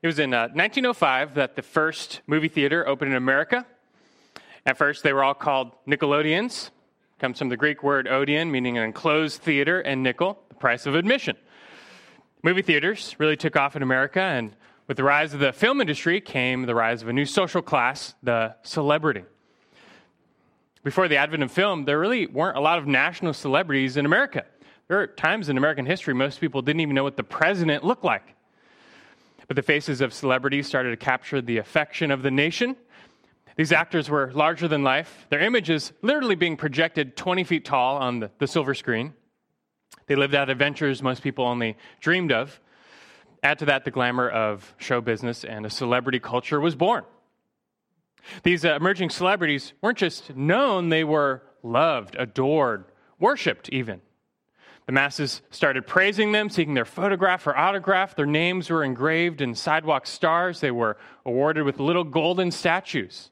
It 0.00 0.06
was 0.06 0.20
in 0.20 0.32
uh, 0.32 0.42
1905 0.54 1.34
that 1.34 1.56
the 1.56 1.62
first 1.62 2.20
movie 2.28 2.46
theater 2.46 2.86
opened 2.86 3.10
in 3.10 3.16
America. 3.16 3.66
At 4.64 4.78
first, 4.78 5.02
they 5.02 5.12
were 5.12 5.24
all 5.24 5.34
called 5.34 5.72
Nickelodeons. 5.88 6.70
Comes 7.18 7.40
from 7.40 7.48
the 7.48 7.56
Greek 7.56 7.82
word 7.82 8.06
Odeon, 8.06 8.52
meaning 8.52 8.78
an 8.78 8.84
enclosed 8.84 9.42
theater, 9.42 9.80
and 9.80 10.04
nickel, 10.04 10.38
the 10.50 10.54
price 10.54 10.86
of 10.86 10.94
admission. 10.94 11.36
Movie 12.44 12.62
theaters 12.62 13.16
really 13.18 13.36
took 13.36 13.56
off 13.56 13.74
in 13.74 13.82
America, 13.82 14.20
and 14.20 14.54
with 14.86 14.98
the 14.98 15.02
rise 15.02 15.34
of 15.34 15.40
the 15.40 15.52
film 15.52 15.80
industry 15.80 16.20
came 16.20 16.62
the 16.62 16.76
rise 16.76 17.02
of 17.02 17.08
a 17.08 17.12
new 17.12 17.26
social 17.26 17.60
class, 17.60 18.14
the 18.22 18.54
celebrity. 18.62 19.24
Before 20.84 21.08
the 21.08 21.16
advent 21.16 21.42
of 21.42 21.50
film, 21.50 21.86
there 21.86 21.98
really 21.98 22.28
weren't 22.28 22.56
a 22.56 22.60
lot 22.60 22.78
of 22.78 22.86
national 22.86 23.32
celebrities 23.34 23.96
in 23.96 24.06
America. 24.06 24.44
There 24.86 25.00
are 25.00 25.08
times 25.08 25.48
in 25.48 25.58
American 25.58 25.86
history 25.86 26.14
most 26.14 26.40
people 26.40 26.62
didn't 26.62 26.82
even 26.82 26.94
know 26.94 27.02
what 27.02 27.16
the 27.16 27.24
president 27.24 27.82
looked 27.82 28.04
like. 28.04 28.36
But 29.48 29.56
the 29.56 29.62
faces 29.62 30.00
of 30.00 30.12
celebrities 30.12 30.66
started 30.66 30.90
to 30.90 30.96
capture 30.96 31.40
the 31.40 31.56
affection 31.56 32.10
of 32.10 32.22
the 32.22 32.30
nation. 32.30 32.76
These 33.56 33.72
actors 33.72 34.08
were 34.08 34.30
larger 34.32 34.68
than 34.68 34.84
life, 34.84 35.26
their 35.30 35.40
images 35.40 35.92
literally 36.00 36.36
being 36.36 36.56
projected 36.56 37.16
20 37.16 37.42
feet 37.42 37.64
tall 37.64 37.96
on 37.96 38.20
the, 38.20 38.30
the 38.38 38.46
silver 38.46 38.74
screen. 38.74 39.14
They 40.06 40.14
lived 40.14 40.34
out 40.34 40.48
adventures 40.48 41.02
most 41.02 41.22
people 41.22 41.44
only 41.44 41.76
dreamed 42.00 42.30
of. 42.30 42.60
Add 43.42 43.58
to 43.60 43.64
that 43.66 43.84
the 43.84 43.90
glamour 43.90 44.28
of 44.28 44.74
show 44.78 45.00
business, 45.00 45.44
and 45.44 45.66
a 45.66 45.70
celebrity 45.70 46.20
culture 46.20 46.60
was 46.60 46.74
born. 46.74 47.04
These 48.42 48.64
uh, 48.64 48.74
emerging 48.74 49.10
celebrities 49.10 49.72
weren't 49.80 49.98
just 49.98 50.34
known, 50.36 50.88
they 50.88 51.04
were 51.04 51.42
loved, 51.62 52.16
adored, 52.18 52.84
worshiped, 53.18 53.68
even. 53.70 54.00
The 54.88 54.92
masses 54.92 55.42
started 55.50 55.86
praising 55.86 56.32
them, 56.32 56.48
seeking 56.48 56.72
their 56.72 56.86
photograph 56.86 57.46
or 57.46 57.54
autograph. 57.54 58.16
Their 58.16 58.24
names 58.24 58.70
were 58.70 58.82
engraved 58.82 59.42
in 59.42 59.54
sidewalk 59.54 60.06
stars. 60.06 60.60
They 60.60 60.70
were 60.70 60.96
awarded 61.26 61.64
with 61.64 61.78
little 61.78 62.04
golden 62.04 62.50
statues. 62.50 63.30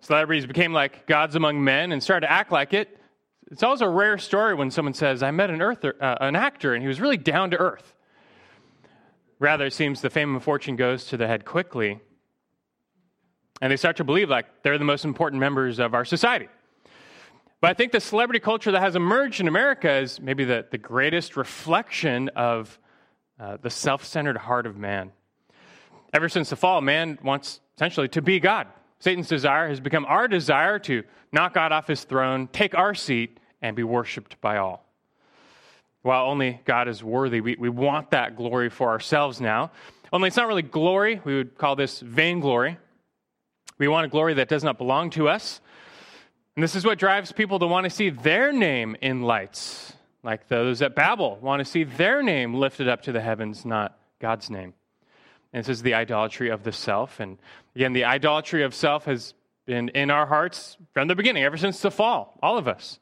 Celebrities 0.00 0.44
became 0.44 0.74
like 0.74 1.06
gods 1.06 1.36
among 1.36 1.64
men 1.64 1.90
and 1.90 2.02
started 2.02 2.26
to 2.26 2.30
act 2.30 2.52
like 2.52 2.74
it. 2.74 3.00
It's 3.50 3.62
always 3.62 3.80
a 3.80 3.88
rare 3.88 4.18
story 4.18 4.54
when 4.54 4.70
someone 4.70 4.92
says, 4.92 5.22
I 5.22 5.30
met 5.30 5.48
an, 5.48 5.62
earther, 5.62 5.96
uh, 5.98 6.16
an 6.20 6.36
actor 6.36 6.74
and 6.74 6.82
he 6.82 6.88
was 6.88 7.00
really 7.00 7.16
down 7.16 7.52
to 7.52 7.56
earth. 7.56 7.94
Rather, 9.38 9.64
it 9.64 9.72
seems 9.72 10.02
the 10.02 10.10
fame 10.10 10.34
and 10.34 10.44
fortune 10.44 10.76
goes 10.76 11.06
to 11.06 11.16
the 11.16 11.26
head 11.26 11.46
quickly, 11.46 11.98
and 13.62 13.72
they 13.72 13.76
start 13.78 13.96
to 13.96 14.04
believe 14.04 14.28
like 14.28 14.44
they're 14.62 14.76
the 14.76 14.84
most 14.84 15.06
important 15.06 15.40
members 15.40 15.78
of 15.78 15.94
our 15.94 16.04
society. 16.04 16.48
But 17.60 17.70
I 17.70 17.74
think 17.74 17.92
the 17.92 18.00
celebrity 18.00 18.40
culture 18.40 18.70
that 18.72 18.80
has 18.80 18.96
emerged 18.96 19.40
in 19.40 19.48
America 19.48 19.90
is 19.90 20.20
maybe 20.20 20.44
the, 20.44 20.66
the 20.70 20.78
greatest 20.78 21.36
reflection 21.36 22.28
of 22.30 22.78
uh, 23.40 23.56
the 23.60 23.70
self 23.70 24.04
centered 24.04 24.36
heart 24.36 24.66
of 24.66 24.76
man. 24.76 25.12
Ever 26.12 26.28
since 26.28 26.50
the 26.50 26.56
fall, 26.56 26.80
man 26.80 27.18
wants 27.22 27.60
essentially 27.76 28.08
to 28.08 28.22
be 28.22 28.40
God. 28.40 28.66
Satan's 28.98 29.28
desire 29.28 29.68
has 29.68 29.80
become 29.80 30.04
our 30.06 30.28
desire 30.28 30.78
to 30.80 31.02
knock 31.32 31.54
God 31.54 31.72
off 31.72 31.86
his 31.86 32.04
throne, 32.04 32.48
take 32.52 32.74
our 32.74 32.94
seat, 32.94 33.38
and 33.60 33.76
be 33.76 33.82
worshiped 33.82 34.40
by 34.40 34.58
all. 34.58 34.84
While 36.02 36.26
only 36.26 36.60
God 36.64 36.88
is 36.88 37.02
worthy, 37.02 37.40
we, 37.40 37.56
we 37.58 37.68
want 37.68 38.12
that 38.12 38.36
glory 38.36 38.70
for 38.70 38.88
ourselves 38.90 39.40
now. 39.40 39.72
Only 40.12 40.28
it's 40.28 40.36
not 40.36 40.46
really 40.46 40.62
glory. 40.62 41.20
We 41.24 41.34
would 41.34 41.58
call 41.58 41.74
this 41.74 42.00
vainglory. 42.00 42.78
We 43.78 43.88
want 43.88 44.06
a 44.06 44.08
glory 44.08 44.34
that 44.34 44.48
does 44.48 44.62
not 44.62 44.78
belong 44.78 45.10
to 45.10 45.28
us. 45.28 45.60
And 46.56 46.62
this 46.62 46.74
is 46.74 46.86
what 46.86 46.98
drives 46.98 47.32
people 47.32 47.58
to 47.58 47.66
want 47.66 47.84
to 47.84 47.90
see 47.90 48.08
their 48.08 48.50
name 48.50 48.96
in 49.02 49.22
lights, 49.22 49.92
like 50.22 50.48
those 50.48 50.80
at 50.80 50.94
Babel 50.94 51.38
want 51.42 51.60
to 51.60 51.66
see 51.66 51.84
their 51.84 52.22
name 52.22 52.54
lifted 52.54 52.88
up 52.88 53.02
to 53.02 53.12
the 53.12 53.20
heavens, 53.20 53.66
not 53.66 53.98
God's 54.20 54.48
name. 54.48 54.72
And 55.52 55.62
this 55.62 55.68
is 55.68 55.82
the 55.82 55.92
idolatry 55.92 56.48
of 56.48 56.62
the 56.62 56.72
self. 56.72 57.20
And 57.20 57.36
again, 57.74 57.92
the 57.92 58.04
idolatry 58.04 58.62
of 58.62 58.74
self 58.74 59.04
has 59.04 59.34
been 59.66 59.90
in 59.90 60.10
our 60.10 60.26
hearts 60.26 60.78
from 60.94 61.08
the 61.08 61.14
beginning, 61.14 61.44
ever 61.44 61.58
since 61.58 61.80
the 61.80 61.90
fall, 61.90 62.38
all 62.42 62.56
of 62.56 62.68
us. 62.68 62.98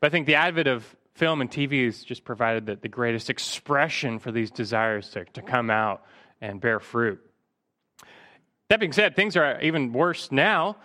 But 0.00 0.08
I 0.08 0.10
think 0.10 0.26
the 0.26 0.34
advent 0.34 0.66
of 0.66 0.96
film 1.14 1.40
and 1.40 1.50
TV 1.50 1.84
has 1.84 2.02
just 2.02 2.24
provided 2.24 2.66
the, 2.66 2.76
the 2.76 2.88
greatest 2.88 3.30
expression 3.30 4.18
for 4.18 4.32
these 4.32 4.50
desires 4.50 5.10
to, 5.10 5.24
to 5.24 5.42
come 5.42 5.70
out 5.70 6.02
and 6.40 6.60
bear 6.60 6.80
fruit. 6.80 7.20
That 8.70 8.80
being 8.80 8.92
said, 8.92 9.14
things 9.14 9.36
are 9.36 9.60
even 9.60 9.92
worse 9.92 10.32
now. 10.32 10.76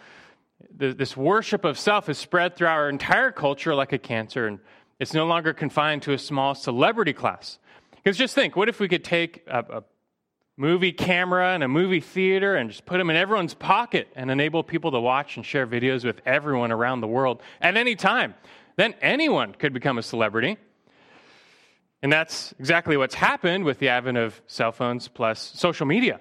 This 0.71 1.15
worship 1.15 1.65
of 1.65 1.77
self 1.77 2.07
has 2.07 2.17
spread 2.17 2.55
through 2.55 2.67
our 2.67 2.89
entire 2.89 3.31
culture 3.31 3.75
like 3.75 3.93
a 3.93 3.97
cancer, 3.97 4.47
and 4.47 4.59
it's 4.99 5.13
no 5.13 5.25
longer 5.25 5.53
confined 5.53 6.01
to 6.03 6.13
a 6.13 6.17
small 6.17 6.55
celebrity 6.55 7.13
class. 7.13 7.59
Because 7.95 8.17
just 8.17 8.35
think 8.35 8.55
what 8.55 8.69
if 8.69 8.79
we 8.79 8.87
could 8.87 9.03
take 9.03 9.43
a, 9.47 9.59
a 9.59 9.83
movie 10.57 10.91
camera 10.91 11.53
and 11.53 11.63
a 11.63 11.67
movie 11.67 11.99
theater 11.99 12.55
and 12.55 12.69
just 12.69 12.85
put 12.85 12.97
them 12.97 13.09
in 13.09 13.15
everyone's 13.15 13.53
pocket 13.53 14.07
and 14.15 14.29
enable 14.29 14.63
people 14.63 14.91
to 14.91 14.99
watch 14.99 15.37
and 15.37 15.45
share 15.45 15.65
videos 15.65 16.03
with 16.03 16.21
everyone 16.25 16.71
around 16.71 17.01
the 17.01 17.07
world 17.07 17.41
at 17.61 17.77
any 17.77 17.95
time? 17.95 18.33
Then 18.75 18.93
anyone 19.01 19.53
could 19.53 19.73
become 19.73 19.97
a 19.97 20.03
celebrity. 20.03 20.57
And 22.01 22.11
that's 22.11 22.53
exactly 22.59 22.97
what's 22.97 23.15
happened 23.15 23.63
with 23.63 23.79
the 23.79 23.89
advent 23.89 24.17
of 24.17 24.41
cell 24.45 24.71
phones 24.71 25.07
plus 25.07 25.39
social 25.55 25.85
media. 25.85 26.19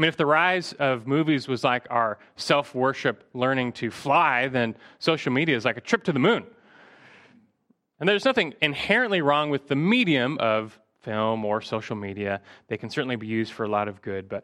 I 0.00 0.02
mean, 0.02 0.08
if 0.08 0.16
the 0.16 0.24
rise 0.24 0.72
of 0.78 1.06
movies 1.06 1.46
was 1.46 1.62
like 1.62 1.86
our 1.90 2.16
self 2.36 2.74
worship 2.74 3.28
learning 3.34 3.72
to 3.72 3.90
fly, 3.90 4.48
then 4.48 4.74
social 4.98 5.30
media 5.30 5.54
is 5.54 5.66
like 5.66 5.76
a 5.76 5.82
trip 5.82 6.04
to 6.04 6.12
the 6.12 6.18
moon. 6.18 6.46
And 7.98 8.08
there's 8.08 8.24
nothing 8.24 8.54
inherently 8.62 9.20
wrong 9.20 9.50
with 9.50 9.68
the 9.68 9.76
medium 9.76 10.38
of 10.38 10.80
film 11.02 11.44
or 11.44 11.60
social 11.60 11.96
media. 11.96 12.40
They 12.68 12.78
can 12.78 12.88
certainly 12.88 13.16
be 13.16 13.26
used 13.26 13.52
for 13.52 13.64
a 13.64 13.68
lot 13.68 13.88
of 13.88 14.00
good. 14.00 14.26
But 14.26 14.42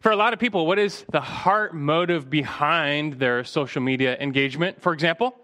for 0.00 0.12
a 0.12 0.16
lot 0.16 0.32
of 0.32 0.38
people, 0.38 0.66
what 0.66 0.78
is 0.78 1.04
the 1.12 1.20
heart 1.20 1.74
motive 1.74 2.30
behind 2.30 3.18
their 3.18 3.44
social 3.44 3.82
media 3.82 4.16
engagement, 4.18 4.80
for 4.80 4.94
example? 4.94 5.36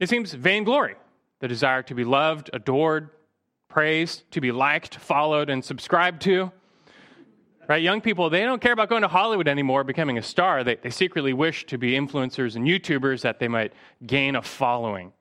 It 0.00 0.10
seems 0.10 0.34
vainglory, 0.34 0.96
the 1.40 1.48
desire 1.48 1.82
to 1.84 1.94
be 1.94 2.04
loved, 2.04 2.50
adored, 2.52 3.08
praised, 3.68 4.30
to 4.32 4.42
be 4.42 4.52
liked, 4.52 4.96
followed, 4.96 5.48
and 5.48 5.64
subscribed 5.64 6.20
to. 6.24 6.52
Right? 7.68 7.82
Young 7.82 8.00
people, 8.00 8.30
they 8.30 8.44
don't 8.44 8.62
care 8.62 8.72
about 8.72 8.88
going 8.88 9.02
to 9.02 9.08
Hollywood 9.08 9.46
anymore, 9.46 9.84
becoming 9.84 10.16
a 10.16 10.22
star. 10.22 10.64
They, 10.64 10.76
they 10.76 10.88
secretly 10.88 11.34
wish 11.34 11.66
to 11.66 11.76
be 11.76 11.92
influencers 11.92 12.56
and 12.56 12.66
YouTubers 12.66 13.20
that 13.20 13.38
they 13.38 13.48
might 13.48 13.74
gain 14.06 14.36
a 14.36 14.42
following. 14.42 15.12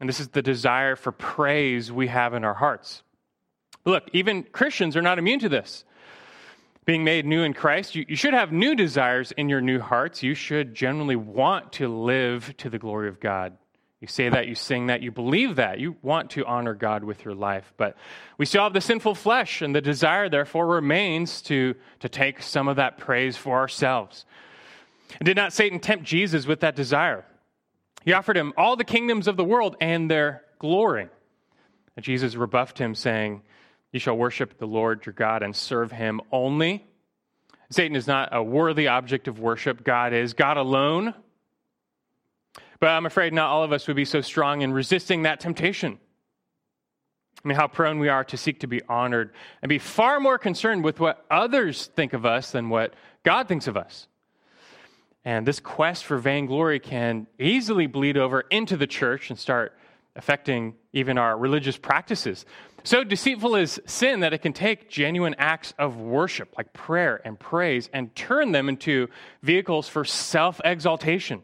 And 0.00 0.08
this 0.08 0.20
is 0.20 0.28
the 0.28 0.42
desire 0.42 0.96
for 0.96 1.12
praise 1.12 1.90
we 1.90 2.08
have 2.08 2.34
in 2.34 2.44
our 2.44 2.52
hearts. 2.52 3.02
Look, 3.86 4.10
even 4.12 4.42
Christians 4.42 4.96
are 4.96 5.02
not 5.02 5.18
immune 5.18 5.40
to 5.40 5.48
this. 5.48 5.84
Being 6.84 7.04
made 7.04 7.24
new 7.24 7.42
in 7.42 7.54
Christ, 7.54 7.94
you, 7.94 8.04
you 8.06 8.16
should 8.16 8.34
have 8.34 8.52
new 8.52 8.74
desires 8.74 9.32
in 9.32 9.48
your 9.48 9.62
new 9.62 9.80
hearts. 9.80 10.22
You 10.22 10.34
should 10.34 10.74
generally 10.74 11.16
want 11.16 11.72
to 11.74 11.88
live 11.88 12.54
to 12.58 12.68
the 12.68 12.78
glory 12.78 13.08
of 13.08 13.20
God. 13.20 13.56
You 14.04 14.08
say 14.08 14.28
that, 14.28 14.48
you 14.48 14.54
sing 14.54 14.88
that, 14.88 15.00
you 15.00 15.10
believe 15.10 15.56
that, 15.56 15.80
you 15.80 15.96
want 16.02 16.32
to 16.32 16.44
honor 16.44 16.74
God 16.74 17.04
with 17.04 17.24
your 17.24 17.34
life. 17.34 17.72
But 17.78 17.96
we 18.36 18.44
still 18.44 18.64
have 18.64 18.74
the 18.74 18.82
sinful 18.82 19.14
flesh, 19.14 19.62
and 19.62 19.74
the 19.74 19.80
desire, 19.80 20.28
therefore, 20.28 20.66
remains 20.66 21.40
to, 21.42 21.74
to 22.00 22.10
take 22.10 22.42
some 22.42 22.68
of 22.68 22.76
that 22.76 22.98
praise 22.98 23.38
for 23.38 23.56
ourselves. 23.56 24.26
And 25.18 25.24
did 25.24 25.38
not 25.38 25.54
Satan 25.54 25.80
tempt 25.80 26.04
Jesus 26.04 26.44
with 26.44 26.60
that 26.60 26.76
desire? 26.76 27.24
He 28.04 28.12
offered 28.12 28.36
him 28.36 28.52
all 28.58 28.76
the 28.76 28.84
kingdoms 28.84 29.26
of 29.26 29.38
the 29.38 29.44
world 29.44 29.74
and 29.80 30.10
their 30.10 30.42
glory. 30.58 31.08
And 31.96 32.04
Jesus 32.04 32.34
rebuffed 32.34 32.76
him, 32.76 32.94
saying, 32.94 33.40
You 33.90 34.00
shall 34.00 34.18
worship 34.18 34.58
the 34.58 34.66
Lord 34.66 35.06
your 35.06 35.14
God 35.14 35.42
and 35.42 35.56
serve 35.56 35.90
him 35.90 36.20
only. 36.30 36.86
Satan 37.70 37.96
is 37.96 38.06
not 38.06 38.28
a 38.32 38.42
worthy 38.42 38.86
object 38.86 39.28
of 39.28 39.38
worship, 39.38 39.82
God 39.82 40.12
is. 40.12 40.34
God 40.34 40.58
alone 40.58 41.14
but 42.84 42.90
I'm 42.90 43.06
afraid 43.06 43.32
not 43.32 43.48
all 43.48 43.64
of 43.64 43.72
us 43.72 43.86
would 43.86 43.96
be 43.96 44.04
so 44.04 44.20
strong 44.20 44.60
in 44.60 44.70
resisting 44.70 45.22
that 45.22 45.40
temptation. 45.40 45.98
I 47.42 47.48
mean, 47.48 47.56
how 47.56 47.66
prone 47.66 47.98
we 47.98 48.10
are 48.10 48.24
to 48.24 48.36
seek 48.36 48.60
to 48.60 48.66
be 48.66 48.82
honored 48.86 49.32
and 49.62 49.70
be 49.70 49.78
far 49.78 50.20
more 50.20 50.36
concerned 50.36 50.84
with 50.84 51.00
what 51.00 51.24
others 51.30 51.86
think 51.96 52.12
of 52.12 52.26
us 52.26 52.50
than 52.50 52.68
what 52.68 52.92
God 53.22 53.48
thinks 53.48 53.68
of 53.68 53.78
us. 53.78 54.06
And 55.24 55.48
this 55.48 55.60
quest 55.60 56.04
for 56.04 56.18
vainglory 56.18 56.78
can 56.78 57.26
easily 57.38 57.86
bleed 57.86 58.18
over 58.18 58.42
into 58.50 58.76
the 58.76 58.86
church 58.86 59.30
and 59.30 59.38
start 59.38 59.74
affecting 60.14 60.74
even 60.92 61.16
our 61.16 61.38
religious 61.38 61.78
practices. 61.78 62.44
So 62.82 63.02
deceitful 63.02 63.56
is 63.56 63.80
sin 63.86 64.20
that 64.20 64.34
it 64.34 64.42
can 64.42 64.52
take 64.52 64.90
genuine 64.90 65.36
acts 65.38 65.72
of 65.78 65.96
worship, 65.96 66.52
like 66.58 66.74
prayer 66.74 67.18
and 67.24 67.40
praise, 67.40 67.88
and 67.94 68.14
turn 68.14 68.52
them 68.52 68.68
into 68.68 69.08
vehicles 69.42 69.88
for 69.88 70.04
self 70.04 70.60
exaltation. 70.62 71.40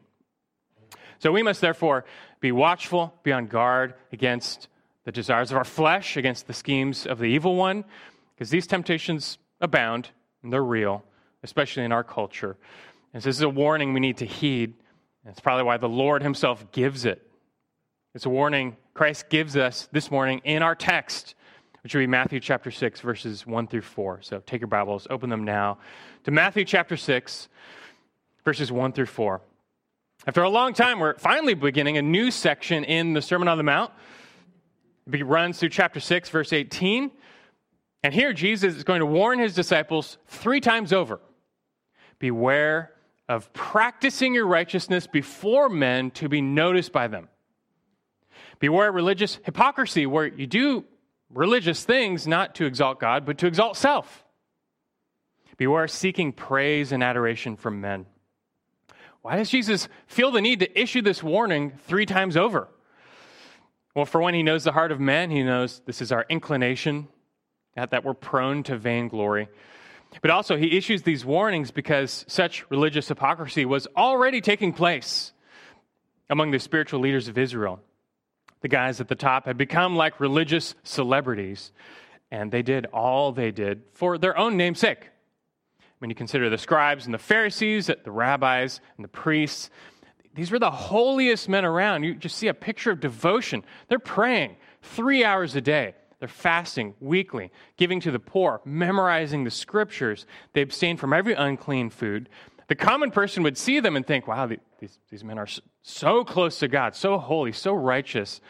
So 1.21 1.31
we 1.31 1.43
must 1.43 1.61
therefore 1.61 2.05
be 2.41 2.51
watchful, 2.51 3.15
be 3.23 3.31
on 3.31 3.47
guard 3.47 3.95
against 4.11 4.69
the 5.05 5.13
desires 5.13 5.51
of 5.51 5.59
our 5.59 5.65
flesh, 5.65 6.17
against 6.17 6.47
the 6.47 6.53
schemes 6.53 7.07
of 7.07 7.19
the 7.19 7.27
evil 7.27 7.57
one, 7.57 7.85
because 8.35 8.51
these 8.51 8.67
temptations 8.67 9.39
abound 9.61 10.09
and 10.43 10.53
they're 10.53 10.65
real, 10.65 11.05
especially 11.43 11.85
in 11.85 11.93
our 11.93 12.03
culture. 12.03 12.57
And 13.13 13.23
so 13.23 13.29
this 13.29 13.37
is 13.37 13.43
a 13.43 13.49
warning 13.49 13.93
we 13.93 14.01
need 14.01 14.17
to 14.17 14.27
heed. 14.27 14.75
It's 15.27 15.41
probably 15.41 15.65
why 15.65 15.77
the 15.77 15.89
Lord 15.89 16.23
Himself 16.23 16.73
gives 16.73 17.05
it. 17.05 17.31
It's 18.15 18.25
a 18.25 18.31
warning 18.31 18.77
Christ 18.95 19.29
gives 19.29 19.57
us 19.57 19.89
this 19.93 20.11
morning 20.11 20.41
in 20.45 20.63
our 20.63 20.75
text. 20.75 21.35
which 21.83 21.95
will 21.95 22.03
be 22.03 22.07
Matthew 22.07 22.41
chapter 22.41 22.71
6, 22.71 23.01
verses 23.01 23.47
1 23.47 23.67
through 23.67 23.81
4. 23.83 24.21
So 24.23 24.43
take 24.45 24.61
your 24.61 24.69
Bibles, 24.69 25.07
open 25.11 25.31
them 25.31 25.45
now 25.45 25.79
to 26.25 26.31
Matthew 26.31 26.65
chapter 26.65 26.97
6, 26.97 27.49
verses 28.45 28.71
1 28.71 28.93
through 28.93 29.07
4. 29.07 29.41
After 30.27 30.43
a 30.43 30.51
long 30.51 30.75
time, 30.75 31.01
we're 31.01 31.19
finally 31.19 31.55
beginning 31.55 31.97
a 31.97 32.03
new 32.03 32.31
section 32.31 32.85
in 32.85 33.15
the 33.15 33.23
Sermon 33.23 33.49
on 33.49 33.57
the 33.57 33.65
Mount. 33.65 33.91
It 35.11 35.25
runs 35.25 35.59
through 35.59 35.71
chapter 35.71 35.99
6, 35.99 36.29
verse 36.29 36.53
18. 36.53 37.11
And 38.03 38.13
here, 38.13 38.35
Jesus 38.35 38.77
is 38.77 38.85
going 38.85 39.01
to 39.01 39.07
warn 39.07 39.39
his 39.39 39.55
disciples 39.55 40.19
three 40.27 40.61
times 40.61 40.93
over 40.93 41.21
Beware 42.19 42.93
of 43.31 43.51
practicing 43.55 44.35
your 44.35 44.47
righteousness 44.47 45.07
before 45.07 45.71
men 45.71 46.11
to 46.13 46.29
be 46.29 46.43
noticed 46.43 46.93
by 46.93 47.09
them. 47.09 47.29
Beware 48.59 48.93
religious 48.93 49.39
hypocrisy, 49.45 50.05
where 50.05 50.27
you 50.27 50.47
do 50.47 50.85
religious 51.31 51.83
things 51.83 52.27
not 52.27 52.55
to 52.57 52.67
exalt 52.67 53.01
God, 53.01 53.25
but 53.25 53.39
to 53.39 53.47
exalt 53.47 53.77
self. 53.77 54.25
Beware 55.57 55.89
seeking 55.89 56.33
praise 56.33 56.93
and 56.93 57.03
adoration 57.03 57.57
from 57.57 57.81
men. 57.81 58.05
Why 59.23 59.37
does 59.37 59.51
Jesus 59.51 59.89
feel 60.07 60.31
the 60.31 60.41
need 60.41 60.61
to 60.61 60.81
issue 60.81 61.03
this 61.03 61.23
warning 61.23 61.73
three 61.87 62.07
times 62.07 62.37
over? 62.37 62.69
Well, 63.95 64.07
for 64.07 64.21
one, 64.21 64.35
he 64.35 64.43
knows 64.43 64.65
the 64.65 64.73
heart 64.73 64.93
of 64.93 65.01
man. 65.01 65.31
he 65.31 65.43
knows 65.43 65.83
this 65.85 66.01
is 66.01 66.13
our 66.13 66.25
inclination, 66.29 67.09
that 67.77 68.05
we're 68.05 68.15
prone 68.15 68.63
to 68.65 68.77
vainglory. 68.77 69.49
But 70.23 70.31
also, 70.31 70.57
he 70.57 70.77
issues 70.77 71.03
these 71.03 71.25
warnings 71.25 71.71
because 71.71 72.25
such 72.29 72.69
religious 72.71 73.09
hypocrisy 73.09 73.65
was 73.65 73.87
already 73.97 74.41
taking 74.41 74.73
place 74.73 75.33
among 76.29 76.51
the 76.51 76.59
spiritual 76.59 77.01
leaders 77.01 77.29
of 77.29 77.39
Israel. 77.39 77.81
The 78.61 78.69
guys 78.69 79.01
at 79.01 79.09
the 79.09 79.15
top 79.15 79.47
had 79.47 79.57
become 79.57 79.97
like 79.97 80.21
religious 80.21 80.75
celebrities, 80.83 81.73
and 82.31 82.51
they 82.51 82.63
did 82.63 82.87
all 82.87 83.33
they 83.33 83.51
did 83.51 83.83
for 83.93 84.19
their 84.19 84.37
own 84.37 84.57
namesake. 84.57 85.09
When 86.01 86.11
you 86.11 86.17
consider 86.17 86.49
the 86.49 86.59
scribes 86.59 87.05
and 87.05 87.15
the 87.15 87.19
Pharisees, 87.19 87.87
the 87.87 88.11
rabbis 88.11 88.81
and 88.97 89.05
the 89.05 89.09
priests, 89.09 89.71
these 90.35 90.51
were 90.51 90.59
the 90.59 90.71
holiest 90.71 91.49
men 91.49 91.65
around. 91.65 92.05
You 92.05 92.15
just 92.15 92.39
see 92.39 92.49
a 92.49 92.55
picture 92.55 92.91
of 92.91 93.01
devotion. 93.01 93.63
They're 93.89 93.99
praying 93.99 94.57
three 94.83 95.25
hours 95.25 95.57
a 95.57 95.61
day. 95.61 95.95
They're 96.19 96.29
fasting 96.29 96.95
weekly, 97.01 97.51
giving 97.77 98.01
to 98.01 98.11
the 98.11 98.19
poor, 98.19 98.63
memorizing 98.65 99.45
the 99.45 99.51
scriptures. 99.51 100.27
They 100.55 100.63
abstain 100.63 100.97
from 100.97 101.13
every 101.13 101.35
unclean 101.35 101.91
food. 101.91 102.31
The 102.69 102.77
common 102.77 103.11
person 103.11 103.43
would 103.43 103.59
see 103.59 103.81
them 103.81 103.97
and 103.97 104.07
think, 104.07 104.27
wow, 104.27 104.47
these, 104.79 104.99
these 105.11 105.25
men 105.25 105.39
are 105.39 105.49
so 105.83 106.25
close 106.25 106.59
to 106.61 106.69
God, 106.69 106.95
so 106.95 107.19
holy, 107.19 107.53
so 107.53 107.75
righteous. 107.75 108.41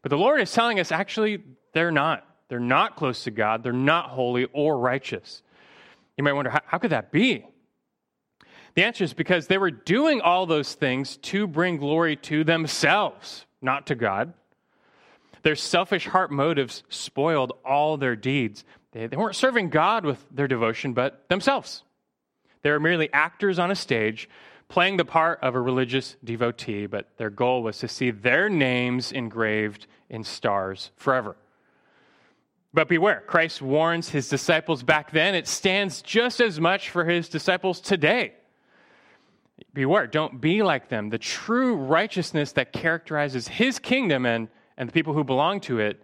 But 0.00 0.10
the 0.10 0.18
Lord 0.18 0.40
is 0.40 0.52
telling 0.52 0.80
us 0.80 0.92
actually, 0.92 1.42
they're 1.72 1.90
not. 1.90 2.26
They're 2.48 2.60
not 2.60 2.96
close 2.96 3.24
to 3.24 3.30
God. 3.30 3.62
They're 3.62 3.72
not 3.72 4.10
holy 4.10 4.46
or 4.52 4.78
righteous. 4.78 5.42
You 6.16 6.24
might 6.24 6.32
wonder, 6.32 6.50
how, 6.50 6.78
could 6.78 6.92
that 6.92 7.12
be? 7.12 7.44
The 8.74 8.84
answer 8.84 9.04
is 9.04 9.14
because 9.14 9.46
they 9.46 9.58
were 9.58 9.70
doing 9.70 10.20
all 10.20 10.46
those 10.46 10.74
things 10.74 11.16
to 11.18 11.46
bring 11.46 11.78
glory 11.78 12.16
to 12.16 12.44
themselves, 12.44 13.46
not 13.62 13.86
to 13.86 13.94
God. 13.94 14.34
Their 15.42 15.56
selfish 15.56 16.06
heart 16.06 16.30
motives 16.30 16.82
spoiled 16.88 17.52
all 17.64 17.96
their 17.96 18.16
deeds. 18.16 18.64
They, 18.92 19.06
they 19.06 19.16
weren't 19.16 19.36
serving 19.36 19.70
God 19.70 20.04
with 20.04 20.24
their 20.30 20.48
devotion, 20.48 20.92
but 20.92 21.28
themselves. 21.28 21.82
They 22.62 22.70
were 22.70 22.80
merely 22.80 23.12
actors 23.12 23.58
on 23.58 23.70
a 23.70 23.76
stage 23.76 24.28
playing 24.68 24.96
the 24.96 25.04
part 25.04 25.38
of 25.42 25.54
a 25.54 25.60
religious 25.60 26.16
devotee, 26.24 26.86
but 26.86 27.08
their 27.16 27.30
goal 27.30 27.62
was 27.62 27.78
to 27.78 27.88
see 27.88 28.10
their 28.10 28.48
names 28.48 29.12
engraved 29.12 29.86
in 30.10 30.24
stars 30.24 30.90
forever. 30.96 31.36
But 32.76 32.88
beware, 32.88 33.24
Christ 33.26 33.62
warns 33.62 34.10
his 34.10 34.28
disciples 34.28 34.82
back 34.82 35.10
then. 35.10 35.34
It 35.34 35.48
stands 35.48 36.02
just 36.02 36.42
as 36.42 36.60
much 36.60 36.90
for 36.90 37.06
his 37.06 37.26
disciples 37.26 37.80
today. 37.80 38.34
Beware, 39.72 40.06
don't 40.06 40.42
be 40.42 40.62
like 40.62 40.90
them. 40.90 41.08
The 41.08 41.16
true 41.16 41.74
righteousness 41.74 42.52
that 42.52 42.74
characterizes 42.74 43.48
his 43.48 43.78
kingdom 43.78 44.26
and 44.26 44.48
and 44.76 44.90
the 44.90 44.92
people 44.92 45.14
who 45.14 45.24
belong 45.24 45.60
to 45.60 45.78
it 45.78 46.02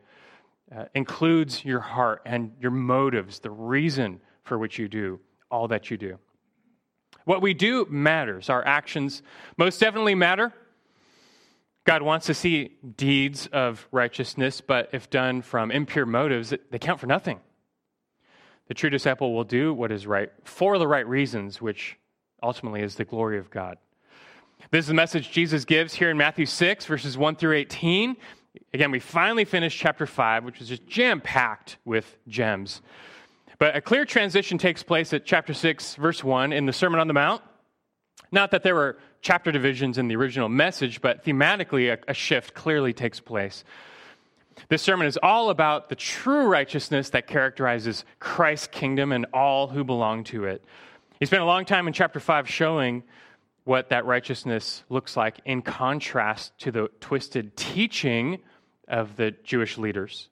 uh, 0.74 0.86
includes 0.94 1.62
your 1.62 1.80
heart 1.80 2.22
and 2.24 2.52
your 2.58 2.70
motives, 2.70 3.40
the 3.40 3.50
reason 3.50 4.18
for 4.44 4.56
which 4.56 4.78
you 4.78 4.88
do 4.88 5.20
all 5.50 5.68
that 5.68 5.90
you 5.90 5.98
do. 5.98 6.18
What 7.26 7.42
we 7.42 7.52
do 7.52 7.86
matters. 7.90 8.48
Our 8.48 8.64
actions 8.64 9.22
most 9.58 9.78
definitely 9.78 10.14
matter. 10.14 10.54
God 11.84 12.02
wants 12.02 12.26
to 12.26 12.34
see 12.34 12.76
deeds 12.96 13.48
of 13.48 13.86
righteousness, 13.90 14.60
but 14.60 14.90
if 14.92 15.10
done 15.10 15.42
from 15.42 15.70
impure 15.70 16.06
motives, 16.06 16.54
they 16.70 16.78
count 16.78 17.00
for 17.00 17.06
nothing. 17.06 17.40
The 18.68 18.74
true 18.74 18.90
disciple 18.90 19.34
will 19.34 19.44
do 19.44 19.74
what 19.74 19.90
is 19.90 20.06
right 20.06 20.30
for 20.44 20.78
the 20.78 20.86
right 20.86 21.06
reasons, 21.06 21.60
which 21.60 21.96
ultimately 22.42 22.82
is 22.82 22.94
the 22.94 23.04
glory 23.04 23.38
of 23.38 23.50
God. 23.50 23.78
This 24.70 24.84
is 24.84 24.88
the 24.88 24.94
message 24.94 25.32
Jesus 25.32 25.64
gives 25.64 25.94
here 25.94 26.08
in 26.08 26.16
Matthew 26.16 26.46
6, 26.46 26.86
verses 26.86 27.18
1 27.18 27.36
through 27.36 27.56
18. 27.56 28.16
Again, 28.72 28.90
we 28.90 29.00
finally 29.00 29.44
finished 29.44 29.78
chapter 29.78 30.06
5, 30.06 30.44
which 30.44 30.60
was 30.60 30.68
just 30.68 30.86
jam 30.86 31.20
packed 31.20 31.78
with 31.84 32.16
gems. 32.28 32.80
But 33.58 33.76
a 33.76 33.80
clear 33.80 34.04
transition 34.04 34.56
takes 34.56 34.82
place 34.82 35.12
at 35.12 35.26
chapter 35.26 35.52
6, 35.52 35.96
verse 35.96 36.22
1 36.22 36.52
in 36.52 36.66
the 36.66 36.72
Sermon 36.72 37.00
on 37.00 37.08
the 37.08 37.14
Mount. 37.14 37.42
Not 38.30 38.52
that 38.52 38.62
there 38.62 38.74
were 38.74 38.98
chapter 39.22 39.52
divisions 39.52 39.96
in 39.96 40.08
the 40.08 40.16
original 40.16 40.48
message, 40.48 41.00
but 41.00 41.24
thematically, 41.24 41.92
a, 41.92 41.98
a 42.10 42.14
shift 42.14 42.52
clearly 42.54 42.92
takes 42.92 43.20
place. 43.20 43.64
This 44.68 44.82
sermon 44.82 45.06
is 45.06 45.18
all 45.22 45.50
about 45.50 45.88
the 45.88 45.94
true 45.94 46.46
righteousness 46.46 47.10
that 47.10 47.26
characterizes 47.26 48.04
Christ's 48.18 48.66
kingdom 48.66 49.12
and 49.12 49.26
all 49.32 49.68
who 49.68 49.84
belong 49.84 50.24
to 50.24 50.44
it. 50.44 50.62
He 51.18 51.26
spent 51.26 51.42
a 51.42 51.46
long 51.46 51.64
time 51.64 51.86
in 51.86 51.92
chapter 51.92 52.20
5 52.20 52.48
showing 52.48 53.04
what 53.64 53.90
that 53.90 54.04
righteousness 54.04 54.82
looks 54.88 55.16
like 55.16 55.40
in 55.44 55.62
contrast 55.62 56.58
to 56.58 56.72
the 56.72 56.88
twisted 57.00 57.56
teaching 57.56 58.40
of 58.88 59.16
the 59.16 59.30
Jewish 59.44 59.78
leaders. 59.78 60.28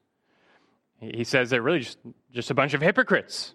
He 0.98 1.24
says 1.24 1.48
they're 1.48 1.62
really 1.62 1.80
just, 1.80 1.98
just 2.32 2.50
a 2.50 2.54
bunch 2.54 2.74
of 2.74 2.82
hypocrites. 2.82 3.54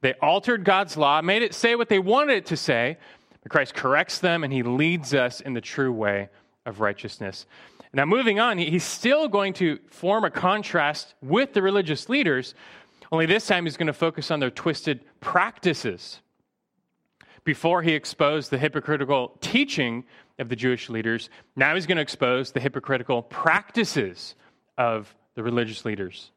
They 0.00 0.14
altered 0.14 0.64
God's 0.64 0.96
law, 0.96 1.22
made 1.22 1.42
it 1.42 1.54
say 1.54 1.76
what 1.76 1.88
they 1.88 2.00
wanted 2.00 2.38
it 2.38 2.46
to 2.46 2.56
say, 2.56 2.98
but 3.42 3.50
Christ 3.50 3.74
corrects 3.74 4.18
them 4.18 4.44
and 4.44 4.52
he 4.52 4.62
leads 4.62 5.14
us 5.14 5.40
in 5.40 5.54
the 5.54 5.60
true 5.60 5.92
way 5.92 6.28
of 6.64 6.80
righteousness. 6.80 7.46
Now, 7.92 8.06
moving 8.06 8.40
on, 8.40 8.56
he's 8.56 8.84
still 8.84 9.28
going 9.28 9.52
to 9.54 9.78
form 9.90 10.24
a 10.24 10.30
contrast 10.30 11.14
with 11.20 11.52
the 11.52 11.60
religious 11.60 12.08
leaders, 12.08 12.54
only 13.10 13.26
this 13.26 13.46
time 13.46 13.66
he's 13.66 13.76
going 13.76 13.88
to 13.88 13.92
focus 13.92 14.30
on 14.30 14.40
their 14.40 14.50
twisted 14.50 15.04
practices 15.20 16.22
before 17.44 17.82
he 17.82 17.92
exposed 17.92 18.50
the 18.50 18.58
hypocritical 18.58 19.36
teaching 19.40 20.04
of 20.38 20.48
the 20.48 20.56
Jewish 20.56 20.88
leaders, 20.88 21.28
now 21.56 21.74
he's 21.74 21.86
going 21.86 21.96
to 21.96 22.02
expose 22.02 22.52
the 22.52 22.60
hypocritical 22.60 23.22
practices 23.22 24.34
of 24.78 25.14
the 25.34 25.42
religious 25.42 25.84
leaders. 25.84 26.30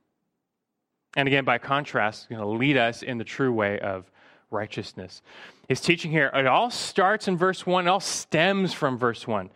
And 1.15 1.27
again, 1.27 1.45
by 1.45 1.57
contrast, 1.59 2.23
he's 2.23 2.37
going 2.37 2.41
to 2.41 2.57
lead 2.57 2.77
us 2.77 3.03
in 3.03 3.17
the 3.17 3.23
true 3.23 3.53
way 3.53 3.79
of 3.79 4.11
righteousness. 4.55 5.21
His 5.67 5.81
teaching 5.81 6.11
here, 6.11 6.31
it 6.33 6.47
all 6.47 6.71
starts 6.71 7.27
in 7.27 7.37
verse 7.37 7.65
1, 7.65 7.87
it 7.87 7.89
all 7.89 7.99
stems 7.99 8.73
from 8.73 8.97
verse 8.97 9.27
1. 9.27 9.49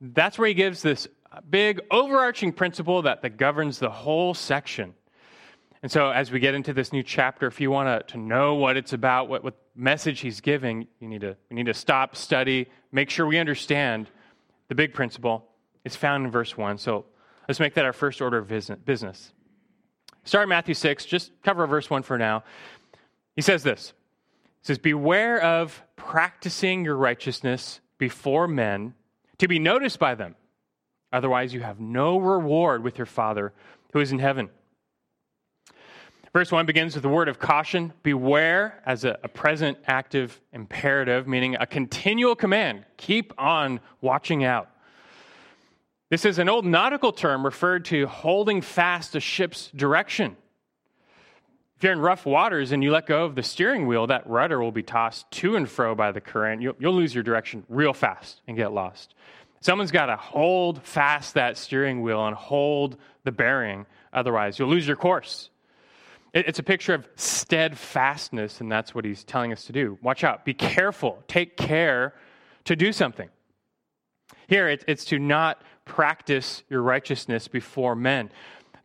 That's 0.00 0.38
where 0.38 0.48
he 0.48 0.54
gives 0.54 0.82
this 0.82 1.08
big 1.48 1.80
overarching 1.90 2.52
principle 2.52 3.02
that, 3.02 3.22
that 3.22 3.36
governs 3.36 3.78
the 3.78 3.90
whole 3.90 4.34
section. 4.34 4.94
And 5.82 5.90
so, 5.90 6.10
as 6.10 6.30
we 6.30 6.40
get 6.40 6.54
into 6.54 6.74
this 6.74 6.92
new 6.92 7.02
chapter, 7.02 7.46
if 7.46 7.60
you 7.60 7.70
want 7.70 8.06
to, 8.06 8.12
to 8.12 8.18
know 8.18 8.54
what 8.54 8.76
it's 8.76 8.92
about, 8.92 9.28
what, 9.28 9.42
what 9.42 9.54
message 9.74 10.20
he's 10.20 10.40
giving, 10.40 10.86
you 11.00 11.08
need 11.08 11.22
to, 11.22 11.36
you 11.48 11.56
need 11.56 11.66
to 11.66 11.74
stop, 11.74 12.16
study, 12.16 12.68
make 12.92 13.08
sure 13.08 13.26
we 13.26 13.38
understand 13.38 14.08
the 14.68 14.74
big 14.74 14.92
principle. 14.92 15.46
It's 15.84 15.96
found 15.96 16.26
in 16.26 16.30
verse 16.30 16.56
1. 16.56 16.76
So, 16.76 17.06
let's 17.48 17.60
make 17.60 17.74
that 17.74 17.86
our 17.86 17.94
first 17.94 18.20
order 18.20 18.36
of 18.36 18.48
business. 18.84 19.32
Start 20.24 20.48
Matthew 20.48 20.74
6, 20.74 21.06
just 21.06 21.32
cover 21.42 21.66
verse 21.66 21.88
1 21.88 22.02
for 22.02 22.18
now. 22.18 22.44
He 23.34 23.42
says 23.42 23.62
this 23.62 23.94
He 24.60 24.66
says, 24.66 24.78
Beware 24.78 25.40
of 25.40 25.82
practicing 25.96 26.84
your 26.84 26.96
righteousness 26.96 27.80
before 27.98 28.48
men 28.48 28.94
to 29.38 29.48
be 29.48 29.58
noticed 29.58 29.98
by 29.98 30.14
them. 30.14 30.36
Otherwise, 31.12 31.52
you 31.52 31.60
have 31.60 31.80
no 31.80 32.18
reward 32.18 32.82
with 32.84 32.98
your 32.98 33.06
Father 33.06 33.52
who 33.92 34.00
is 34.00 34.12
in 34.12 34.18
heaven. 34.18 34.50
Verse 36.32 36.52
1 36.52 36.64
begins 36.64 36.94
with 36.94 37.02
the 37.02 37.08
word 37.08 37.28
of 37.28 37.40
caution 37.40 37.92
beware 38.04 38.80
as 38.86 39.04
a, 39.04 39.18
a, 39.24 39.28
present 39.28 39.76
active 39.86 40.40
imperative, 40.52 41.26
meaning 41.26 41.56
a 41.56 41.66
continual 41.66 42.36
command. 42.36 42.84
Keep 42.98 43.32
on 43.36 43.80
watching 44.00 44.44
out. 44.44 44.70
This 46.08 46.24
is 46.24 46.38
an 46.38 46.48
old 46.48 46.64
nautical 46.64 47.12
term 47.12 47.44
referred 47.44 47.84
to 47.86 48.06
holding 48.06 48.60
fast 48.60 49.16
a 49.16 49.20
ship's 49.20 49.70
direction. 49.74 50.36
If 51.80 51.84
you're 51.84 51.94
in 51.94 52.00
rough 52.00 52.26
waters 52.26 52.72
and 52.72 52.84
you 52.84 52.92
let 52.92 53.06
go 53.06 53.24
of 53.24 53.34
the 53.34 53.42
steering 53.42 53.86
wheel, 53.86 54.06
that 54.08 54.28
rudder 54.28 54.60
will 54.60 54.70
be 54.70 54.82
tossed 54.82 55.30
to 55.30 55.56
and 55.56 55.66
fro 55.66 55.94
by 55.94 56.12
the 56.12 56.20
current. 56.20 56.60
You'll, 56.60 56.74
you'll 56.78 56.92
lose 56.92 57.14
your 57.14 57.24
direction 57.24 57.64
real 57.70 57.94
fast 57.94 58.42
and 58.46 58.54
get 58.54 58.70
lost. 58.74 59.14
Someone's 59.62 59.90
got 59.90 60.06
to 60.06 60.16
hold 60.16 60.82
fast 60.82 61.32
that 61.32 61.56
steering 61.56 62.02
wheel 62.02 62.26
and 62.26 62.36
hold 62.36 62.98
the 63.24 63.32
bearing 63.32 63.86
otherwise. 64.12 64.58
You'll 64.58 64.68
lose 64.68 64.86
your 64.86 64.98
course. 64.98 65.48
It's 66.34 66.58
a 66.58 66.62
picture 66.62 66.92
of 66.92 67.08
steadfastness, 67.16 68.60
and 68.60 68.70
that's 68.70 68.94
what 68.94 69.06
he's 69.06 69.24
telling 69.24 69.50
us 69.50 69.64
to 69.64 69.72
do. 69.72 69.96
Watch 70.02 70.22
out, 70.22 70.44
be 70.44 70.52
careful, 70.52 71.24
take 71.28 71.56
care 71.56 72.12
to 72.64 72.76
do 72.76 72.92
something. 72.92 73.30
Here, 74.48 74.68
it's 74.68 75.06
to 75.06 75.18
not 75.18 75.62
practice 75.86 76.62
your 76.68 76.82
righteousness 76.82 77.48
before 77.48 77.96
men. 77.96 78.30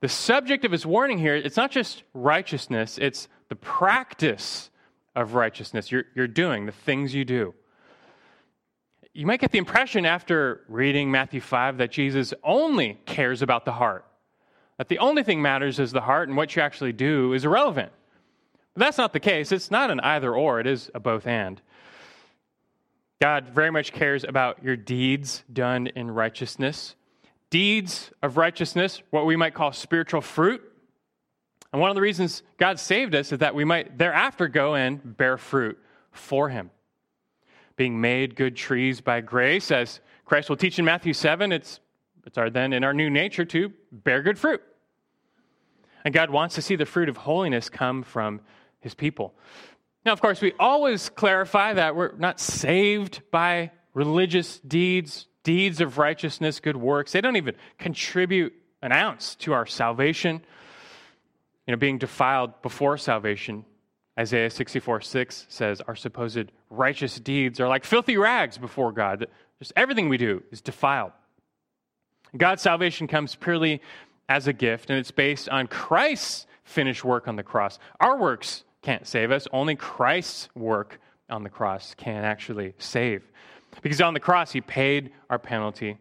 The 0.06 0.10
subject 0.10 0.66
of 0.66 0.72
his 0.72 0.86
warning 0.86 1.18
here, 1.18 1.36
it's 1.36 1.58
not 1.58 1.72
just 1.72 2.04
righteousness, 2.14 3.00
it's 3.00 3.28
the 3.50 3.56
practice 3.56 4.70
of 5.16 5.34
righteousness. 5.34 5.92
You're, 5.92 6.04
you're 6.14 6.28
doing 6.28 6.68
the 6.68 6.72
things 6.72 7.16
you 7.16 7.26
do. 7.26 7.56
You 9.16 9.26
might 9.26 9.40
get 9.40 9.52
the 9.52 9.58
impression 9.58 10.06
after 10.06 10.62
reading 10.68 11.10
Matthew 11.10 11.42
5 11.42 11.80
that 11.80 11.92
Jesus 11.92 12.36
only 12.44 13.00
cares 13.08 13.42
about 13.42 13.66
the 13.66 13.72
heart, 13.72 14.06
that 14.78 14.90
the 14.90 15.00
only 15.00 15.24
thing 15.24 15.42
matters 15.42 15.80
is 15.80 15.92
the 15.92 16.02
heart, 16.02 16.28
and 16.28 16.38
what 16.38 16.56
you 16.56 16.62
actually 16.62 16.94
do 16.94 17.34
is 17.34 17.44
irrelevant. 17.44 17.92
But 18.76 18.82
that's 18.82 19.00
not 19.00 19.12
the 19.12 19.20
case. 19.20 19.52
It's 19.52 19.72
not 19.72 19.90
an 19.90 20.02
either 20.02 20.36
or, 20.36 20.60
it 20.60 20.68
is 20.68 20.92
a 20.94 21.00
both 21.00 21.26
and. 21.26 21.60
God 23.20 23.50
very 23.50 23.72
much 23.72 23.92
cares 23.92 24.24
about 24.24 24.64
your 24.64 24.76
deeds 24.76 25.44
done 25.52 25.88
in 25.88 26.12
righteousness. 26.12 26.94
Deeds 27.50 28.12
of 28.22 28.38
righteousness, 28.38 29.02
what 29.12 29.26
we 29.26 29.36
might 29.36 29.54
call 29.54 29.72
spiritual 29.72 30.22
fruit. 30.22 30.62
And 31.72 31.82
one 31.82 31.90
of 31.90 31.96
the 31.96 32.02
reasons 32.02 32.44
God 32.58 32.80
saved 32.80 33.16
us 33.16 33.32
is 33.32 33.40
that 33.40 33.56
we 33.56 33.66
might 33.66 33.98
thereafter 33.98 34.48
go 34.48 34.76
and 34.76 35.18
bear 35.18 35.38
fruit 35.38 35.78
for 36.12 36.50
Him 36.50 36.72
being 37.76 38.00
made 38.00 38.36
good 38.36 38.56
trees 38.56 39.02
by 39.02 39.22
grace. 39.22 39.72
As 39.72 40.00
Christ 40.26 40.50
will 40.50 40.58
teach 40.58 40.80
in 40.80 40.86
Matthew 40.86 41.14
7, 41.14 41.52
it's, 41.52 41.80
it's 42.26 42.38
our 42.38 42.50
then 42.50 42.74
in 42.74 42.84
our 42.84 42.94
new 42.94 43.10
nature 43.10 43.46
to 43.46 43.72
bear 43.92 44.22
good 44.22 44.40
fruit. 44.40 44.62
And 46.04 46.14
God 46.14 46.30
wants 46.30 46.56
to 46.56 46.62
see 46.62 46.76
the 46.76 46.86
fruit 46.86 47.10
of 47.10 47.18
holiness 47.18 47.70
come 47.70 48.04
from 48.04 48.42
his 48.80 48.94
people. 48.94 49.34
Now, 50.06 50.14
of 50.14 50.22
course, 50.22 50.40
we 50.40 50.54
always 50.60 51.10
clarify 51.10 51.74
that 51.74 51.96
we're 51.96 52.16
not 52.16 52.40
saved 52.40 53.22
by 53.32 53.72
religious 53.94 54.60
deeds, 54.60 55.28
deeds 55.46 55.80
of 55.80 55.98
righteousness, 55.98 56.60
good 56.60 56.76
works. 56.76 57.14
They 57.14 57.22
don't 57.22 57.38
even 57.38 57.56
contribute 57.80 58.54
an 58.82 58.92
ounce 58.92 59.36
to 59.36 59.54
our 59.54 59.66
salvation. 59.66 60.42
You 61.66 61.72
know, 61.72 61.78
being 61.78 61.98
defiled 61.98 62.62
before 62.62 62.98
salvation 62.98 63.64
Isaiah 64.18 64.50
64 64.50 65.02
6 65.02 65.46
says, 65.50 65.82
Our 65.82 65.96
supposed 65.96 66.52
righteous 66.70 67.20
deeds 67.20 67.60
are 67.60 67.68
like 67.68 67.84
filthy 67.84 68.18
rags 68.18 68.58
before 68.58 68.92
God. 68.92 69.28
Just 69.60 69.74
everything 69.76 70.10
we 70.10 70.18
do 70.18 70.44
is 70.52 70.62
defiled. 70.62 71.12
God's 72.36 72.62
salvation 72.62 73.08
comes 73.08 73.36
purely 73.36 73.82
as 74.28 74.48
a 74.48 74.54
gift, 74.54 74.90
and 74.90 75.00
it's 75.00 75.12
based 75.12 75.50
on 75.50 75.68
Christ's 75.68 76.48
finished 76.64 77.04
work 77.04 77.28
on 77.28 77.36
the 77.36 77.44
cross. 77.44 77.78
Our 78.00 78.18
works 78.18 78.64
can't 78.82 79.06
save 79.06 79.32
us, 79.32 79.48
only 79.52 79.76
Christ's 79.76 80.50
work 80.56 81.00
on 81.30 81.44
the 81.44 81.50
cross 81.50 81.94
can 81.96 82.24
actually 82.24 82.74
save. 82.78 83.24
Because 83.82 84.02
on 84.02 84.14
the 84.14 84.20
cross, 84.20 84.52
he 84.52 84.62
paid 84.62 85.12
our 85.30 85.40
penalty, 85.40 85.98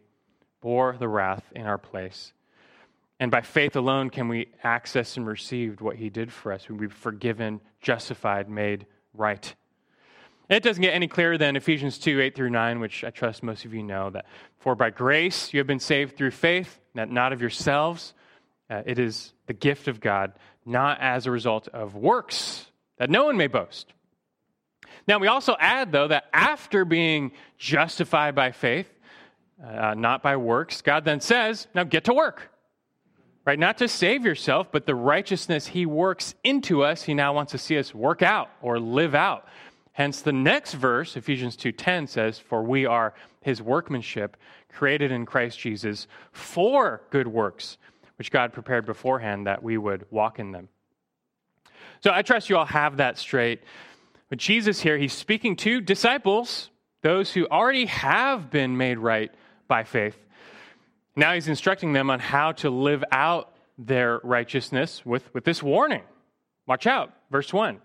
bore 0.61 0.97
the 0.99 1.09
wrath 1.09 1.45
in 1.55 1.67
our 1.67 1.79
place. 1.79 2.33
And 3.21 3.31
by 3.31 3.43
faith 3.43 3.77
alone 3.77 4.11
can 4.11 4.29
we 4.29 4.49
access 4.63 5.17
and 5.17 5.27
receive 5.27 5.81
what 5.81 5.97
he 5.97 6.11
did 6.11 6.33
for 6.33 6.53
us. 6.53 6.69
We 6.69 6.77
be 6.77 6.89
forgiven, 6.89 7.61
justified, 7.81 8.49
made 8.49 8.87
right. 9.13 9.55
It 10.51 10.63
doesn't 10.63 10.83
get 10.83 10.95
any 10.95 11.09
clearer 11.09 11.39
than 11.39 11.57
Ephesians 11.57 11.99
2 11.99 12.21
8 12.21 12.35
through 12.35 12.51
9, 12.51 12.81
which 12.81 13.03
I 13.03 13.11
trust 13.11 13.43
most 13.43 13.65
of 13.65 13.73
you 13.73 13.83
know 13.83 14.11
that 14.11 14.27
for 14.59 14.75
by 14.75 14.91
grace 14.91 15.55
you 15.55 15.59
have 15.59 15.67
been 15.67 15.81
saved 15.81 16.17
through 16.17 16.33
faith, 16.33 16.81
not 16.95 17.33
of 17.33 17.41
yourselves. 17.41 18.15
Uh, 18.69 18.83
it 18.85 18.99
is 18.99 19.33
the 19.47 19.53
gift 19.53 19.89
of 19.89 20.01
God, 20.01 20.33
not 20.67 21.01
as 21.01 21.27
a 21.27 21.31
result 21.31 21.69
of 21.69 21.95
works, 21.95 22.67
that 22.99 23.11
no 23.11 23.25
one 23.25 23.37
may 23.37 23.47
boast. 23.47 23.93
Now, 25.07 25.19
we 25.19 25.27
also 25.27 25.57
add, 25.59 25.93
though, 25.93 26.09
that 26.09 26.27
after 26.33 26.85
being 26.85 27.33
justified 27.59 28.35
by 28.35 28.53
faith, 28.53 28.89
uh, 29.63 29.95
not 29.95 30.23
by 30.23 30.37
works, 30.37 30.83
God 30.83 31.05
then 31.05 31.21
says, 31.21 31.67
now 31.75 31.85
get 31.85 32.05
to 32.05 32.15
work 32.15 32.51
right? 33.45 33.59
Not 33.59 33.79
to 33.79 33.89
save 33.89 34.25
yourself, 34.25 34.69
but 34.73 34.87
the 34.87 34.95
righteousness 34.95 35.67
he 35.67 35.87
works 35.87 36.35
into 36.45 36.83
us, 36.83 37.03
he 37.03 37.15
now 37.15 37.33
wants 37.35 37.53
to 37.53 37.59
see 37.59 37.79
us 37.79 37.95
work 37.95 38.23
out 38.23 38.51
or 38.63 38.79
live 38.79 39.15
out. 39.15 39.47
Hence 39.93 40.23
the 40.23 40.33
next 40.33 40.75
verse, 40.75 41.17
Ephesians 41.17 41.57
2:10 41.57 42.07
says, 42.07 42.39
"For 42.39 42.63
we 42.63 42.85
are 42.87 43.15
his 43.43 43.63
workmanship, 43.63 44.37
created 44.69 45.13
in 45.13 45.25
Christ 45.25 45.59
Jesus 45.61 46.09
for 46.33 47.03
good 47.11 47.29
works, 47.29 47.79
which 48.17 48.33
God 48.33 48.53
prepared 48.53 48.87
beforehand 48.87 49.47
that 49.47 49.63
we 49.63 49.79
would 49.79 50.07
walk 50.11 50.39
in 50.39 50.51
them." 50.51 50.69
So 52.01 52.13
I 52.13 52.23
trust 52.23 52.51
you 52.51 52.57
all 52.57 52.65
have 52.65 52.97
that 52.97 53.19
straight. 53.19 53.63
But 54.35 54.41
Jesus 54.41 54.81
here, 54.81 54.99
he's 54.99 55.13
speaking 55.13 55.55
to 55.59 55.81
disciples, 55.81 56.69
those 57.03 57.33
who 57.33 57.47
already 57.47 57.87
have 57.87 58.51
been 58.51 58.77
made 58.77 58.99
right 58.99 59.31
by 59.69 59.85
faith. 59.85 60.19
Now 61.15 61.35
he's 61.35 61.47
instructing 61.47 61.93
them 61.93 62.11
on 62.11 62.19
how 62.19 62.51
to 62.51 62.69
live 62.69 63.05
out 63.13 63.55
their 63.79 64.19
righteousness 64.25 65.07
with, 65.07 65.33
with 65.33 65.45
this 65.45 65.63
warning. 65.63 66.03
Watch 66.67 66.85
out, 66.89 67.13
verse 67.31 67.53
1. 67.53 67.81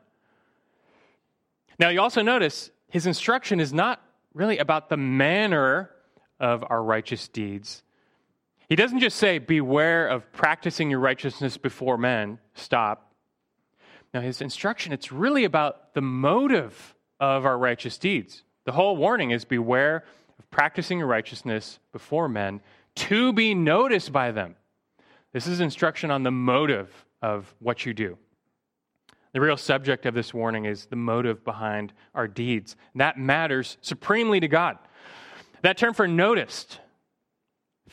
Now 1.77 1.89
you 1.89 2.01
also 2.01 2.23
notice 2.23 2.71
his 2.87 3.05
instruction 3.05 3.59
is 3.59 3.71
not 3.71 4.01
really 4.33 4.57
about 4.57 4.89
the 4.89 4.97
manner 4.97 5.91
of 6.39 6.63
our 6.67 6.81
righteous 6.81 7.27
deeds. 7.27 7.83
He 8.67 8.75
doesn't 8.75 9.01
just 9.01 9.17
say, 9.17 9.37
Beware 9.37 10.07
of 10.07 10.31
practicing 10.31 10.89
your 10.89 10.99
righteousness 10.99 11.57
before 11.57 11.99
men. 11.99 12.39
Stop. 12.55 13.08
Now, 14.13 14.21
his 14.21 14.41
instruction, 14.41 14.91
it's 14.91 15.11
really 15.11 15.43
about 15.43 15.93
the 15.93 16.01
motive 16.01 16.95
of 17.19 17.45
our 17.45 17.57
righteous 17.57 17.97
deeds. 17.97 18.43
The 18.65 18.71
whole 18.71 18.97
warning 18.97 19.31
is 19.31 19.45
beware 19.45 20.03
of 20.37 20.49
practicing 20.49 20.99
your 20.99 21.07
righteousness 21.07 21.79
before 21.91 22.27
men 22.27 22.61
to 22.95 23.33
be 23.33 23.53
noticed 23.53 24.11
by 24.11 24.31
them. 24.31 24.55
This 25.31 25.45
is 25.45 25.59
instruction 25.59 26.09
on 26.09 26.23
the 26.23 26.31
motive 26.31 27.05
of 27.21 27.53
what 27.59 27.85
you 27.85 27.93
do. 27.93 28.17
The 29.31 29.41
real 29.41 29.57
subject 29.57 30.07
of 30.07 30.15
this 30.15 30.33
warning 30.33 30.65
is 30.65 30.87
the 30.87 30.95
motive 30.95 31.45
behind 31.45 31.93
our 32.15 32.27
deeds. 32.27 32.75
That 32.95 33.17
matters 33.17 33.77
supremely 33.81 34.39
to 34.39 34.47
God. 34.47 34.79
That 35.61 35.77
term 35.77 35.93
for 35.93 36.07
noticed, 36.07 36.79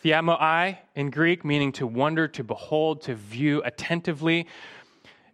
theaomai 0.02 0.78
in 0.94 1.10
Greek, 1.10 1.44
meaning 1.44 1.72
to 1.72 1.86
wonder, 1.86 2.26
to 2.28 2.42
behold, 2.42 3.02
to 3.02 3.14
view 3.14 3.62
attentively, 3.64 4.46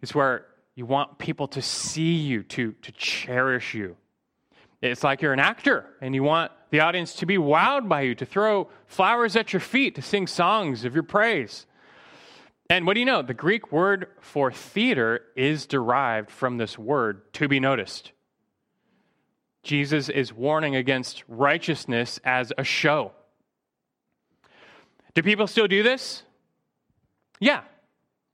is 0.01 0.13
where 0.13 0.47
you 0.75 0.85
want 0.85 1.17
people 1.17 1.47
to 1.49 1.61
see 1.61 2.15
you, 2.15 2.43
to, 2.43 2.71
to 2.81 2.91
cherish 2.93 3.73
you. 3.73 3.95
It's 4.81 5.03
like 5.03 5.21
you're 5.21 5.33
an 5.33 5.39
actor 5.39 5.85
and 6.01 6.13
you 6.13 6.23
want 6.23 6.51
the 6.71 6.81
audience 6.81 7.13
to 7.15 7.25
be 7.25 7.37
wowed 7.37 7.87
by 7.87 8.01
you, 8.01 8.15
to 8.15 8.25
throw 8.25 8.69
flowers 8.85 9.35
at 9.35 9.53
your 9.53 9.59
feet, 9.59 9.95
to 9.95 10.01
sing 10.01 10.27
songs 10.27 10.83
of 10.83 10.93
your 10.93 11.03
praise. 11.03 11.65
And 12.69 12.87
what 12.87 12.95
do 12.95 12.99
you 12.99 13.05
know? 13.05 13.21
The 13.21 13.33
Greek 13.33 13.71
word 13.71 14.07
for 14.19 14.51
theater 14.51 15.21
is 15.35 15.67
derived 15.67 16.31
from 16.31 16.57
this 16.57 16.77
word, 16.77 17.31
to 17.33 17.47
be 17.47 17.59
noticed. 17.59 18.11
Jesus 19.61 20.09
is 20.09 20.33
warning 20.33 20.75
against 20.75 21.23
righteousness 21.27 22.19
as 22.25 22.51
a 22.57 22.63
show. 22.63 23.11
Do 25.13 25.21
people 25.21 25.47
still 25.47 25.67
do 25.67 25.83
this? 25.83 26.23
Yeah, 27.39 27.61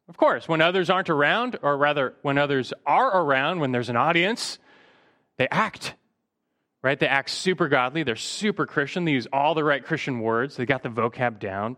of 0.10 0.18
course. 0.18 0.48
When 0.48 0.60
others 0.60 0.90
aren't 0.90 1.10
around, 1.10 1.58
or 1.62 1.78
rather, 1.78 2.16
when 2.24 2.38
others 2.38 2.74
are 2.86 3.22
around, 3.22 3.60
when 3.60 3.72
there's 3.72 3.90
an 3.90 3.96
audience, 3.96 4.60
they 5.38 5.48
act 5.50 5.94
right? 6.82 7.00
They 7.00 7.08
act 7.08 7.30
super 7.30 7.68
godly. 7.68 8.04
They're 8.04 8.16
super 8.16 8.66
Christian. 8.66 9.06
They 9.06 9.12
use 9.12 9.28
all 9.32 9.54
the 9.54 9.64
right 9.64 9.84
Christian 9.84 10.20
words. 10.20 10.56
They 10.56 10.66
got 10.66 10.84
the 10.84 10.90
vocab 10.90 11.40
down. 11.40 11.78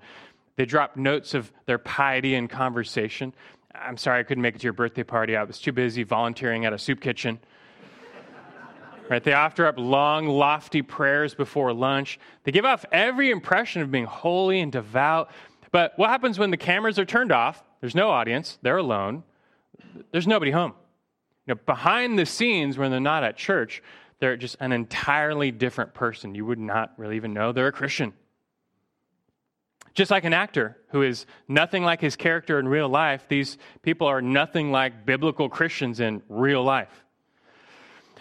They 0.55 0.65
drop 0.65 0.95
notes 0.95 1.33
of 1.33 1.51
their 1.65 1.77
piety 1.77 2.35
in 2.35 2.47
conversation. 2.47 3.33
I'm 3.73 3.97
sorry 3.97 4.19
I 4.19 4.23
couldn't 4.23 4.41
make 4.41 4.55
it 4.55 4.59
to 4.59 4.65
your 4.65 4.73
birthday 4.73 5.03
party. 5.03 5.35
I 5.35 5.43
was 5.43 5.59
too 5.59 5.71
busy 5.71 6.03
volunteering 6.03 6.65
at 6.65 6.73
a 6.73 6.77
soup 6.77 7.01
kitchen. 7.01 7.39
right? 9.09 9.23
They 9.23 9.33
offer 9.33 9.65
up 9.65 9.79
long, 9.79 10.27
lofty 10.27 10.81
prayers 10.81 11.33
before 11.33 11.73
lunch. 11.73 12.19
They 12.43 12.51
give 12.51 12.65
off 12.65 12.85
every 12.91 13.31
impression 13.31 13.81
of 13.81 13.89
being 13.89 14.05
holy 14.05 14.59
and 14.59 14.71
devout. 14.71 15.31
But 15.71 15.93
what 15.95 16.09
happens 16.09 16.37
when 16.37 16.51
the 16.51 16.57
cameras 16.57 16.99
are 16.99 17.05
turned 17.05 17.31
off? 17.31 17.63
There's 17.81 17.95
no 17.95 18.09
audience. 18.09 18.57
They're 18.61 18.77
alone. 18.77 19.23
There's 20.11 20.27
nobody 20.27 20.51
home. 20.51 20.73
You 21.47 21.55
know, 21.55 21.61
behind 21.65 22.17
the 22.17 22.25
scenes, 22.25 22.77
when 22.77 22.91
they're 22.91 22.99
not 22.99 23.23
at 23.23 23.35
church, 23.35 23.81
they're 24.19 24.37
just 24.37 24.55
an 24.59 24.71
entirely 24.71 25.51
different 25.51 25.93
person. 25.93 26.35
You 26.35 26.45
would 26.45 26.59
not 26.59 26.93
really 26.97 27.15
even 27.15 27.33
know 27.33 27.51
they're 27.51 27.67
a 27.67 27.71
Christian. 27.71 28.13
Just 29.93 30.11
like 30.11 30.23
an 30.23 30.33
actor 30.33 30.77
who 30.89 31.01
is 31.01 31.25
nothing 31.47 31.83
like 31.83 31.99
his 31.99 32.15
character 32.15 32.59
in 32.59 32.67
real 32.67 32.87
life, 32.87 33.25
these 33.27 33.57
people 33.81 34.07
are 34.07 34.21
nothing 34.21 34.71
like 34.71 35.05
biblical 35.05 35.49
Christians 35.49 35.99
in 35.99 36.21
real 36.29 36.63
life. 36.63 37.03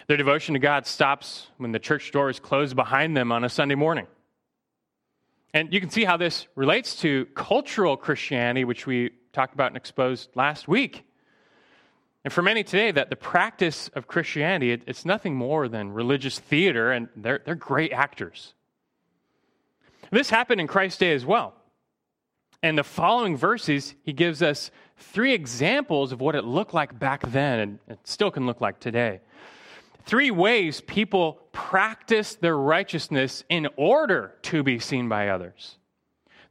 Their 0.07 0.17
devotion 0.17 0.53
to 0.53 0.59
God 0.59 0.85
stops 0.85 1.47
when 1.57 1.71
the 1.71 1.79
church 1.79 2.11
doors 2.11 2.39
close 2.39 2.73
behind 2.73 3.15
them 3.15 3.31
on 3.31 3.45
a 3.45 3.49
Sunday 3.49 3.75
morning. 3.75 4.07
And 5.53 5.71
you 5.71 5.79
can 5.79 5.89
see 5.89 6.03
how 6.03 6.17
this 6.17 6.47
relates 6.55 6.95
to 7.01 7.25
cultural 7.35 7.95
Christianity, 7.95 8.65
which 8.65 8.85
we 8.85 9.11
talked 9.33 9.53
about 9.53 9.67
and 9.67 9.77
exposed 9.77 10.29
last 10.35 10.67
week. 10.67 11.03
And 12.23 12.31
for 12.31 12.41
many 12.41 12.63
today, 12.63 12.91
that 12.91 13.09
the 13.09 13.15
practice 13.15 13.89
of 13.95 14.07
Christianity, 14.07 14.71
it, 14.71 14.83
it's 14.85 15.05
nothing 15.05 15.35
more 15.35 15.67
than 15.67 15.91
religious 15.91 16.37
theater, 16.37 16.91
and 16.91 17.09
they're, 17.15 17.41
they're 17.43 17.55
great 17.55 17.91
actors. 17.91 18.53
This 20.11 20.29
happened 20.29 20.61
in 20.61 20.67
Christ's 20.67 20.99
day 20.99 21.13
as 21.13 21.25
well. 21.25 21.53
And 22.61 22.77
the 22.77 22.83
following 22.83 23.35
verses, 23.37 23.95
he 24.03 24.13
gives 24.13 24.43
us 24.43 24.69
three 24.97 25.33
examples 25.33 26.11
of 26.11 26.21
what 26.21 26.35
it 26.35 26.43
looked 26.43 26.75
like 26.75 26.99
back 26.99 27.27
then, 27.31 27.59
and 27.59 27.79
it 27.87 27.99
still 28.03 28.29
can 28.29 28.45
look 28.45 28.61
like 28.61 28.79
today. 28.79 29.21
Three 30.05 30.31
ways 30.31 30.81
people 30.81 31.39
practice 31.51 32.35
their 32.35 32.57
righteousness 32.57 33.43
in 33.49 33.67
order 33.77 34.35
to 34.43 34.61
be 34.61 34.77
seen 34.79 35.09
by 35.09 35.29
others. 35.29 35.77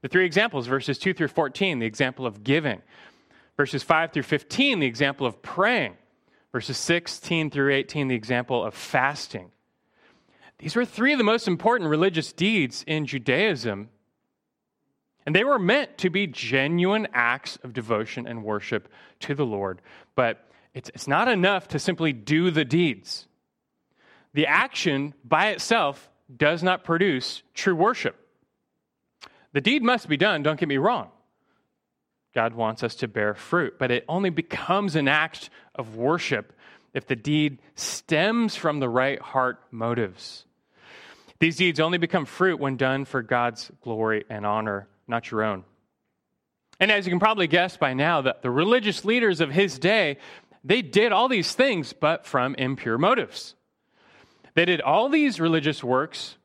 The 0.02 0.08
three 0.08 0.24
examples, 0.24 0.66
verses 0.66 0.98
2 0.98 1.14
through 1.14 1.28
14, 1.28 1.78
the 1.78 1.86
example 1.86 2.26
of 2.26 2.42
giving. 2.42 2.80
Verses 3.56 3.82
5 3.82 4.12
through 4.12 4.22
15, 4.22 4.80
the 4.80 4.86
example 4.86 5.26
of 5.26 5.42
praying. 5.42 5.96
Verses 6.52 6.78
16 6.78 7.50
through 7.50 7.72
18, 7.74 8.08
the 8.08 8.14
example 8.14 8.64
of 8.64 8.74
fasting. 8.74 9.50
These 10.58 10.74
were 10.76 10.84
three 10.84 11.12
of 11.12 11.18
the 11.18 11.24
most 11.24 11.46
important 11.46 11.90
religious 11.90 12.32
deeds 12.32 12.84
in 12.86 13.06
Judaism, 13.06 13.88
and 15.26 15.34
they 15.34 15.44
were 15.44 15.58
meant 15.58 15.98
to 15.98 16.10
be 16.10 16.26
genuine 16.26 17.06
acts 17.12 17.56
of 17.62 17.72
devotion 17.72 18.26
and 18.26 18.42
worship 18.42 18.88
to 19.20 19.34
the 19.34 19.46
Lord. 19.46 19.80
But 20.14 20.46
it's, 20.74 20.90
it's 20.90 21.08
not 21.08 21.28
enough 21.28 21.68
to 21.68 21.78
simply 21.78 22.12
do 22.12 22.50
the 22.50 22.64
deeds. 22.64 23.26
The 24.32 24.46
action 24.46 25.14
by 25.24 25.48
itself 25.48 26.10
does 26.34 26.62
not 26.62 26.84
produce 26.84 27.42
true 27.54 27.74
worship. 27.74 28.16
The 29.52 29.60
deed 29.60 29.82
must 29.82 30.08
be 30.08 30.16
done, 30.16 30.42
don't 30.42 30.58
get 30.58 30.68
me 30.68 30.76
wrong. 30.76 31.10
God 32.34 32.54
wants 32.54 32.82
us 32.84 32.94
to 32.96 33.08
bear 33.08 33.34
fruit, 33.34 33.74
but 33.78 33.90
it 33.90 34.04
only 34.08 34.30
becomes 34.30 34.94
an 34.94 35.08
act 35.08 35.50
of 35.74 35.96
worship 35.96 36.52
if 36.94 37.06
the 37.06 37.16
deed 37.16 37.58
stems 37.74 38.54
from 38.54 38.78
the 38.78 38.88
right 38.88 39.20
heart 39.20 39.60
motives. 39.70 40.44
These 41.40 41.56
deeds 41.56 41.80
only 41.80 41.98
become 41.98 42.26
fruit 42.26 42.60
when 42.60 42.76
done 42.76 43.04
for 43.04 43.22
God's 43.22 43.70
glory 43.80 44.24
and 44.28 44.46
honor, 44.46 44.86
not 45.08 45.30
your 45.30 45.42
own. 45.42 45.64
And 46.78 46.92
as 46.92 47.06
you 47.06 47.10
can 47.10 47.20
probably 47.20 47.46
guess 47.46 47.76
by 47.76 47.94
now, 47.94 48.22
that 48.22 48.42
the 48.42 48.50
religious 48.50 49.04
leaders 49.04 49.40
of 49.40 49.50
his 49.50 49.78
day, 49.78 50.18
they 50.62 50.82
did 50.82 51.12
all 51.12 51.28
these 51.28 51.52
things, 51.52 51.92
but 51.92 52.26
from 52.26 52.54
impure 52.54 52.98
motives. 52.98 53.54
They 54.54 54.64
did 54.64 54.80
all 54.80 55.08
these 55.08 55.40
religious 55.40 55.82
works, 55.82 56.36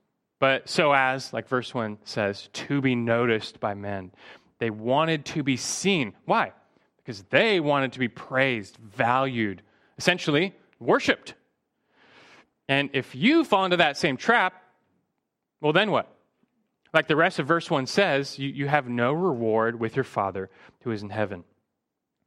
but 0.45 0.69
so 0.69 0.93
as, 0.93 1.33
like 1.33 1.47
verse 1.47 1.73
1 1.73 1.97
says, 2.03 2.49
to 2.53 2.79
be 2.79 2.93
noticed 2.93 3.59
by 3.59 3.73
men. 3.73 4.11
They 4.59 4.69
wanted 4.69 5.25
to 5.25 5.41
be 5.41 5.57
seen. 5.57 6.13
Why? 6.25 6.53
Because 6.97 7.23
they 7.31 7.59
wanted 7.59 7.93
to 7.93 7.99
be 7.99 8.09
praised, 8.09 8.77
valued, 8.77 9.63
essentially 9.97 10.53
worshiped. 10.79 11.33
And 12.69 12.91
if 12.93 13.15
you 13.15 13.43
fall 13.43 13.65
into 13.65 13.77
that 13.77 13.97
same 13.97 14.17
trap, 14.17 14.53
well, 15.61 15.73
then 15.73 15.89
what? 15.89 16.15
Like 16.93 17.07
the 17.07 17.15
rest 17.15 17.39
of 17.39 17.47
verse 17.47 17.71
1 17.71 17.87
says, 17.87 18.37
you, 18.37 18.49
you 18.49 18.67
have 18.67 18.87
no 18.87 19.13
reward 19.13 19.79
with 19.79 19.95
your 19.95 20.03
Father 20.03 20.51
who 20.81 20.91
is 20.91 21.01
in 21.01 21.09
heaven. 21.09 21.43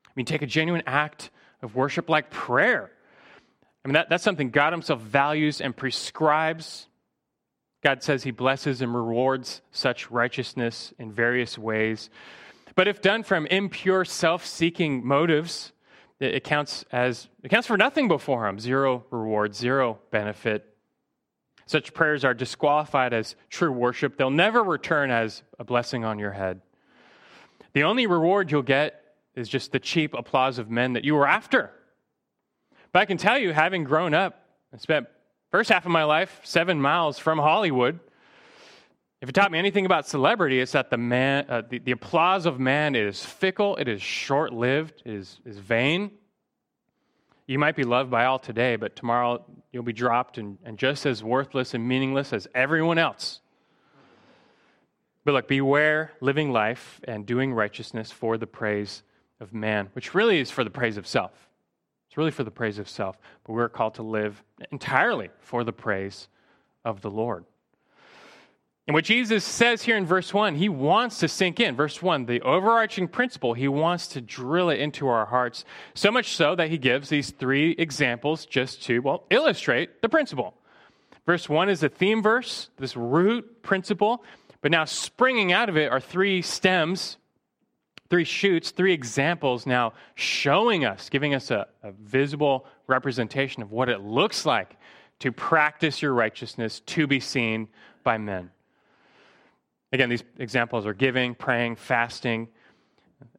I 0.06 0.10
mean, 0.16 0.26
take 0.26 0.42
a 0.42 0.46
genuine 0.46 0.82
act 0.88 1.30
of 1.62 1.76
worship 1.76 2.10
like 2.10 2.30
prayer. 2.30 2.90
I 3.84 3.88
mean, 3.88 3.94
that, 3.94 4.08
that's 4.08 4.24
something 4.24 4.50
God 4.50 4.72
Himself 4.72 5.02
values 5.02 5.60
and 5.60 5.76
prescribes. 5.76 6.88
God 7.82 8.02
says 8.02 8.24
He 8.24 8.30
blesses 8.30 8.82
and 8.82 8.94
rewards 8.94 9.62
such 9.70 10.10
righteousness 10.10 10.92
in 10.98 11.12
various 11.12 11.56
ways. 11.56 12.10
But 12.74 12.88
if 12.88 13.00
done 13.00 13.22
from 13.22 13.46
impure, 13.46 14.04
self 14.04 14.46
seeking 14.46 15.04
motives, 15.06 15.72
it 16.20 16.42
counts 16.44 16.84
as 16.90 17.28
it 17.42 17.48
counts 17.48 17.66
for 17.66 17.76
nothing 17.76 18.08
before 18.08 18.48
him. 18.48 18.58
Zero 18.58 19.04
reward 19.10 19.54
zero 19.54 19.98
benefit. 20.10 20.64
Such 21.66 21.92
prayers 21.92 22.24
are 22.24 22.34
disqualified 22.34 23.12
as 23.12 23.36
true 23.50 23.70
worship. 23.70 24.16
They'll 24.16 24.30
never 24.30 24.64
return 24.64 25.10
as 25.10 25.42
a 25.58 25.64
blessing 25.64 26.04
on 26.04 26.18
your 26.18 26.32
head. 26.32 26.62
The 27.74 27.82
only 27.82 28.06
reward 28.06 28.50
you'll 28.50 28.62
get 28.62 29.04
is 29.34 29.48
just 29.48 29.72
the 29.72 29.78
cheap 29.78 30.14
applause 30.14 30.58
of 30.58 30.70
men 30.70 30.94
that 30.94 31.04
you 31.04 31.14
were 31.14 31.28
after. 31.28 31.70
But 32.92 33.00
I 33.00 33.04
can 33.04 33.18
tell 33.18 33.38
you, 33.38 33.52
having 33.52 33.84
grown 33.84 34.14
up, 34.14 34.42
I 34.72 34.78
spent 34.78 35.06
first 35.50 35.70
half 35.70 35.84
of 35.84 35.90
my 35.90 36.04
life 36.04 36.40
seven 36.44 36.80
miles 36.80 37.18
from 37.18 37.38
Hollywood. 37.38 38.00
If 39.20 39.28
it 39.28 39.32
taught 39.32 39.50
me 39.50 39.58
anything 39.58 39.84
about 39.84 40.06
celebrity, 40.06 40.60
it's 40.60 40.72
that 40.72 40.90
the 40.90 40.96
man, 40.96 41.46
uh, 41.48 41.62
the, 41.68 41.78
the 41.78 41.90
applause 41.90 42.46
of 42.46 42.60
man 42.60 42.94
is 42.94 43.24
fickle, 43.24 43.76
it 43.76 43.88
is 43.88 44.00
short 44.00 44.52
lived, 44.52 45.02
it 45.04 45.12
is, 45.12 45.40
is 45.44 45.58
vain. 45.58 46.12
You 47.46 47.58
might 47.58 47.74
be 47.74 47.82
loved 47.82 48.10
by 48.10 48.26
all 48.26 48.38
today, 48.38 48.76
but 48.76 48.94
tomorrow 48.94 49.44
you'll 49.72 49.82
be 49.82 49.92
dropped 49.92 50.38
and, 50.38 50.58
and 50.64 50.78
just 50.78 51.06
as 51.06 51.24
worthless 51.24 51.74
and 51.74 51.88
meaningless 51.88 52.32
as 52.32 52.46
everyone 52.54 52.98
else. 52.98 53.40
But 55.24 55.32
look, 55.32 55.48
beware 55.48 56.12
living 56.20 56.52
life 56.52 57.00
and 57.04 57.26
doing 57.26 57.52
righteousness 57.52 58.12
for 58.12 58.38
the 58.38 58.46
praise 58.46 59.02
of 59.40 59.52
man, 59.52 59.88
which 59.94 60.14
really 60.14 60.38
is 60.40 60.50
for 60.50 60.62
the 60.62 60.70
praise 60.70 60.96
of 60.96 61.06
self. 61.06 61.47
Really 62.18 62.32
for 62.32 62.42
the 62.42 62.50
praise 62.50 62.80
of 62.80 62.88
self, 62.88 63.16
but 63.44 63.52
we're 63.52 63.68
called 63.68 63.94
to 63.94 64.02
live 64.02 64.42
entirely 64.72 65.30
for 65.38 65.62
the 65.62 65.72
praise 65.72 66.26
of 66.84 67.00
the 67.00 67.12
Lord. 67.12 67.44
And 68.88 68.94
what 68.94 69.04
Jesus 69.04 69.44
says 69.44 69.82
here 69.84 69.96
in 69.96 70.04
verse 70.04 70.34
1, 70.34 70.56
he 70.56 70.68
wants 70.68 71.20
to 71.20 71.28
sink 71.28 71.60
in. 71.60 71.76
Verse 71.76 72.02
1, 72.02 72.26
the 72.26 72.40
overarching 72.40 73.06
principle, 73.06 73.54
he 73.54 73.68
wants 73.68 74.08
to 74.08 74.20
drill 74.20 74.68
it 74.68 74.80
into 74.80 75.06
our 75.06 75.26
hearts, 75.26 75.64
so 75.94 76.10
much 76.10 76.34
so 76.34 76.56
that 76.56 76.70
he 76.70 76.76
gives 76.76 77.08
these 77.08 77.30
three 77.30 77.76
examples 77.78 78.46
just 78.46 78.82
to, 78.82 78.98
well, 78.98 79.22
illustrate 79.30 80.02
the 80.02 80.08
principle. 80.08 80.54
Verse 81.24 81.48
1 81.48 81.68
is 81.68 81.84
a 81.84 81.88
theme 81.88 82.20
verse, 82.20 82.68
this 82.78 82.96
root 82.96 83.62
principle, 83.62 84.24
but 84.60 84.72
now 84.72 84.86
springing 84.86 85.52
out 85.52 85.68
of 85.68 85.76
it 85.76 85.92
are 85.92 86.00
three 86.00 86.42
stems 86.42 87.16
three 88.10 88.24
shoots, 88.24 88.70
three 88.70 88.92
examples 88.92 89.66
now 89.66 89.92
showing 90.14 90.84
us, 90.84 91.08
giving 91.08 91.34
us 91.34 91.50
a, 91.50 91.66
a, 91.82 91.92
visible 91.92 92.66
representation 92.86 93.62
of 93.62 93.70
what 93.70 93.88
it 93.88 94.00
looks 94.00 94.46
like 94.46 94.76
to 95.20 95.32
practice 95.32 96.00
your 96.00 96.14
righteousness 96.14 96.80
to 96.80 97.06
be 97.06 97.20
seen 97.20 97.68
by 98.04 98.16
men. 98.16 98.50
Again, 99.92 100.08
these 100.08 100.24
examples 100.38 100.86
are 100.86 100.94
giving, 100.94 101.34
praying, 101.34 101.76
fasting. 101.76 102.48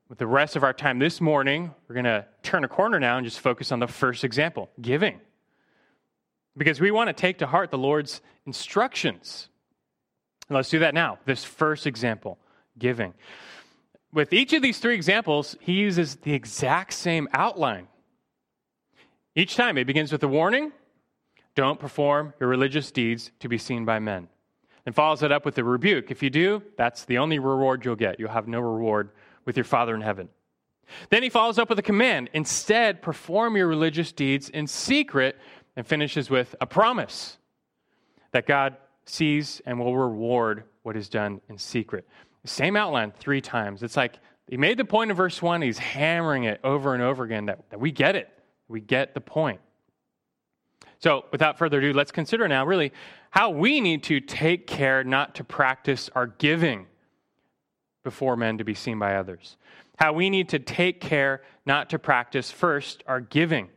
With 0.08 0.18
the 0.18 0.28
rest 0.28 0.56
of 0.56 0.64
our 0.64 0.74
time 0.74 1.00
this 1.00 1.22
morning, 1.22 1.74
we're 1.88 1.94
going 1.94 2.06
to 2.06 2.26
turn 2.44 2.64
a 2.64 2.68
corner 2.68 3.00
now 3.00 3.18
and 3.18 3.26
just 3.26 3.40
focus 3.40 3.72
on 3.72 3.80
the 3.80 3.88
first 3.88 4.24
example 4.24 4.70
giving. 4.82 5.20
Because 6.58 6.82
we 6.82 6.92
want 6.92 7.08
to 7.08 7.14
take 7.14 7.38
to 7.40 7.48
heart 7.48 7.72
the 7.72 7.78
Lord's 7.78 8.22
instructions. 8.46 9.48
And 10.48 10.56
let's 10.56 10.70
do 10.70 10.80
that 10.80 10.94
now. 10.94 11.20
This 11.26 11.44
first 11.44 11.86
example, 11.88 12.40
giving 12.78 13.14
with 14.14 14.34
each 14.34 14.54
of 14.54 14.62
these 14.62 14.80
three 14.80 14.96
examples, 14.96 15.56
he 15.60 15.74
uses 15.74 16.16
the 16.16 16.34
exact 16.34 16.94
same 16.94 17.28
outline. 17.34 17.88
Each 19.36 19.56
time 19.56 19.78
it 19.78 19.86
begins 19.86 20.12
with 20.12 20.24
a 20.24 20.28
warning 20.28 20.72
don't 21.56 21.80
perform 21.80 22.34
your 22.40 22.48
religious 22.48 22.90
deeds 22.90 23.32
to 23.40 23.50
be 23.50 23.58
seen 23.58 23.84
by 23.84 24.00
men. 24.00 24.30
And 24.86 24.96
follows 24.96 25.24
it 25.24 25.32
up 25.32 25.44
with 25.44 25.58
a 25.58 25.64
rebuke. 25.64 26.10
If 26.10 26.24
you 26.24 26.30
do, 26.30 26.64
that's 26.78 27.04
the 27.06 27.18
only 27.18 27.38
reward 27.38 27.84
you'll 27.84 27.98
get. 27.98 28.18
You'll 28.18 28.30
have 28.30 28.48
no 28.48 28.62
reward 28.62 29.10
with 29.46 29.58
your 29.58 29.66
Father 29.66 29.94
in 29.94 30.02
heaven. 30.02 30.30
Then 31.10 31.22
he 31.22 31.30
follows 31.30 31.60
up 31.60 31.70
with 31.70 31.78
a 31.78 31.84
command 31.84 32.30
instead, 32.34 33.02
perform 33.02 33.58
your 33.58 33.68
religious 33.68 34.12
deeds 34.12 34.50
in 34.50 34.68
secret, 34.68 35.38
and 35.76 35.86
finishes 35.86 36.30
with 36.30 36.56
a 36.62 36.66
promise 36.66 37.38
that 38.32 38.48
God 38.48 38.78
sees 39.06 39.62
and 39.66 39.80
will 39.80 39.98
reward 39.98 40.64
what 40.84 40.96
is 40.96 41.10
done 41.10 41.42
in 41.50 41.58
secret. 41.58 42.08
Same 42.46 42.76
outline 42.76 43.12
three 43.12 43.42
times. 43.42 43.84
It's 43.84 43.98
like 43.98 44.20
he 44.48 44.58
made 44.58 44.78
the 44.78 44.86
point 44.86 45.12
in 45.12 45.18
verse 45.18 45.42
1, 45.42 45.62
he's 45.62 45.78
hammering 45.78 46.46
it 46.46 46.60
over 46.64 46.94
and 46.94 47.04
over 47.04 47.24
again 47.24 47.46
that, 47.46 47.70
that 47.70 47.80
we 47.80 47.92
get 47.92 48.16
it. 48.16 48.30
We 48.68 48.82
get 48.82 49.14
the 49.14 49.22
point. 49.22 49.60
So, 51.00 51.26
without 51.32 51.58
further 51.58 51.80
ado, 51.80 51.94
let's 51.94 52.12
consider 52.12 52.48
now 52.48 52.66
really 52.66 52.92
how 53.30 53.52
we 53.52 53.80
need 53.80 54.04
to 54.04 54.20
take 54.20 54.68
care 54.68 55.04
not 55.04 55.36
to 55.36 55.44
practice 55.44 56.10
our 56.16 56.28
giving 56.28 56.88
before 58.04 58.36
men 58.36 58.58
to 58.58 58.64
be 58.64 58.74
seen 58.74 59.00
by 59.00 59.16
others. 59.16 59.56
How 59.98 60.14
we 60.14 60.30
need 60.30 60.50
to 60.50 60.60
take 60.60 61.00
care 61.00 61.42
not 61.66 61.90
to 61.92 62.00
practice 62.00 62.52
first 62.52 63.04
our 63.08 63.22
giving 63.22 63.70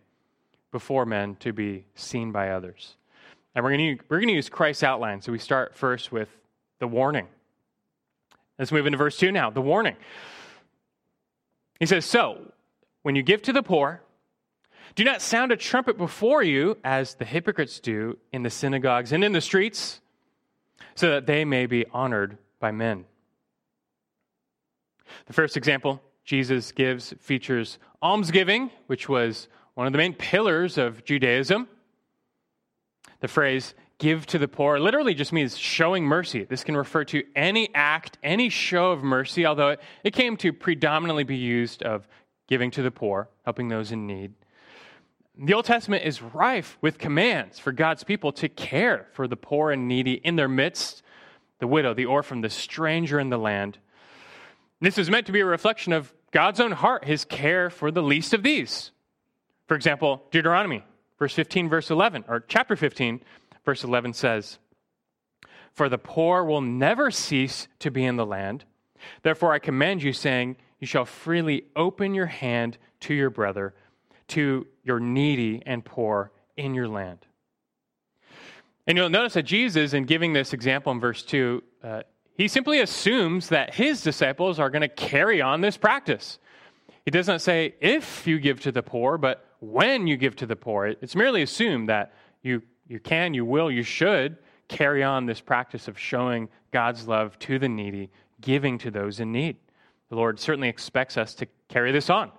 before 0.71 1.05
men 1.05 1.37
to 1.37 1.53
be 1.53 1.85
seen 1.95 2.33
by 2.33 2.51
others. 2.51 2.97
And 3.55 3.65
we're 3.65 3.77
going 3.77 3.99
to, 3.99 4.05
we're 4.09 4.19
going 4.19 4.29
to 4.29 4.35
use 4.35 4.49
Christ's 4.49 4.83
outline. 4.83 5.21
So 5.21 5.33
we 5.33 5.39
start 5.39 5.75
first 5.75 6.11
with 6.11 6.29
the 6.79 6.87
warning. 6.87 7.29
Let's 8.63 8.71
move 8.71 8.87
into 8.87 8.97
verse 8.97 9.17
2 9.17 9.33
now 9.33 9.51
the 9.51 9.61
warning. 9.61 9.97
He 11.81 11.87
says, 11.87 12.05
So, 12.05 12.53
when 13.03 13.17
you 13.17 13.25
give 13.25 13.43
to 13.43 13.53
the 13.53 13.61
poor, 13.61 14.01
do 14.95 15.03
not 15.03 15.21
sound 15.21 15.51
a 15.51 15.57
trumpet 15.57 15.99
before 15.99 16.45
you, 16.45 16.79
as 16.85 17.17
the 17.17 17.25
hypocrites 17.25 17.81
do 17.81 18.19
in 18.31 18.45
the 18.45 18.51
synagogues 18.51 19.11
and 19.11 19.25
in 19.25 19.33
the 19.33 19.41
streets, 19.41 20.01
so 20.95 21.11
that 21.11 21.27
they 21.27 21.45
may 21.45 21.67
be 21.67 21.87
honored 21.93 22.39
by 22.61 22.71
men. 22.71 23.05
The 25.27 25.33
first 25.33 25.57
example 25.57 26.01
Jesus 26.25 26.71
gives 26.71 27.15
features 27.19 27.81
almsgiving, 28.01 28.71
which 28.87 29.09
was 29.09 29.49
one 29.75 29.89
of 29.89 29.93
the 29.93 29.99
main 29.99 30.15
pillars 30.15 30.79
of 30.79 31.05
Judaism. 31.05 31.67
The 33.19 33.27
phrase 33.27 33.75
give 34.03 34.27
to 34.27 34.37
the 34.37 34.49
poor 34.49 34.81
literally 34.81 35.15
just 35.15 35.33
means 35.33 35.57
showing 35.57 36.05
mercy. 36.05 36.43
This 36.43 36.65
can 36.65 36.77
refer 36.77 37.05
to 37.05 37.23
any 37.37 37.73
act, 37.73 38.19
any 38.25 38.49
show 38.49 38.91
of 38.91 39.05
mercy, 39.05 39.47
although 39.47 39.77
it, 40.03 40.13
came 40.13 40.37
to 40.39 40.53
predominantly 40.53 41.23
be 41.23 41.37
used 41.37 41.85
of 41.85 42.09
giving 42.49 42.73
to 42.73 42.83
the 42.83 42.91
poor, 42.91 43.29
helping 43.45 43.69
those 43.69 43.93
in 43.93 44.09
need. 44.09 44.35
The 45.39 45.55
Old 45.55 45.67
Testament 45.67 46.05
is 46.05 46.21
rife 46.21 46.77
with 46.81 46.99
commands 46.99 47.61
for 47.61 47.71
God's 47.71 48.03
people 48.03 48.33
to 48.33 48.49
care 48.49 49.07
for 49.13 49.29
the 49.29 49.37
poor 49.37 49.71
and 49.71 49.87
needy 49.87 50.15
in 50.15 50.35
their 50.35 50.49
midst, 50.49 51.05
the 51.61 51.69
widow, 51.69 51.95
the 51.95 52.07
orphan, 52.07 52.41
the 52.41 52.51
stranger 52.51 53.21
in 53.21 53.31
the 53.31 53.39
land. 53.39 53.79
This 54.81 54.99
is 54.99 55.11
meant 55.11 55.27
to 55.27 55.33
be 55.33 55.41
a 55.41 55.47
reflection 55.47 55.93
of 55.93 56.13
God's 56.33 56.59
own 56.59 56.73
heart, 56.73 57.05
his 57.05 57.25
care 57.25 57.71
for 57.71 57.93
the 57.93 58.03
least 58.03 58.35
of 58.35 58.43
these. 58.43 58.91
For 59.69 59.77
example, 59.77 60.25
Deuteronomy, 60.33 60.83
verse 61.21 61.35
15, 61.35 61.69
verse 61.69 61.89
11, 61.89 62.25
or 62.27 62.41
chapter 62.41 62.75
15, 62.75 63.21
verse 63.65 63.85
11 63.85 64.15
says, 64.15 64.59
For 65.73 65.89
the 65.89 65.99
poor 65.99 66.45
will 66.45 66.61
never 66.61 67.11
cease 67.11 67.69
to 67.81 67.91
be 67.91 68.05
in 68.05 68.17
the 68.17 68.27
land. 68.27 68.65
Therefore, 69.23 69.53
I 69.53 69.59
command 69.59 70.03
you, 70.03 70.13
saying, 70.13 70.57
You 70.79 70.87
shall 70.87 71.05
freely 71.05 71.65
open 71.75 72.15
your 72.15 72.27
hand 72.27 72.79
to 73.01 73.15
your 73.15 73.31
brother, 73.31 73.75
to 74.29 74.67
your 74.85 75.01
needy 75.01 75.63
and 75.67 75.85
poor 75.85 76.33
in 76.57 76.75
your 76.75 76.89
land. 76.89 77.27
And 78.87 78.99
you'll 78.99 79.11
notice 79.11 79.35
that 79.35 79.45
Jesus, 79.45 79.93
in 79.93 80.05
giving 80.05 80.33
this 80.33 80.53
example 80.53 80.93
in 80.93 81.01
verse 81.01 81.23
2, 81.23 81.63
uh, 81.85 82.03
he 82.37 82.49
simply 82.49 82.81
assumes 82.81 83.49
that 83.51 83.75
his 83.75 84.03
disciples 84.03 84.59
are 84.59 84.71
going 84.71 84.83
to 84.83 84.89
carry 84.89 85.41
on 85.41 85.61
this 85.61 85.77
practice. 85.77 86.39
He 87.05 87.11
doesn't 87.11 87.41
say 87.41 87.75
if 87.81 88.27
you 88.27 88.39
give 88.39 88.61
to 88.61 88.73
the 88.73 88.83
poor, 88.83 89.19
but 89.19 89.45
when 89.63 90.09
you 90.09 90.17
give 90.17 90.35
to 90.37 90.47
the 90.47 90.57
poor. 90.57 90.87
It's 90.87 91.15
merely 91.15 91.43
assumed 91.43 91.89
that 91.89 92.13
you 92.43 92.63
you 92.87 93.01
can, 93.01 93.35
you 93.35 93.45
will, 93.45 93.71
you 93.71 93.83
should 93.83 94.39
carry 94.69 95.03
on 95.03 95.27
this 95.27 95.41
practice 95.41 95.89
of 95.89 95.99
showing 95.99 96.49
God's 96.71 97.07
love 97.07 97.39
to 97.41 97.59
the 97.59 97.69
needy, 97.69 98.11
giving 98.41 98.79
to 98.79 98.91
those 98.91 99.21
in 99.21 99.33
need. 99.33 99.57
The 100.09 100.17
Lord 100.17 100.41
certainly 100.41 100.69
expects 100.69 101.17
us 101.17 101.35
to 101.35 101.47
carry 101.69 101.93
this 101.93 102.11
on. 102.11 102.33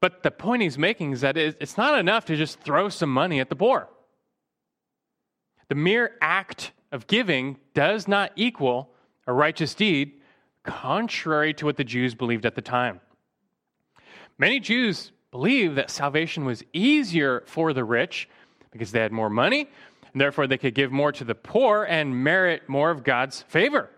But 0.00 0.22
the 0.22 0.30
point 0.30 0.62
he's 0.62 0.78
making 0.78 1.12
is 1.12 1.20
that 1.20 1.36
it's 1.36 1.76
not 1.76 1.98
enough 1.98 2.24
to 2.26 2.36
just 2.36 2.60
throw 2.60 2.88
some 2.88 3.12
money 3.12 3.40
at 3.40 3.48
the 3.50 3.56
poor. 3.56 3.88
The 5.68 5.74
mere 5.74 6.16
act 6.20 6.72
of 6.90 7.06
giving 7.06 7.58
does 7.74 8.08
not 8.08 8.32
equal 8.36 8.90
a 9.26 9.32
righteous 9.32 9.74
deed, 9.74 10.14
contrary 10.64 11.54
to 11.54 11.64
what 11.66 11.76
the 11.76 11.84
Jews 11.84 12.14
believed 12.14 12.46
at 12.46 12.54
the 12.54 12.62
time. 12.62 13.00
Many 14.38 14.58
Jews 14.58 15.12
believed 15.30 15.76
that 15.76 15.90
salvation 15.90 16.44
was 16.44 16.64
easier 16.72 17.42
for 17.46 17.72
the 17.72 17.84
rich 17.84 18.28
because 18.70 18.92
they 18.92 19.00
had 19.00 19.12
more 19.12 19.30
money, 19.30 19.68
and 20.12 20.20
therefore 20.20 20.46
they 20.46 20.58
could 20.58 20.74
give 20.74 20.92
more 20.92 21.12
to 21.12 21.24
the 21.24 21.34
poor 21.34 21.84
and 21.84 22.24
merit 22.24 22.68
more 22.68 22.90
of 22.90 23.04
God's 23.04 23.42
favor. 23.42 23.90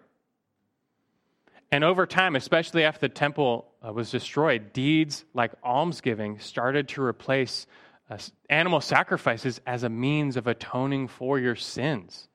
And 1.70 1.84
over 1.84 2.06
time, 2.06 2.36
especially 2.36 2.84
after 2.84 3.00
the 3.00 3.08
temple 3.08 3.66
uh, 3.86 3.92
was 3.92 4.10
destroyed, 4.10 4.74
deeds 4.74 5.24
like 5.32 5.52
almsgiving 5.64 6.38
started 6.38 6.88
to 6.88 7.02
replace 7.02 7.66
uh, 8.10 8.18
animal 8.50 8.82
sacrifices 8.82 9.60
as 9.66 9.82
a 9.82 9.88
means 9.88 10.36
of 10.36 10.46
atoning 10.46 11.08
for 11.08 11.38
your 11.38 11.56
sins. 11.56 12.28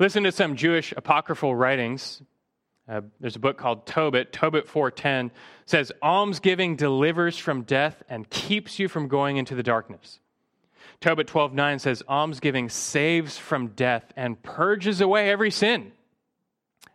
Listen 0.00 0.24
to 0.24 0.32
some 0.32 0.56
Jewish 0.56 0.92
apocryphal 0.96 1.54
writings. 1.54 2.20
Uh, 2.88 3.02
there's 3.20 3.36
a 3.36 3.40
book 3.40 3.58
called 3.58 3.86
Tobit. 3.86 4.32
Tobit 4.32 4.66
4:10 4.66 5.30
says, 5.64 5.92
"Almsgiving 6.02 6.74
delivers 6.76 7.38
from 7.38 7.62
death 7.62 8.02
and 8.08 8.28
keeps 8.28 8.78
you 8.78 8.88
from 8.88 9.06
going 9.06 9.36
into 9.36 9.54
the 9.54 9.62
darkness." 9.62 10.20
Tobit 11.00 11.26
12:9 11.26 11.80
says 11.80 12.02
almsgiving 12.08 12.68
saves 12.68 13.38
from 13.38 13.68
death 13.68 14.12
and 14.16 14.42
purges 14.42 15.00
away 15.00 15.30
every 15.30 15.50
sin. 15.50 15.92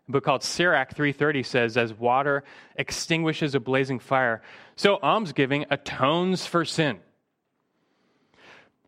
A 0.08 0.12
book 0.12 0.24
called 0.24 0.44
Sirach 0.44 0.94
3:30 0.96 1.44
says 1.44 1.78
as 1.78 1.94
water 1.94 2.44
extinguishes 2.76 3.56
a 3.56 3.60
blazing 3.60 4.00
fire, 4.00 4.42
so 4.76 5.00
almsgiving 5.02 5.66
atones 5.70 6.46
for 6.46 6.66
sin. 6.66 7.00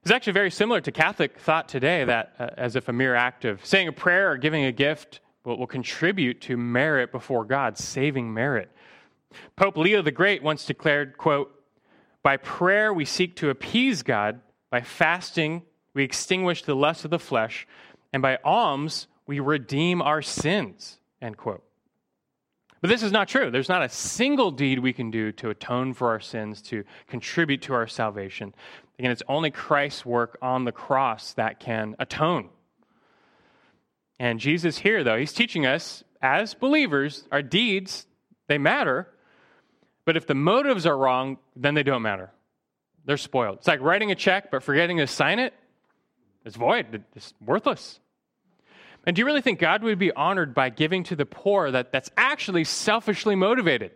It's 0.01 0.11
actually 0.11 0.33
very 0.33 0.51
similar 0.51 0.81
to 0.81 0.91
Catholic 0.91 1.39
thought 1.39 1.69
today 1.69 2.03
that 2.03 2.33
uh, 2.37 2.49
as 2.57 2.75
if 2.75 2.89
a 2.89 2.93
mere 2.93 3.15
act 3.15 3.45
of 3.45 3.65
saying 3.65 3.87
a 3.87 3.93
prayer 3.93 4.31
or 4.31 4.37
giving 4.37 4.65
a 4.65 4.71
gift 4.71 5.21
will, 5.45 5.57
will 5.57 5.67
contribute 5.67 6.41
to 6.41 6.57
merit 6.57 7.11
before 7.11 7.45
God, 7.45 7.77
saving 7.77 8.33
merit. 8.33 8.69
Pope 9.55 9.77
Leo 9.77 10.01
the 10.01 10.11
Great 10.11 10.43
once 10.43 10.65
declared, 10.65 11.17
quote, 11.17 11.51
by 12.21 12.37
prayer 12.37 12.93
we 12.93 13.05
seek 13.05 13.35
to 13.37 13.49
appease 13.49 14.03
God 14.03 14.41
by 14.73 14.81
fasting, 14.81 15.61
we 15.93 16.03
extinguish 16.03 16.63
the 16.63 16.75
lust 16.75 17.05
of 17.05 17.11
the 17.11 17.19
flesh, 17.19 17.67
and 18.11 18.23
by 18.23 18.39
alms, 18.43 19.05
we 19.27 19.39
redeem 19.39 20.01
our 20.01 20.23
sins. 20.23 20.97
End 21.21 21.37
quote. 21.37 21.63
But 22.81 22.89
this 22.89 23.03
is 23.03 23.11
not 23.11 23.27
true. 23.27 23.51
There's 23.51 23.69
not 23.69 23.83
a 23.83 23.89
single 23.89 24.49
deed 24.49 24.79
we 24.79 24.91
can 24.91 25.11
do 25.11 25.31
to 25.33 25.51
atone 25.51 25.93
for 25.93 26.09
our 26.09 26.19
sins, 26.19 26.59
to 26.63 26.85
contribute 27.05 27.61
to 27.61 27.75
our 27.75 27.85
salvation. 27.85 28.55
Again, 28.97 29.11
it's 29.11 29.21
only 29.27 29.51
Christ's 29.51 30.07
work 30.07 30.39
on 30.41 30.65
the 30.65 30.71
cross 30.71 31.33
that 31.33 31.59
can 31.59 31.95
atone. 31.99 32.49
And 34.19 34.39
Jesus 34.39 34.79
here, 34.79 35.03
though, 35.03 35.19
he's 35.19 35.33
teaching 35.33 35.67
us 35.67 36.03
as 36.19 36.55
believers, 36.55 37.27
our 37.31 37.43
deeds, 37.43 38.07
they 38.47 38.57
matter. 38.57 39.07
But 40.03 40.17
if 40.17 40.25
the 40.25 40.33
motives 40.33 40.87
are 40.87 40.97
wrong, 40.97 41.37
then 41.55 41.75
they 41.75 41.83
don't 41.83 42.01
matter 42.01 42.31
they're 43.05 43.17
spoiled. 43.17 43.57
It's 43.57 43.67
like 43.67 43.81
writing 43.81 44.11
a 44.11 44.15
check 44.15 44.51
but 44.51 44.63
forgetting 44.63 44.97
to 44.97 45.07
sign 45.07 45.39
it. 45.39 45.53
It's 46.45 46.55
void, 46.55 47.03
it's 47.15 47.33
worthless. 47.43 47.99
And 49.05 49.15
do 49.15 49.21
you 49.21 49.25
really 49.25 49.41
think 49.41 49.59
God 49.59 49.83
would 49.83 49.99
be 49.99 50.11
honored 50.11 50.53
by 50.53 50.69
giving 50.69 51.03
to 51.05 51.15
the 51.15 51.25
poor 51.25 51.71
that, 51.71 51.91
that's 51.91 52.09
actually 52.15 52.63
selfishly 52.63 53.35
motivated? 53.35 53.91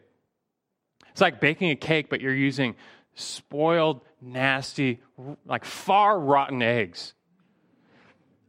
It's 1.11 1.21
like 1.21 1.39
baking 1.39 1.71
a 1.71 1.75
cake, 1.75 2.09
but 2.09 2.21
you're 2.21 2.35
using 2.35 2.75
spoiled, 3.15 4.01
nasty, 4.21 4.99
like 5.45 5.65
far 5.65 6.19
rotten 6.19 6.61
eggs. 6.61 7.13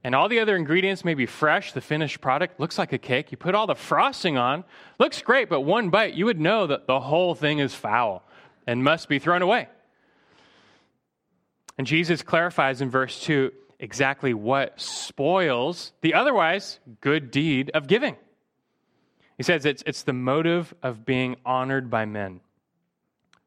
And 0.05 0.14
all 0.14 0.29
the 0.29 0.40
other 0.40 0.57
ingredients 0.57 1.05
may 1.05 1.14
be 1.14 1.27
fresh, 1.27 1.73
the 1.73 1.81
finished 1.81 2.21
product 2.21 2.61
looks 2.61 2.79
like 2.79 2.92
a 2.92 2.99
cake. 2.99 3.31
You 3.31 3.37
put 3.37 3.55
all 3.55 3.66
the 3.66 3.75
frosting 3.75 4.37
on, 4.37 4.64
looks 4.99 5.23
great, 5.23 5.49
but 5.49 5.62
one 5.62 5.90
bite, 5.90 6.14
you 6.14 6.27
would 6.27 6.40
know 6.40 6.66
that 6.66 6.87
the 6.87 7.01
whole 7.01 7.35
thing 7.35 7.59
is 7.59 7.75
foul 7.75 8.23
and 8.66 8.85
must 8.85 9.09
be 9.09 9.18
thrown 9.18 9.42
away. 9.42 9.68
And 11.78 11.86
Jesus 11.86 12.22
clarifies 12.22 12.80
in 12.80 12.90
verse 12.90 13.20
2 13.22 13.52
exactly 13.78 14.34
what 14.34 14.80
spoils 14.80 15.92
the 16.00 16.14
otherwise 16.14 16.80
good 17.00 17.30
deed 17.30 17.70
of 17.72 17.86
giving. 17.86 18.16
He 19.36 19.44
says 19.44 19.64
it's, 19.64 19.84
it's 19.86 20.02
the 20.02 20.12
motive 20.12 20.74
of 20.82 21.06
being 21.06 21.36
honored 21.46 21.88
by 21.88 22.04
men. 22.04 22.40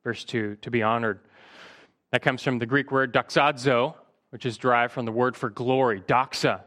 Verse 0.05 0.23
2, 0.23 0.55
to 0.61 0.71
be 0.71 0.81
honored. 0.81 1.19
That 2.11 2.21
comes 2.21 2.41
from 2.41 2.59
the 2.59 2.65
Greek 2.65 2.91
word 2.91 3.13
doxazo, 3.13 3.95
which 4.29 4.45
is 4.45 4.57
derived 4.57 4.93
from 4.93 5.05
the 5.05 5.11
word 5.11 5.35
for 5.35 5.49
glory, 5.49 6.01
doxa. 6.01 6.61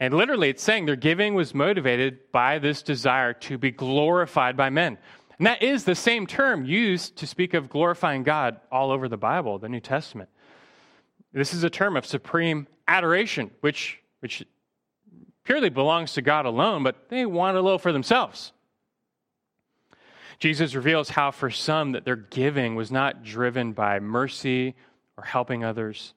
And 0.00 0.14
literally, 0.14 0.48
it's 0.48 0.62
saying 0.62 0.86
their 0.86 0.96
giving 0.96 1.34
was 1.34 1.54
motivated 1.54 2.32
by 2.32 2.58
this 2.58 2.82
desire 2.82 3.34
to 3.34 3.58
be 3.58 3.70
glorified 3.70 4.56
by 4.56 4.70
men. 4.70 4.98
And 5.38 5.46
that 5.46 5.62
is 5.62 5.84
the 5.84 5.94
same 5.94 6.26
term 6.26 6.64
used 6.64 7.16
to 7.16 7.26
speak 7.26 7.54
of 7.54 7.68
glorifying 7.68 8.22
God 8.22 8.60
all 8.72 8.90
over 8.90 9.08
the 9.08 9.16
Bible, 9.16 9.58
the 9.58 9.68
New 9.68 9.80
Testament. 9.80 10.30
This 11.34 11.52
is 11.52 11.64
a 11.64 11.70
term 11.70 11.96
of 11.96 12.06
supreme 12.06 12.68
adoration, 12.86 13.50
which, 13.60 13.98
which 14.20 14.44
purely 15.42 15.68
belongs 15.68 16.12
to 16.12 16.22
God 16.22 16.46
alone, 16.46 16.84
but 16.84 17.08
they 17.08 17.26
want 17.26 17.56
a 17.56 17.60
little 17.60 17.80
for 17.80 17.92
themselves. 17.92 18.52
Jesus 20.38 20.76
reveals 20.76 21.10
how, 21.10 21.32
for 21.32 21.50
some, 21.50 21.92
that 21.92 22.04
their 22.04 22.16
giving 22.16 22.76
was 22.76 22.92
not 22.92 23.24
driven 23.24 23.72
by 23.72 23.98
mercy 23.98 24.76
or 25.16 25.24
helping 25.24 25.64
others, 25.64 26.14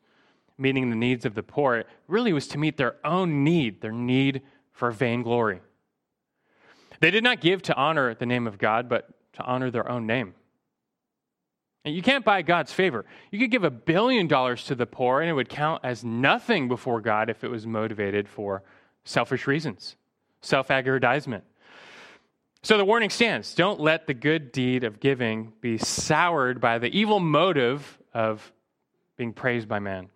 meeting 0.57 0.91
the 0.91 0.95
needs 0.95 1.25
of 1.25 1.33
the 1.33 1.43
poor. 1.43 1.77
It 1.77 1.87
really 2.07 2.33
was 2.33 2.47
to 2.49 2.59
meet 2.59 2.77
their 2.77 2.95
own 3.03 3.43
need, 3.43 3.81
their 3.81 3.91
need 3.91 4.43
for 4.71 4.91
vainglory. 4.91 5.61
They 6.99 7.09
did 7.09 7.23
not 7.23 7.41
give 7.41 7.63
to 7.63 7.75
honor 7.75 8.13
the 8.13 8.25
name 8.27 8.45
of 8.45 8.59
God, 8.59 8.87
but 8.87 9.09
to 9.33 9.43
honor 9.43 9.71
their 9.71 9.89
own 9.89 10.05
name. 10.05 10.35
And 11.85 11.95
you 11.95 12.01
can't 12.01 12.25
buy 12.25 12.41
God's 12.41 12.73
favor. 12.73 13.05
You 13.31 13.39
could 13.39 13.51
give 13.51 13.63
a 13.63 13.71
billion 13.71 14.27
dollars 14.27 14.65
to 14.65 14.75
the 14.75 14.85
poor, 14.85 15.21
and 15.21 15.29
it 15.29 15.33
would 15.33 15.49
count 15.49 15.85
as 15.85 16.03
nothing 16.03 16.67
before 16.67 16.99
God 17.01 17.29
if 17.29 17.43
it 17.43 17.49
was 17.49 17.65
motivated 17.65 18.27
for 18.27 18.63
selfish 19.05 19.47
reasons, 19.47 19.95
self 20.41 20.69
aggrandizement. 20.69 21.43
So 22.63 22.77
the 22.77 22.85
warning 22.85 23.09
stands 23.09 23.55
don't 23.55 23.79
let 23.79 24.07
the 24.07 24.13
good 24.13 24.51
deed 24.51 24.83
of 24.83 24.99
giving 24.99 25.53
be 25.61 25.77
soured 25.77 26.59
by 26.59 26.79
the 26.79 26.89
evil 26.89 27.19
motive 27.19 27.97
of 28.13 28.51
being 29.15 29.31
praised 29.31 29.67
by 29.69 29.79
man. 29.79 30.09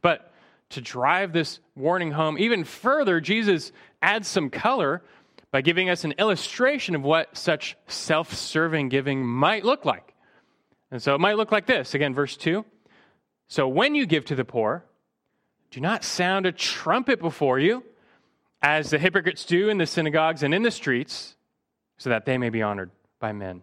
But 0.00 0.32
to 0.70 0.80
drive 0.80 1.32
this 1.32 1.60
warning 1.76 2.12
home 2.12 2.38
even 2.38 2.64
further, 2.64 3.20
Jesus 3.20 3.72
adds 4.00 4.28
some 4.28 4.50
color 4.50 5.02
by 5.54 5.60
giving 5.60 5.88
us 5.88 6.02
an 6.02 6.10
illustration 6.18 6.96
of 6.96 7.02
what 7.04 7.36
such 7.36 7.76
self 7.86 8.34
serving 8.34 8.88
giving 8.88 9.24
might 9.24 9.64
look 9.64 9.84
like. 9.84 10.12
And 10.90 11.00
so 11.00 11.14
it 11.14 11.20
might 11.20 11.36
look 11.36 11.52
like 11.52 11.66
this. 11.66 11.94
Again, 11.94 12.12
verse 12.12 12.36
2. 12.36 12.64
So 13.46 13.68
when 13.68 13.94
you 13.94 14.04
give 14.04 14.24
to 14.24 14.34
the 14.34 14.44
poor, 14.44 14.84
do 15.70 15.80
not 15.80 16.02
sound 16.02 16.44
a 16.44 16.50
trumpet 16.50 17.20
before 17.20 17.60
you, 17.60 17.84
as 18.62 18.90
the 18.90 18.98
hypocrites 18.98 19.44
do 19.44 19.68
in 19.68 19.78
the 19.78 19.86
synagogues 19.86 20.42
and 20.42 20.52
in 20.52 20.64
the 20.64 20.72
streets, 20.72 21.36
so 21.98 22.10
that 22.10 22.24
they 22.24 22.36
may 22.36 22.48
be 22.48 22.60
honored 22.60 22.90
by 23.20 23.30
men. 23.30 23.62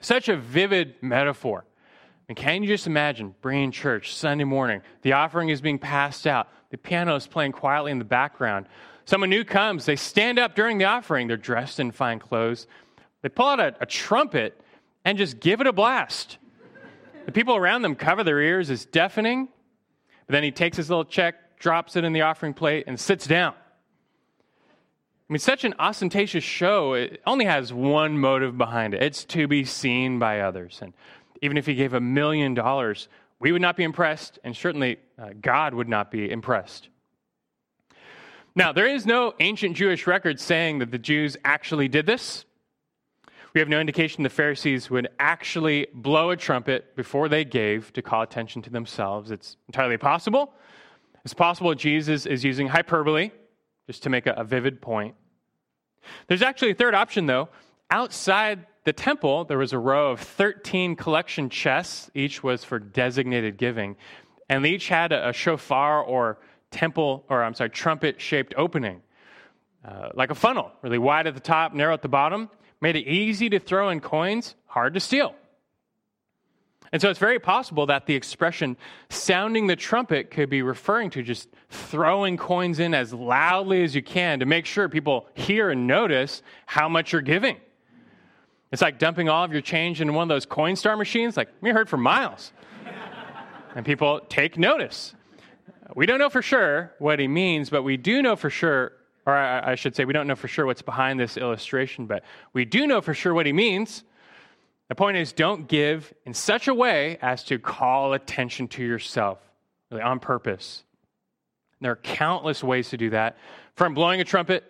Such 0.00 0.28
a 0.28 0.36
vivid 0.36 0.94
metaphor. 1.02 1.64
And 2.28 2.36
can 2.36 2.62
you 2.62 2.68
just 2.68 2.86
imagine 2.86 3.34
bringing 3.42 3.72
church 3.72 4.14
Sunday 4.14 4.44
morning? 4.44 4.82
The 5.02 5.14
offering 5.14 5.48
is 5.48 5.60
being 5.60 5.80
passed 5.80 6.28
out. 6.28 6.46
The 6.70 6.78
piano 6.78 7.16
is 7.16 7.26
playing 7.26 7.52
quietly 7.52 7.90
in 7.90 7.98
the 7.98 8.04
background. 8.04 8.66
Someone 9.04 9.30
new 9.30 9.44
comes. 9.44 9.84
They 9.84 9.96
stand 9.96 10.38
up 10.38 10.54
during 10.54 10.78
the 10.78 10.84
offering. 10.84 11.28
They're 11.28 11.36
dressed 11.36 11.80
in 11.80 11.90
fine 11.92 12.18
clothes. 12.18 12.66
They 13.22 13.28
pull 13.28 13.46
out 13.46 13.60
a, 13.60 13.74
a 13.80 13.86
trumpet 13.86 14.60
and 15.04 15.18
just 15.18 15.40
give 15.40 15.60
it 15.60 15.66
a 15.66 15.72
blast. 15.72 16.38
The 17.26 17.32
people 17.32 17.56
around 17.56 17.82
them 17.82 17.94
cover 17.94 18.24
their 18.24 18.40
ears. 18.40 18.70
It's 18.70 18.84
deafening. 18.84 19.48
But 20.26 20.32
then 20.32 20.42
he 20.42 20.50
takes 20.50 20.76
his 20.76 20.88
little 20.88 21.04
check, 21.04 21.58
drops 21.58 21.96
it 21.96 22.04
in 22.04 22.12
the 22.12 22.22
offering 22.22 22.54
plate, 22.54 22.84
and 22.86 22.98
sits 22.98 23.26
down. 23.26 23.54
I 23.54 25.32
mean, 25.32 25.40
such 25.40 25.64
an 25.64 25.74
ostentatious 25.78 26.44
show, 26.44 26.92
it 26.92 27.22
only 27.26 27.46
has 27.46 27.72
one 27.72 28.18
motive 28.18 28.58
behind 28.58 28.92
it 28.92 29.02
it's 29.02 29.24
to 29.26 29.48
be 29.48 29.64
seen 29.64 30.18
by 30.18 30.40
others. 30.40 30.80
And 30.82 30.92
even 31.40 31.56
if 31.56 31.64
he 31.66 31.74
gave 31.74 31.94
a 31.94 32.00
million 32.00 32.54
dollars, 32.54 33.08
we 33.38 33.50
would 33.50 33.62
not 33.62 33.76
be 33.76 33.82
impressed, 33.82 34.38
and 34.44 34.56
certainly 34.56 34.98
uh, 35.18 35.30
God 35.40 35.74
would 35.74 35.88
not 35.88 36.10
be 36.10 36.30
impressed. 36.30 36.88
Now, 38.54 38.72
there 38.72 38.86
is 38.86 39.06
no 39.06 39.34
ancient 39.40 39.76
Jewish 39.76 40.06
record 40.06 40.38
saying 40.38 40.80
that 40.80 40.90
the 40.90 40.98
Jews 40.98 41.36
actually 41.44 41.88
did 41.88 42.04
this. 42.04 42.44
We 43.54 43.60
have 43.60 43.68
no 43.68 43.80
indication 43.80 44.22
the 44.22 44.30
Pharisees 44.30 44.90
would 44.90 45.08
actually 45.18 45.86
blow 45.94 46.30
a 46.30 46.36
trumpet 46.36 46.94
before 46.96 47.28
they 47.28 47.44
gave 47.44 47.92
to 47.94 48.02
call 48.02 48.22
attention 48.22 48.62
to 48.62 48.70
themselves. 48.70 49.30
It's 49.30 49.56
entirely 49.68 49.96
possible. 49.96 50.54
It's 51.24 51.34
possible 51.34 51.74
Jesus 51.74 52.26
is 52.26 52.44
using 52.44 52.68
hyperbole 52.68 53.30
just 53.86 54.02
to 54.02 54.10
make 54.10 54.26
a, 54.26 54.32
a 54.32 54.44
vivid 54.44 54.80
point. 54.80 55.14
There's 56.26 56.42
actually 56.42 56.72
a 56.72 56.74
third 56.74 56.94
option, 56.94 57.26
though. 57.26 57.48
Outside 57.90 58.66
the 58.84 58.92
temple, 58.92 59.44
there 59.44 59.58
was 59.58 59.72
a 59.72 59.78
row 59.78 60.10
of 60.10 60.20
13 60.20 60.96
collection 60.96 61.48
chests. 61.48 62.10
Each 62.14 62.42
was 62.42 62.64
for 62.64 62.78
designated 62.78 63.56
giving. 63.56 63.96
And 64.48 64.64
they 64.64 64.70
each 64.70 64.88
had 64.88 65.12
a, 65.12 65.28
a 65.28 65.32
shofar 65.32 66.02
or 66.02 66.38
temple, 66.72 67.24
or 67.28 67.42
I'm 67.42 67.54
sorry, 67.54 67.70
trumpet 67.70 68.20
shaped 68.20 68.54
opening, 68.56 69.02
uh, 69.84 70.10
like 70.14 70.30
a 70.30 70.34
funnel, 70.34 70.72
really 70.82 70.98
wide 70.98 71.26
at 71.26 71.34
the 71.34 71.40
top, 71.40 71.74
narrow 71.74 71.94
at 71.94 72.02
the 72.02 72.08
bottom, 72.08 72.50
made 72.80 72.96
it 72.96 73.06
easy 73.06 73.48
to 73.50 73.58
throw 73.58 73.90
in 73.90 74.00
coins, 74.00 74.54
hard 74.66 74.94
to 74.94 75.00
steal. 75.00 75.34
And 76.92 77.00
so 77.00 77.08
it's 77.08 77.18
very 77.18 77.38
possible 77.38 77.86
that 77.86 78.04
the 78.04 78.14
expression 78.14 78.76
sounding 79.08 79.66
the 79.66 79.76
trumpet 79.76 80.30
could 80.30 80.50
be 80.50 80.60
referring 80.60 81.08
to 81.10 81.22
just 81.22 81.48
throwing 81.70 82.36
coins 82.36 82.80
in 82.80 82.92
as 82.92 83.14
loudly 83.14 83.82
as 83.82 83.94
you 83.94 84.02
can 84.02 84.40
to 84.40 84.46
make 84.46 84.66
sure 84.66 84.90
people 84.90 85.26
hear 85.32 85.70
and 85.70 85.86
notice 85.86 86.42
how 86.66 86.90
much 86.90 87.12
you're 87.12 87.22
giving. 87.22 87.56
It's 88.72 88.82
like 88.82 88.98
dumping 88.98 89.30
all 89.30 89.42
of 89.42 89.52
your 89.52 89.62
change 89.62 90.02
in 90.02 90.12
one 90.12 90.24
of 90.24 90.28
those 90.28 90.44
Coinstar 90.44 90.98
machines, 90.98 91.36
like 91.36 91.48
we 91.62 91.70
heard 91.70 91.88
for 91.88 91.96
miles. 91.96 92.52
and 93.74 93.86
people 93.86 94.20
take 94.28 94.58
notice. 94.58 95.14
We 95.94 96.06
don't 96.06 96.18
know 96.18 96.30
for 96.30 96.42
sure 96.42 96.92
what 96.98 97.18
he 97.18 97.28
means, 97.28 97.68
but 97.68 97.82
we 97.82 97.96
do 97.96 98.22
know 98.22 98.36
for 98.36 98.50
sure, 98.50 98.92
or 99.26 99.36
I, 99.36 99.74
should 99.74 99.94
say, 99.94 100.04
we 100.04 100.12
don't 100.12 100.26
know 100.26 100.36
for 100.36 100.48
sure 100.48 100.64
what's 100.64 100.82
behind 100.82 101.20
this 101.20 101.36
illustration, 101.36 102.06
but 102.06 102.24
we 102.52 102.64
do 102.64 102.86
know 102.86 103.00
for 103.00 103.14
sure 103.14 103.34
what 103.34 103.46
he 103.46 103.52
means. 103.52 104.04
The 104.88 104.94
point 104.94 105.16
is, 105.16 105.32
don't 105.32 105.68
give 105.68 106.12
in 106.24 106.34
such 106.34 106.68
a 106.68 106.74
way 106.74 107.18
as 107.20 107.44
to 107.44 107.58
call 107.58 108.14
attention 108.14 108.68
to 108.68 108.84
yourself, 108.84 109.38
really 109.90 110.02
on 110.02 110.18
purpose. 110.18 110.84
There 111.80 111.92
are 111.92 111.96
countless 111.96 112.64
ways 112.64 112.90
to 112.90 112.96
do 112.96 113.10
that, 113.10 113.36
from 113.74 113.94
blowing 113.94 114.20
a 114.20 114.24
trumpet 114.24 114.64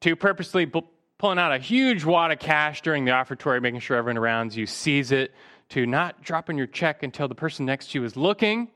to 0.00 0.16
purposely 0.16 0.66
pulling 0.66 1.38
out 1.38 1.52
a 1.52 1.58
huge 1.58 2.04
wad 2.04 2.32
of 2.32 2.40
cash 2.40 2.82
during 2.82 3.04
the 3.04 3.12
offertory, 3.12 3.60
making 3.60 3.80
sure 3.80 3.96
everyone 3.96 4.18
around 4.18 4.54
you 4.54 4.66
sees 4.66 5.12
it, 5.12 5.32
to 5.70 5.86
not 5.86 6.22
dropping 6.22 6.58
your 6.58 6.66
check 6.66 7.02
until 7.02 7.28
the 7.28 7.34
person 7.34 7.64
next 7.64 7.92
to 7.92 8.00
you 8.00 8.04
is 8.04 8.16
looking, 8.16 8.68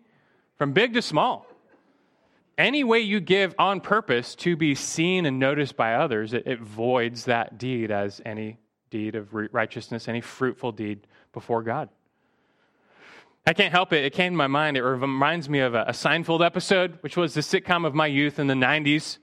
from 0.57 0.73
big 0.73 0.95
to 0.95 1.03
small 1.03 1.47
any 2.59 2.85
way 2.85 3.01
you 3.01 3.21
give 3.21 3.55
on 3.59 3.81
purpose 3.81 4.35
to 4.37 4.57
be 4.57 4.75
seen 4.75 5.27
and 5.27 5.39
noticed 5.39 5.77
by 5.77 5.95
others, 5.95 6.33
it, 6.33 6.47
it 6.47 6.61
voids 6.61 7.25
that 7.25 7.59
deed 7.59 7.91
as 7.91 8.21
any 8.25 8.59
deed 8.91 9.15
of 9.15 9.29
righteousness, 9.33 10.09
any 10.09 10.21
fruitful 10.21 10.73
deed 10.73 11.07
before 11.33 11.63
God. 11.63 11.89
I 13.47 13.53
can't 13.53 13.73
help 13.73 13.93
it. 13.93 14.05
It 14.05 14.13
came 14.13 14.33
to 14.33 14.37
my 14.37 14.47
mind. 14.47 14.77
It 14.77 14.83
reminds 14.83 15.49
me 15.49 15.61
of 15.61 15.75
a, 15.75 15.83
a 15.83 15.93
Seinfeld 15.93 16.45
episode, 16.45 16.99
which 17.03 17.17
was 17.17 17.35
the 17.35 17.43
sitcom 17.43 17.87
of 17.87 17.95
my 17.95 18.07
youth 18.07 18.39
in 18.39 18.47
the 18.47 18.55
90s. 18.55 19.19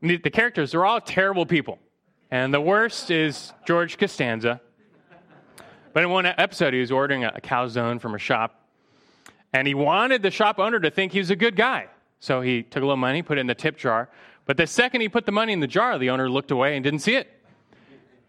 The, 0.00 0.18
the 0.18 0.30
characters 0.30 0.74
are 0.74 0.84
all 0.84 1.00
terrible 1.00 1.46
people. 1.46 1.78
And 2.30 2.54
the 2.54 2.60
worst 2.60 3.10
is 3.10 3.52
George 3.66 3.98
Costanza. 3.98 4.60
But 5.92 6.04
in 6.04 6.10
one 6.10 6.26
episode, 6.26 6.72
he 6.72 6.80
was 6.80 6.92
ordering 6.92 7.24
a 7.24 7.40
calzone 7.42 8.00
from 8.00 8.14
a 8.14 8.18
shop, 8.18 8.66
and 9.52 9.68
he 9.68 9.74
wanted 9.74 10.22
the 10.22 10.30
shop 10.30 10.58
owner 10.58 10.80
to 10.80 10.90
think 10.90 11.12
he 11.12 11.18
was 11.18 11.30
a 11.30 11.36
good 11.36 11.56
guy. 11.56 11.88
So 12.22 12.40
he 12.40 12.62
took 12.62 12.84
a 12.84 12.86
little 12.86 12.96
money, 12.96 13.20
put 13.20 13.38
it 13.38 13.40
in 13.40 13.48
the 13.48 13.54
tip 13.54 13.76
jar. 13.76 14.08
But 14.46 14.56
the 14.56 14.68
second 14.68 15.00
he 15.00 15.08
put 15.08 15.26
the 15.26 15.32
money 15.32 15.52
in 15.52 15.58
the 15.58 15.66
jar, 15.66 15.98
the 15.98 16.10
owner 16.10 16.30
looked 16.30 16.52
away 16.52 16.76
and 16.76 16.84
didn't 16.84 17.00
see 17.00 17.16
it. 17.16 17.28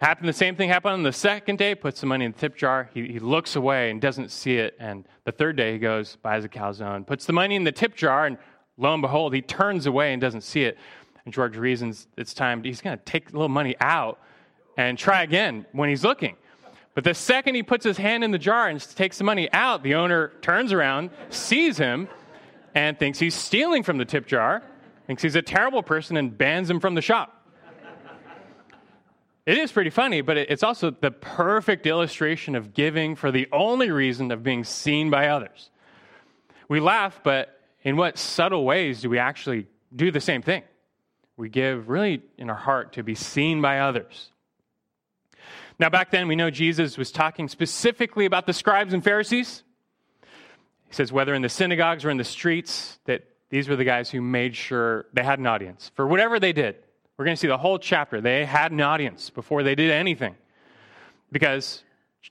Happened 0.02 0.28
the 0.28 0.34
same 0.34 0.56
thing 0.56 0.68
happened 0.68 0.94
on 0.94 1.04
the 1.04 1.14
second 1.14 1.60
day, 1.60 1.76
puts 1.76 2.02
the 2.02 2.08
money 2.08 2.26
in 2.26 2.32
the 2.32 2.40
tip 2.40 2.58
jar. 2.58 2.90
He, 2.96 3.06
he 3.06 3.20
looks 3.20 3.56
away 3.56 3.92
and 3.92 4.02
doesn't 4.02 4.32
see 4.32 4.58
it. 4.58 4.76
And 4.80 5.08
the 5.26 5.32
third 5.32 5.58
day, 5.58 5.74
he 5.74 5.78
goes, 5.78 6.16
buys 6.24 6.44
a 6.44 6.50
calzone, 6.50 7.06
puts 7.06 7.26
the 7.26 7.34
money 7.34 7.56
in 7.56 7.66
the 7.66 7.72
tip 7.72 7.96
jar, 7.96 8.26
and 8.26 8.40
lo 8.78 8.92
and 8.94 9.02
behold, 9.04 9.32
he 9.32 9.44
turns 9.44 9.86
away 9.86 10.12
and 10.12 10.20
doesn't 10.20 10.42
see 10.42 10.64
it. 10.64 10.76
And 11.26 11.32
George 11.32 11.56
reasons 11.56 12.08
it's 12.18 12.34
time, 12.34 12.64
he's 12.64 12.82
going 12.82 12.98
to 12.98 13.04
take 13.04 13.30
a 13.30 13.34
little 13.34 13.48
money 13.48 13.76
out 13.80 14.20
and 14.76 14.98
try 14.98 15.22
again 15.22 15.68
when 15.72 15.90
he's 15.90 16.04
looking. 16.04 16.36
But 16.96 17.04
the 17.04 17.14
second 17.14 17.54
he 17.54 17.62
puts 17.62 17.86
his 17.86 17.98
hand 17.98 18.24
in 18.24 18.32
the 18.32 18.40
jar 18.40 18.70
and 18.70 18.82
takes 18.96 19.20
the 19.20 19.24
money 19.24 19.54
out, 19.54 19.84
the 19.84 19.94
owner 19.94 20.32
turns 20.42 20.74
around, 20.74 21.12
sees 21.30 21.78
him, 21.78 22.10
and 22.76 22.98
thinks 22.98 23.20
he's 23.20 23.36
stealing 23.36 23.84
from 23.84 23.98
the 23.98 24.06
tip 24.06 24.26
jar, 24.26 24.64
thinks 25.08 25.22
he's 25.22 25.36
a 25.36 25.42
terrible 25.42 25.84
person, 25.84 26.18
and 26.18 26.38
bans 26.38 26.70
him 26.70 26.80
from 26.80 26.96
the 26.96 27.02
shop. 27.02 27.40
It 29.46 29.58
is 29.58 29.74
pretty 29.74 29.90
funny, 29.90 30.22
but 30.22 30.38
it's 30.38 30.64
also 30.64 30.90
the 30.90 31.12
perfect 31.12 31.86
illustration 31.86 32.56
of 32.56 32.74
giving 32.74 33.18
for 33.18 33.30
the 33.30 33.48
only 33.52 33.92
reason 33.92 34.32
of 34.32 34.42
being 34.42 34.64
seen 34.64 35.10
by 35.10 35.28
others. 35.28 35.70
We 36.70 36.80
laugh, 36.80 37.20
but 37.24 37.60
in 37.82 37.98
what 37.98 38.18
subtle 38.18 38.64
ways 38.64 39.02
do 39.02 39.10
we 39.10 39.20
actually 39.20 39.68
do 39.94 40.12
the 40.12 40.22
same 40.22 40.42
thing? 40.42 40.64
We 41.36 41.50
give 41.50 41.90
really 41.90 42.22
in 42.38 42.50
our 42.50 42.56
heart 42.56 42.94
to 42.94 43.04
be 43.04 43.16
seen 43.16 43.62
by 43.62 43.80
others. 43.80 44.30
Now, 45.78 45.90
back 45.90 46.12
then, 46.12 46.30
we 46.30 46.38
know 46.38 46.50
Jesus 46.50 46.98
was 46.98 47.12
talking 47.12 47.50
specifically 47.50 48.26
about 48.26 48.46
the 48.46 48.54
scribes 48.54 48.94
and 48.94 49.04
Pharisees. 49.04 49.64
He 50.94 50.96
says, 50.96 51.12
whether 51.12 51.34
in 51.34 51.42
the 51.42 51.50
synagogues 51.50 52.06
or 52.06 52.12
in 52.12 52.18
the 52.18 52.24
streets, 52.24 53.00
that 53.06 53.24
these 53.50 53.68
were 53.68 53.76
the 53.76 53.84
guys 53.84 54.12
who 54.12 54.22
made 54.22 54.56
sure 54.56 55.08
they 55.12 55.24
had 55.24 55.40
an 55.40 55.48
audience 55.48 55.92
for 55.96 56.06
whatever 56.06 56.40
they 56.40 56.54
did. 56.54 56.76
We're 57.18 57.26
going 57.26 57.36
to 57.36 57.40
see 57.40 57.48
the 57.48 57.58
whole 57.58 57.80
chapter. 57.80 58.22
They 58.22 58.46
had 58.46 58.72
an 58.72 58.80
audience 58.80 59.32
before 59.32 59.64
they 59.64 59.74
did 59.74 59.90
anything. 59.90 60.36
Because 61.32 61.84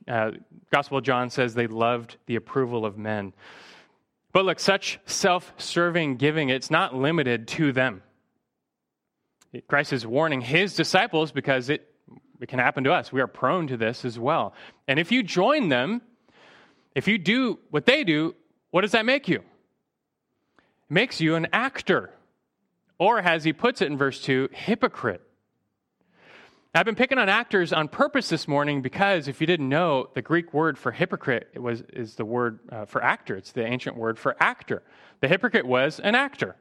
uh, 0.06 0.30
Gospel 0.70 0.98
of 0.98 1.02
John 1.02 1.28
says 1.28 1.54
they 1.54 1.66
loved 1.66 2.18
the 2.26 2.36
approval 2.36 2.86
of 2.86 2.96
men. 2.96 3.32
But 4.30 4.44
look, 4.44 4.60
such 4.60 5.00
self 5.06 5.52
serving 5.56 6.18
giving, 6.18 6.48
it's 6.48 6.70
not 6.70 6.94
limited 6.94 7.48
to 7.48 7.72
them. 7.72 8.00
Christ 9.66 9.92
is 9.92 10.06
warning 10.06 10.40
his 10.40 10.76
disciples 10.76 11.32
because 11.32 11.68
it, 11.68 11.92
it 12.40 12.48
can 12.48 12.60
happen 12.60 12.84
to 12.84 12.92
us. 12.92 13.12
We 13.12 13.22
are 13.22 13.26
prone 13.26 13.66
to 13.66 13.76
this 13.76 14.04
as 14.04 14.20
well. 14.20 14.54
And 14.86 15.00
if 15.00 15.10
you 15.10 15.24
join 15.24 15.68
them, 15.68 16.00
if 16.94 17.08
you 17.08 17.18
do 17.18 17.58
what 17.70 17.86
they 17.86 18.04
do, 18.04 18.36
what 18.72 18.80
does 18.80 18.92
that 18.92 19.06
make 19.06 19.28
you? 19.28 19.36
It 19.36 19.44
makes 20.90 21.20
you 21.20 21.36
an 21.36 21.46
actor. 21.52 22.10
Or, 22.98 23.20
as 23.20 23.44
he 23.44 23.52
puts 23.52 23.82
it 23.82 23.86
in 23.86 23.96
verse 23.96 24.20
2, 24.22 24.48
hypocrite. 24.52 25.22
I've 26.74 26.86
been 26.86 26.94
picking 26.94 27.18
on 27.18 27.28
actors 27.28 27.72
on 27.72 27.88
purpose 27.88 28.30
this 28.30 28.48
morning 28.48 28.80
because 28.80 29.28
if 29.28 29.42
you 29.42 29.46
didn't 29.46 29.68
know, 29.68 30.08
the 30.14 30.22
Greek 30.22 30.54
word 30.54 30.78
for 30.78 30.90
hypocrite 30.90 31.50
was, 31.54 31.82
is 31.92 32.14
the 32.14 32.24
word 32.24 32.60
uh, 32.70 32.86
for 32.86 33.04
actor. 33.04 33.36
It's 33.36 33.52
the 33.52 33.64
ancient 33.66 33.94
word 33.94 34.18
for 34.18 34.36
actor. 34.40 34.82
The 35.20 35.28
hypocrite 35.28 35.66
was 35.66 36.00
an 36.00 36.14
actor. 36.14 36.56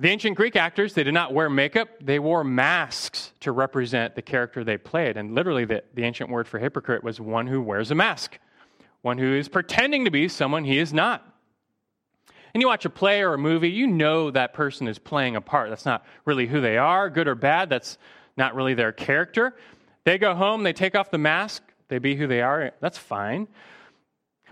The 0.00 0.08
ancient 0.08 0.36
Greek 0.36 0.56
actors, 0.56 0.94
they 0.94 1.04
did 1.04 1.14
not 1.14 1.32
wear 1.32 1.48
makeup, 1.48 1.88
they 2.00 2.18
wore 2.18 2.42
masks 2.42 3.32
to 3.40 3.52
represent 3.52 4.16
the 4.16 4.22
character 4.22 4.64
they 4.64 4.78
played. 4.78 5.16
And 5.16 5.36
literally, 5.36 5.66
the, 5.66 5.84
the 5.94 6.02
ancient 6.02 6.30
word 6.30 6.48
for 6.48 6.58
hypocrite 6.58 7.04
was 7.04 7.20
one 7.20 7.46
who 7.46 7.62
wears 7.62 7.92
a 7.92 7.94
mask 7.94 8.40
one 9.02 9.18
who 9.18 9.34
is 9.34 9.48
pretending 9.48 10.04
to 10.04 10.10
be 10.10 10.28
someone 10.28 10.64
he 10.64 10.78
is 10.78 10.92
not. 10.92 11.26
And 12.52 12.60
you 12.60 12.68
watch 12.68 12.84
a 12.84 12.90
play 12.90 13.22
or 13.22 13.34
a 13.34 13.38
movie, 13.38 13.70
you 13.70 13.86
know 13.86 14.30
that 14.30 14.54
person 14.54 14.88
is 14.88 14.98
playing 14.98 15.36
a 15.36 15.40
part. 15.40 15.70
That's 15.70 15.86
not 15.86 16.04
really 16.24 16.46
who 16.46 16.60
they 16.60 16.78
are, 16.78 17.08
good 17.08 17.28
or 17.28 17.34
bad. 17.34 17.70
That's 17.70 17.96
not 18.36 18.54
really 18.54 18.74
their 18.74 18.92
character. 18.92 19.54
They 20.04 20.18
go 20.18 20.34
home, 20.34 20.62
they 20.62 20.72
take 20.72 20.94
off 20.94 21.10
the 21.10 21.18
mask, 21.18 21.62
they 21.88 21.98
be 21.98 22.16
who 22.16 22.26
they 22.26 22.42
are. 22.42 22.72
That's 22.80 22.98
fine. 22.98 23.48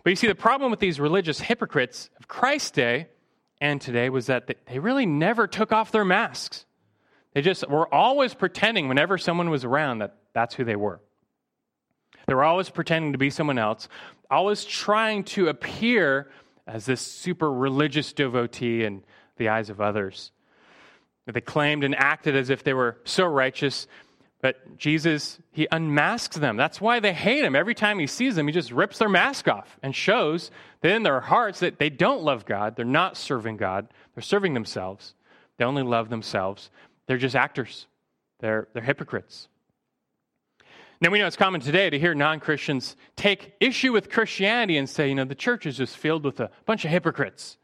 But 0.05 0.11
you 0.11 0.17
see, 0.17 0.27
the 0.29 0.35
problem 0.35 0.71
with 0.71 0.81
these 0.81 1.01
religious 1.01 1.41
hypocrites 1.41 2.09
of 2.19 2.29
Christ's 2.29 2.71
day 2.71 3.09
and 3.61 3.81
today 3.81 4.11
was 4.11 4.27
that 4.27 4.49
they 4.67 4.79
really 4.79 5.07
never 5.07 5.47
took 5.47 5.73
off 5.73 5.91
their 5.91 6.05
masks. 6.05 6.65
They 7.35 7.43
just 7.43 7.69
were 7.69 7.93
always 7.93 8.35
pretending 8.35 8.89
whenever 8.89 9.19
someone 9.19 9.51
was 9.51 9.65
around 9.65 9.99
that 9.99 10.17
that's 10.35 10.55
who 10.55 10.65
they 10.65 10.77
were. 10.77 11.01
They 12.27 12.35
were 12.35 12.45
always 12.45 12.69
pretending 12.69 13.13
to 13.13 13.19
be 13.19 13.31
someone 13.31 13.59
else, 13.59 13.89
always 14.31 14.64
trying 14.64 15.25
to 15.25 15.49
appear 15.49 16.31
as 16.67 16.85
this 16.87 17.01
super 17.01 17.51
religious 17.51 18.12
devotee 18.12 18.85
in 18.85 19.03
the 19.37 19.49
eyes 19.49 19.71
of 19.71 19.81
others. 19.81 20.33
They 21.27 21.41
claimed 21.41 21.85
and 21.85 21.95
acted 21.95 22.37
as 22.37 22.51
if 22.51 22.62
they 22.64 22.73
were 22.75 22.97
so 23.05 23.27
righteous, 23.27 23.87
but 24.41 24.79
Jesus, 24.79 25.38
he 25.51 25.67
unmasks 25.71 26.37
them. 26.37 26.57
That's 26.57 26.81
why 26.81 27.01
they 27.01 27.12
hate 27.12 27.45
him. 27.45 27.57
Every 27.57 27.75
time 27.75 27.99
he 27.99 28.07
sees 28.07 28.37
them, 28.37 28.47
he 28.47 28.53
just 28.53 28.71
rips 28.71 28.99
their 28.99 29.09
mask 29.09 29.49
off 29.49 29.79
and 29.83 29.95
shows 29.95 30.51
that 30.81 30.95
in 30.95 31.03
their 31.03 31.21
hearts 31.21 31.61
that 31.61 31.79
they 31.79 31.91
don't 31.91 32.23
love 32.23 32.47
God. 32.47 32.77
They're 32.77 32.85
not 32.85 33.17
serving 33.17 33.57
God. 33.57 33.88
They're 34.14 34.23
serving 34.23 34.55
themselves. 34.55 35.14
They 35.57 35.64
only 35.64 35.83
love 35.83 36.09
themselves. 36.09 36.71
They're 37.07 37.19
just 37.19 37.37
actors. 37.37 37.87
They're, 38.41 38.69
they're 38.73 38.83
hypocrites. 38.83 39.49
Now, 41.01 41.11
we 41.11 41.21
know 41.21 41.29
it's 41.29 41.37
common 41.37 41.61
today 41.61 41.91
to 41.91 41.99
hear 41.99 42.13
non 42.13 42.41
Christians 42.41 42.97
take 43.15 43.55
issue 43.61 43.93
with 43.93 44.11
Christianity 44.11 44.77
and 44.77 44.91
say, 44.91 45.09
you 45.09 45.15
know, 45.15 45.25
the 45.25 45.37
church 45.37 45.65
is 45.65 45.77
just 45.77 45.97
filled 45.97 46.25
with 46.25 46.41
a 46.41 46.51
bunch 46.67 46.85
of 46.85 46.91
hypocrites. 46.91 47.57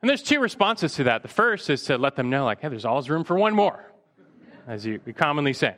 And 0.00 0.08
there's 0.08 0.22
two 0.22 0.38
responses 0.38 0.94
to 0.94 1.04
that. 1.04 1.22
The 1.22 1.28
first 1.28 1.68
is 1.68 1.82
to 1.84 1.98
let 1.98 2.14
them 2.14 2.30
know, 2.30 2.44
like, 2.44 2.60
hey, 2.60 2.68
there's 2.68 2.84
always 2.84 3.10
room 3.10 3.24
for 3.24 3.36
one 3.36 3.54
more, 3.54 3.84
as 4.68 4.86
you, 4.86 5.00
commonly 5.16 5.52
say. 5.52 5.74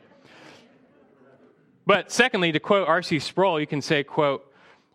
But 1.87 2.11
secondly, 2.11 2.51
to 2.51 2.59
quote 2.59 2.87
R.C. 2.87 3.17
Sproul, 3.17 3.59
you 3.59 3.65
can 3.65 3.81
say, 3.81 4.03
quote, 4.03 4.45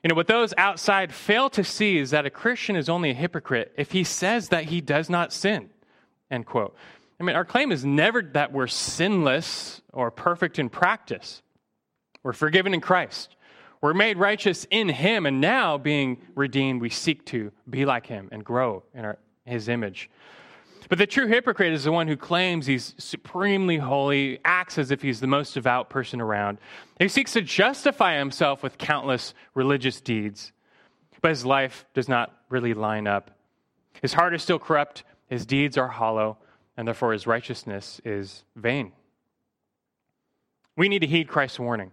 you 0.05 0.09
know, 0.09 0.15
what 0.15 0.29
those 0.29 0.55
outside 0.57 1.13
fail 1.13 1.51
to 1.51 1.65
see 1.65 1.99
is 1.99 2.11
that 2.11 2.27
a 2.27 2.31
Christian 2.31 2.77
is 2.77 2.89
only 2.89 3.11
a 3.11 3.15
hypocrite 3.15 3.73
if 3.77 3.91
he 3.91 4.05
says 4.05 4.51
that 4.51 4.67
he 4.67 4.81
does 4.81 5.11
not 5.11 5.33
sin, 5.33 5.71
end 6.31 6.47
quote. 6.47 6.77
I 7.19 7.25
mean, 7.25 7.35
our 7.35 7.45
claim 7.45 7.73
is 7.73 7.85
never 7.85 8.23
that 8.23 8.53
we're 8.53 8.69
sinless 8.69 9.83
or 9.93 10.13
perfect 10.13 10.61
in 10.61 10.69
practice. 10.69 11.43
We're 12.27 12.33
forgiven 12.33 12.75
in 12.75 12.81
Christ. 12.81 13.37
We're 13.81 13.95
made 13.95 14.19
righteous 14.19 14.67
in 14.73 14.89
Him, 14.89 15.27
and 15.27 15.41
now 15.41 15.79
being 15.79 16.21
redeemed, 16.35 16.81
we 16.81 16.91
seek 16.91 17.25
to 17.27 17.53
be 17.71 17.85
like 17.85 18.05
Him 18.05 18.29
and 18.33 18.45
grow 18.45 18.83
in 18.93 19.05
our, 19.05 19.17
His 19.45 19.69
image. 19.69 20.11
But 20.89 20.99
the 20.99 21.07
true 21.07 21.29
hypocrite 21.29 21.73
is 21.73 21.85
the 21.85 21.93
one 21.93 22.09
who 22.09 22.17
claims 22.17 22.67
he's 22.67 22.97
supremely 22.99 23.77
holy, 23.77 24.41
acts 24.45 24.77
as 24.77 24.91
if 24.91 25.03
he's 25.03 25.21
the 25.21 25.29
most 25.29 25.55
devout 25.55 25.89
person 25.89 26.21
around. 26.21 26.59
He 26.99 27.07
seeks 27.07 27.33
to 27.35 27.43
justify 27.43 28.19
himself 28.19 28.61
with 28.61 28.77
countless 28.77 29.33
religious 29.55 30.01
deeds, 30.01 30.51
but 31.21 31.29
his 31.29 31.47
life 31.47 31.87
does 31.95 32.09
not 32.09 32.35
really 32.49 32.75
line 32.75 33.07
up. 33.07 33.31
His 34.03 34.15
heart 34.15 34.35
is 34.35 34.43
still 34.43 34.59
corrupt, 34.59 35.05
his 35.29 35.47
deeds 35.47 35.79
are 35.79 35.87
hollow, 35.87 36.39
and 36.77 36.89
therefore 36.89 37.12
his 37.12 37.29
righteousness 37.29 38.01
is 38.05 38.43
vain. 38.57 38.91
We 40.77 40.89
need 40.89 41.03
to 41.03 41.07
heed 41.07 41.29
Christ's 41.29 41.61
warning. 41.61 41.93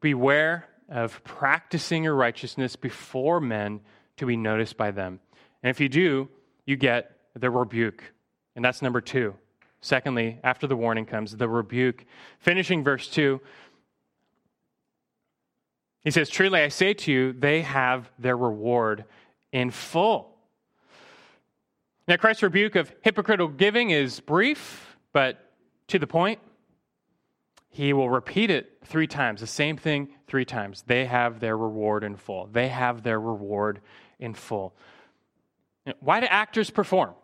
Beware 0.00 0.68
of 0.88 1.22
practicing 1.24 2.04
your 2.04 2.14
righteousness 2.14 2.76
before 2.76 3.40
men 3.40 3.80
to 4.16 4.26
be 4.26 4.36
noticed 4.36 4.76
by 4.76 4.90
them. 4.90 5.20
And 5.62 5.70
if 5.70 5.80
you 5.80 5.88
do, 5.88 6.28
you 6.66 6.76
get 6.76 7.16
the 7.34 7.50
rebuke. 7.50 8.02
And 8.54 8.64
that's 8.64 8.82
number 8.82 9.00
two. 9.00 9.34
Secondly, 9.80 10.38
after 10.42 10.66
the 10.66 10.76
warning 10.76 11.04
comes 11.04 11.36
the 11.36 11.48
rebuke. 11.48 12.06
Finishing 12.38 12.82
verse 12.82 13.06
2, 13.08 13.38
he 16.04 16.10
says, 16.10 16.30
Truly 16.30 16.60
I 16.60 16.68
say 16.68 16.94
to 16.94 17.12
you, 17.12 17.32
they 17.34 17.60
have 17.60 18.10
their 18.18 18.36
reward 18.36 19.04
in 19.52 19.70
full. 19.70 20.36
Now, 22.08 22.16
Christ's 22.16 22.42
rebuke 22.42 22.76
of 22.76 22.90
hypocritical 23.02 23.48
giving 23.48 23.90
is 23.90 24.20
brief, 24.20 24.96
but 25.12 25.50
to 25.88 25.98
the 25.98 26.06
point 26.06 26.38
he 27.74 27.92
will 27.92 28.08
repeat 28.08 28.50
it 28.50 28.78
three 28.84 29.08
times, 29.08 29.40
the 29.40 29.48
same 29.48 29.76
thing 29.76 30.08
three 30.28 30.44
times. 30.44 30.84
They 30.86 31.06
have 31.06 31.40
their 31.40 31.56
reward 31.56 32.04
in 32.04 32.14
full. 32.14 32.46
They 32.46 32.68
have 32.68 33.02
their 33.02 33.18
reward 33.18 33.80
in 34.20 34.34
full. 34.34 34.76
Why 35.98 36.20
do 36.20 36.26
actors 36.26 36.70
perform? 36.70 37.14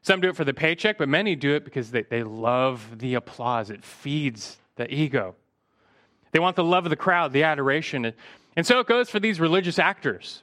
Some 0.00 0.22
do 0.22 0.30
it 0.30 0.36
for 0.36 0.44
the 0.44 0.54
paycheck, 0.54 0.96
but 0.96 1.10
many 1.10 1.36
do 1.36 1.54
it 1.54 1.66
because 1.66 1.90
they, 1.90 2.00
they 2.00 2.22
love 2.22 2.98
the 2.98 3.12
applause. 3.12 3.68
It 3.68 3.84
feeds 3.84 4.56
the 4.76 4.90
ego. 4.90 5.34
They 6.32 6.38
want 6.38 6.56
the 6.56 6.64
love 6.64 6.86
of 6.86 6.90
the 6.90 6.96
crowd, 6.96 7.34
the 7.34 7.42
adoration. 7.42 8.14
And 8.56 8.66
so 8.66 8.80
it 8.80 8.86
goes 8.86 9.10
for 9.10 9.20
these 9.20 9.38
religious 9.38 9.78
actors. 9.78 10.42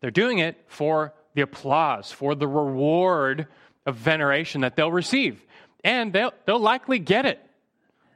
They're 0.00 0.12
doing 0.12 0.38
it 0.38 0.64
for 0.68 1.12
the 1.34 1.40
applause, 1.40 2.12
for 2.12 2.36
the 2.36 2.46
reward 2.46 3.48
of 3.84 3.96
veneration 3.96 4.60
that 4.60 4.76
they'll 4.76 4.92
receive. 4.92 5.44
And 5.82 6.12
they'll, 6.12 6.34
they'll 6.46 6.60
likely 6.60 7.00
get 7.00 7.26
it 7.26 7.44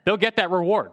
they'll 0.05 0.17
get 0.17 0.37
that 0.37 0.51
reward. 0.51 0.93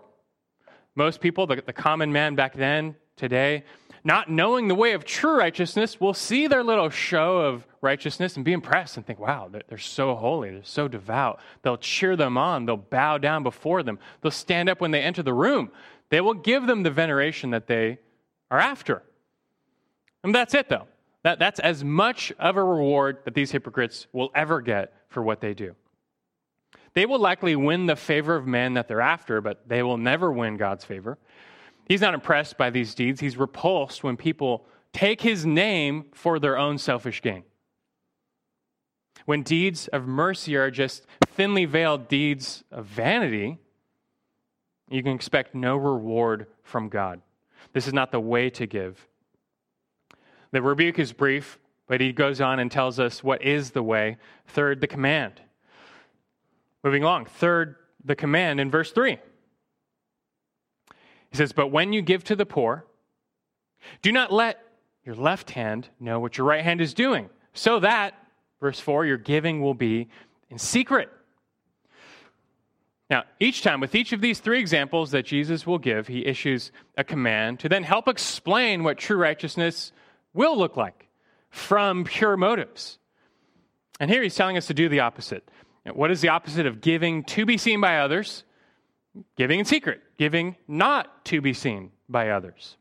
Most 0.96 1.22
people, 1.22 1.48
the, 1.48 1.64
the 1.66 1.74
common 1.74 2.12
man 2.12 2.36
back 2.36 2.56
then, 2.56 2.96
today, 3.16 3.64
not 4.04 4.30
knowing 4.30 4.68
the 4.68 4.76
way 4.76 4.94
of 4.94 5.06
true 5.06 5.38
righteousness, 5.38 6.00
will 6.00 6.14
see 6.14 6.48
their 6.48 6.64
little 6.64 6.90
show 6.90 7.40
of 7.40 7.68
righteousness 7.82 8.36
and 8.36 8.46
be 8.46 8.54
impressed 8.54 8.98
and 8.98 9.06
think, 9.06 9.20
wow, 9.20 9.50
they're, 9.52 9.64
they're 9.68 9.78
so 9.78 10.16
holy, 10.16 10.52
they're 10.52 10.64
so 10.64 10.88
devout. 10.88 11.40
They'll 11.62 11.78
cheer 11.78 12.16
them 12.16 12.38
on, 12.38 12.66
they'll 12.66 12.78
bow 12.78 13.18
down 13.18 13.44
before 13.44 13.84
them, 13.84 14.00
they'll 14.22 14.32
stand 14.32 14.70
up 14.70 14.82
when 14.82 14.92
they 14.92 15.02
enter 15.02 15.24
the 15.24 15.34
room. 15.34 15.72
They 16.10 16.22
will 16.22 16.34
give 16.34 16.66
them 16.66 16.84
the 16.84 16.92
veneration 16.92 17.52
that 17.52 17.68
they 17.68 18.00
are 18.50 18.60
after. 18.60 19.04
And 20.24 20.34
that's 20.34 20.54
it, 20.54 20.70
though. 20.70 20.88
That, 21.24 21.40
that's 21.40 21.60
as 21.60 21.84
much 21.84 22.32
of 22.40 22.58
a 22.58 22.64
reward 22.64 23.20
that 23.26 23.34
these 23.34 23.52
hypocrites 23.52 24.08
will 24.12 24.32
ever 24.34 24.62
get 24.62 24.94
for 25.10 25.22
what 25.22 25.42
they 25.42 25.54
do. 25.54 25.76
They 26.94 27.06
will 27.06 27.20
likely 27.20 27.56
win 27.56 27.86
the 27.86 27.96
favor 27.96 28.36
of 28.36 28.48
men 28.48 28.74
that 28.74 28.88
they're 28.88 29.02
after, 29.02 29.42
but 29.42 29.68
they 29.68 29.84
will 29.84 29.98
never 29.98 30.32
win 30.32 30.58
God's 30.58 30.84
favor. 30.84 31.18
He's 31.86 32.02
not 32.02 32.14
impressed 32.14 32.58
by 32.58 32.70
these 32.70 32.94
deeds. 32.94 33.20
He's 33.20 33.38
repulsed 33.38 34.04
when 34.04 34.18
people 34.18 34.66
take 34.94 35.22
his 35.22 35.46
name 35.46 36.06
for 36.14 36.40
their 36.40 36.58
own 36.58 36.78
selfish 36.78 37.22
gain. 37.22 37.44
When 39.26 39.44
deeds 39.44 39.88
of 39.90 40.08
mercy 40.08 40.56
are 40.56 40.72
just 40.72 41.06
thinly 41.28 41.66
veiled 41.66 42.08
deeds 42.08 42.64
of 42.72 42.86
vanity, 42.86 43.60
you 44.90 45.04
can 45.04 45.14
expect 45.14 45.54
no 45.54 45.78
reward 45.78 46.48
from 46.64 46.90
God. 46.90 47.22
This 47.74 47.88
is 47.88 47.94
not 47.94 48.12
the 48.12 48.20
way 48.20 48.50
to 48.52 48.66
give. 48.66 49.08
The 50.52 50.62
rebuke 50.62 50.98
is 50.98 51.14
brief, 51.14 51.60
but 51.88 52.02
he 52.02 52.12
goes 52.12 52.42
on 52.42 52.60
and 52.60 52.72
tells 52.72 53.00
us 53.00 53.24
what 53.24 53.44
is 53.44 53.72
the 53.72 53.84
way. 53.84 54.18
Third, 54.48 54.82
the 54.82 54.88
command. 54.88 55.42
Moving 56.84 57.04
along. 57.04 57.26
Third, 57.26 57.76
the 58.04 58.16
command 58.16 58.60
in 58.60 58.72
verse 58.72 58.92
3. 58.92 59.18
He 61.32 61.38
says, 61.38 61.52
But 61.52 61.68
when 61.68 61.94
you 61.94 62.02
give 62.02 62.24
to 62.26 62.36
the 62.36 62.46
poor, 62.46 62.86
do 64.02 64.12
not 64.12 64.32
let 64.32 64.62
your 65.04 65.16
left 65.16 65.52
hand 65.52 65.90
know 66.00 66.20
what 66.20 66.38
your 66.38 66.48
right 66.48 66.64
hand 66.64 66.82
is 66.82 66.94
doing, 66.94 67.30
so 67.54 67.80
that, 67.80 68.14
verse 68.60 68.80
4, 68.80 69.06
your 69.06 69.18
giving 69.18 69.62
will 69.62 69.74
be 69.74 70.10
in 70.50 70.58
secret. 70.58 71.10
Now, 73.10 73.24
each 73.40 73.64
time, 73.64 73.80
with 73.80 73.96
each 73.96 74.14
of 74.14 74.22
these 74.22 74.40
three 74.40 74.60
examples 74.60 75.12
that 75.12 75.26
Jesus 75.26 75.66
will 75.66 75.80
give, 75.80 76.08
he 76.08 76.26
issues 76.26 76.72
a 76.96 77.04
command 77.04 77.60
to 77.62 77.70
then 77.70 77.84
help 77.84 78.08
explain 78.08 78.84
what 78.84 79.00
true 79.00 79.18
righteousness 79.18 79.92
will 80.34 80.56
look 80.56 80.78
like 80.78 81.08
from 81.50 82.04
pure 82.04 82.38
motives. 82.38 83.00
And 84.00 84.12
here 84.12 84.22
he's 84.22 84.36
telling 84.36 84.58
us 84.58 84.68
to 84.68 84.76
do 84.76 84.90
the 84.90 85.00
opposite 85.00 85.50
what 85.86 86.12
is 86.12 86.22
the 86.22 86.30
opposite 86.30 86.66
of 86.66 86.82
giving 86.82 87.24
to 87.26 87.46
be 87.46 87.58
seen 87.58 87.82
by 87.82 88.00
others? 88.00 88.44
Giving 89.36 89.60
in 89.60 89.66
secret, 89.66 90.02
giving 90.18 90.56
not 90.68 91.26
to 91.26 91.42
be 91.42 91.54
seen 91.54 91.92
by 92.08 92.30
others. 92.30 92.78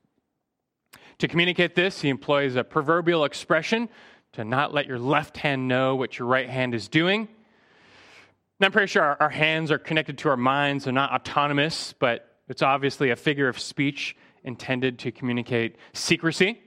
To 1.18 1.28
communicate 1.28 1.74
this, 1.74 2.00
he 2.00 2.08
employs 2.08 2.54
a 2.54 2.62
proverbial 2.62 3.24
expression 3.24 3.88
to 4.32 4.44
not 4.44 4.72
let 4.72 4.86
your 4.86 4.98
left 4.98 5.36
hand 5.36 5.66
know 5.66 5.96
what 5.96 6.18
your 6.18 6.28
right 6.28 6.48
hand 6.48 6.74
is 6.74 6.88
doing. 6.88 7.22
And 7.22 8.66
I'm 8.66 8.72
pretty 8.72 8.88
sure 8.88 9.02
our, 9.02 9.16
our 9.20 9.30
hands 9.30 9.70
are 9.70 9.78
connected 9.78 10.18
to 10.18 10.28
our 10.28 10.36
minds, 10.36 10.84
they're 10.84 10.92
not 10.92 11.12
autonomous, 11.12 11.94
but 11.98 12.36
it's 12.48 12.62
obviously 12.62 13.10
a 13.10 13.16
figure 13.16 13.48
of 13.48 13.58
speech 13.58 14.16
intended 14.44 14.98
to 15.00 15.12
communicate 15.12 15.76
secrecy. 15.92 16.60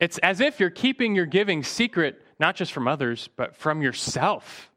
It's 0.00 0.18
as 0.18 0.40
if 0.40 0.60
you're 0.60 0.70
keeping 0.70 1.14
your 1.14 1.26
giving 1.26 1.62
secret, 1.62 2.20
not 2.40 2.56
just 2.56 2.72
from 2.72 2.88
others, 2.88 3.28
but 3.36 3.56
from 3.56 3.82
yourself. 3.82 4.70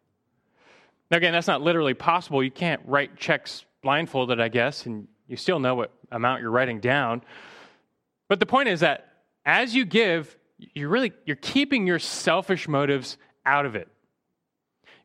Now, 1.11 1.17
again, 1.17 1.33
that's 1.33 1.47
not 1.47 1.61
literally 1.61 1.93
possible. 1.93 2.43
You 2.43 2.51
can't 2.51 2.81
write 2.85 3.17
checks 3.17 3.65
blindfolded, 3.81 4.39
I 4.39 4.47
guess, 4.47 4.85
and 4.85 5.07
you 5.27 5.37
still 5.37 5.59
know 5.59 5.75
what 5.75 5.91
amount 6.11 6.41
you're 6.41 6.51
writing 6.51 6.79
down. 6.79 7.21
But 8.27 8.39
the 8.39 8.45
point 8.45 8.69
is 8.69 8.79
that 8.79 9.07
as 9.45 9.75
you 9.75 9.85
give, 9.85 10.35
you're 10.57 10.89
really 10.89 11.13
you're 11.25 11.35
keeping 11.35 11.85
your 11.85 11.99
selfish 11.99 12.67
motives 12.67 13.17
out 13.45 13.65
of 13.65 13.75
it. 13.75 13.87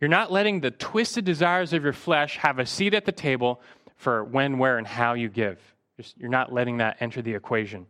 You're 0.00 0.08
not 0.08 0.32
letting 0.32 0.60
the 0.60 0.70
twisted 0.70 1.26
desires 1.26 1.72
of 1.74 1.84
your 1.84 1.92
flesh 1.92 2.38
have 2.38 2.58
a 2.58 2.64
seat 2.64 2.94
at 2.94 3.04
the 3.04 3.12
table 3.12 3.60
for 3.96 4.24
when, 4.24 4.58
where, 4.58 4.78
and 4.78 4.86
how 4.86 5.12
you 5.12 5.28
give. 5.28 5.58
You're 6.16 6.30
not 6.30 6.50
letting 6.50 6.78
that 6.78 6.96
enter 7.00 7.20
the 7.20 7.34
equation. 7.34 7.86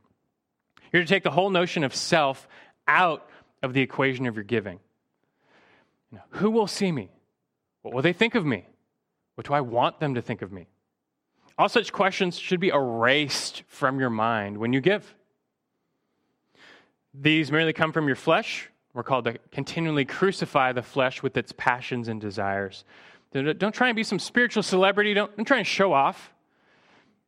You're 0.93 1.03
to 1.03 1.09
take 1.09 1.23
the 1.23 1.31
whole 1.31 1.51
notion 1.51 1.85
of 1.85 1.95
self 1.95 2.49
out 2.89 3.29
of 3.63 3.75
the 3.75 3.81
equation 3.81 4.27
of 4.27 4.35
your 4.35 4.43
giving. 4.43 4.81
You 6.11 6.19
know, 6.19 6.25
who 6.31 6.51
will 6.51 6.67
see 6.67 6.91
me? 6.91 7.11
What 7.83 7.95
will 7.95 8.03
they 8.03 8.13
think 8.13 8.35
of 8.35 8.45
me? 8.45 8.67
What 9.35 9.47
do 9.47 9.55
I 9.55 9.61
want 9.61 10.01
them 10.01 10.15
to 10.15 10.23
think 10.23 10.43
of 10.43 10.53
me? 10.53 10.67
All 11.57 11.69
such 11.69 11.93
questions 11.93 12.39
should 12.39 12.61
be 12.61 12.69
erased 12.69 13.63
from 13.69 14.01
your 14.01 14.11
mind 14.11 14.59
when 14.59 14.73
you 14.73 14.81
give. 14.81 15.15
These 17.13 17.51
merely 17.51 17.73
come 17.73 17.93
from 17.93 18.07
your 18.07 18.17
flesh. 18.17 18.69
We're 18.93 19.03
called 19.03 19.25
to 19.27 19.39
continually 19.53 20.05
crucify 20.05 20.73
the 20.73 20.83
flesh 20.83 21.23
with 21.23 21.37
its 21.37 21.53
passions 21.57 22.09
and 22.09 22.21
desires. 22.21 22.85
Don't 23.33 23.75
try 23.75 23.89
and 23.89 23.97
be 23.97 24.05
some 24.05 24.19
spiritual 24.19 24.63
celebrity. 24.63 25.15
Don't, 25.15 25.37
don't 25.37 25.45
try 25.45 25.59
and 25.59 25.67
show 25.67 25.93
off. 25.93 26.33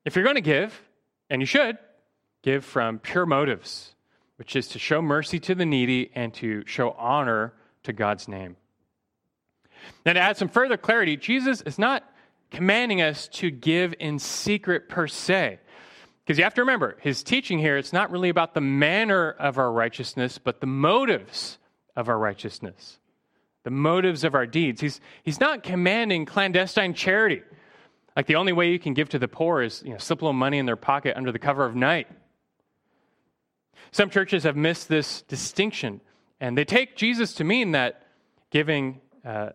If 0.04 0.16
you're 0.16 0.24
going 0.24 0.36
to 0.36 0.40
give, 0.40 0.82
and 1.30 1.40
you 1.40 1.46
should, 1.46 1.78
give 2.42 2.64
from 2.64 2.98
pure 2.98 3.26
motives, 3.26 3.94
which 4.36 4.56
is 4.56 4.66
to 4.68 4.78
show 4.78 5.00
mercy 5.00 5.38
to 5.40 5.54
the 5.54 5.64
needy 5.64 6.10
and 6.14 6.34
to 6.34 6.64
show 6.66 6.90
honor 6.98 7.52
to 7.84 7.92
God's 7.92 8.26
name. 8.26 8.56
Now, 10.04 10.14
to 10.14 10.20
add 10.20 10.36
some 10.36 10.48
further 10.48 10.76
clarity, 10.76 11.16
Jesus 11.16 11.62
is 11.62 11.78
not 11.78 12.04
commanding 12.50 13.00
us 13.00 13.28
to 13.28 13.50
give 13.50 13.94
in 13.98 14.18
secret 14.18 14.88
per 14.88 15.06
se. 15.06 15.58
Because 16.24 16.38
you 16.38 16.44
have 16.44 16.54
to 16.54 16.62
remember, 16.62 16.96
his 17.00 17.22
teaching 17.22 17.58
here, 17.58 17.76
it's 17.76 17.92
not 17.92 18.10
really 18.10 18.28
about 18.28 18.54
the 18.54 18.60
manner 18.60 19.30
of 19.30 19.58
our 19.58 19.72
righteousness, 19.72 20.38
but 20.38 20.60
the 20.60 20.66
motives 20.66 21.58
of 21.96 22.08
our 22.08 22.18
righteousness, 22.18 22.98
the 23.64 23.70
motives 23.70 24.22
of 24.22 24.34
our 24.34 24.46
deeds. 24.46 24.80
He's, 24.80 25.00
he's 25.24 25.40
not 25.40 25.62
commanding 25.62 26.24
clandestine 26.24 26.94
charity. 26.94 27.42
Like 28.16 28.26
the 28.26 28.36
only 28.36 28.52
way 28.52 28.70
you 28.70 28.78
can 28.78 28.94
give 28.94 29.08
to 29.10 29.18
the 29.18 29.28
poor 29.28 29.62
is 29.62 29.82
you 29.84 29.92
know, 29.92 29.98
slip 29.98 30.22
a 30.22 30.24
little 30.24 30.32
money 30.32 30.58
in 30.58 30.66
their 30.66 30.76
pocket 30.76 31.16
under 31.16 31.32
the 31.32 31.38
cover 31.38 31.64
of 31.64 31.74
night. 31.74 32.06
Some 33.90 34.08
churches 34.08 34.44
have 34.44 34.56
missed 34.56 34.88
this 34.88 35.22
distinction, 35.22 36.00
and 36.40 36.56
they 36.56 36.64
take 36.64 36.96
Jesus 36.96 37.34
to 37.34 37.44
mean 37.44 37.72
that 37.72 38.06
giving, 38.50 39.00
uh, 39.24 39.50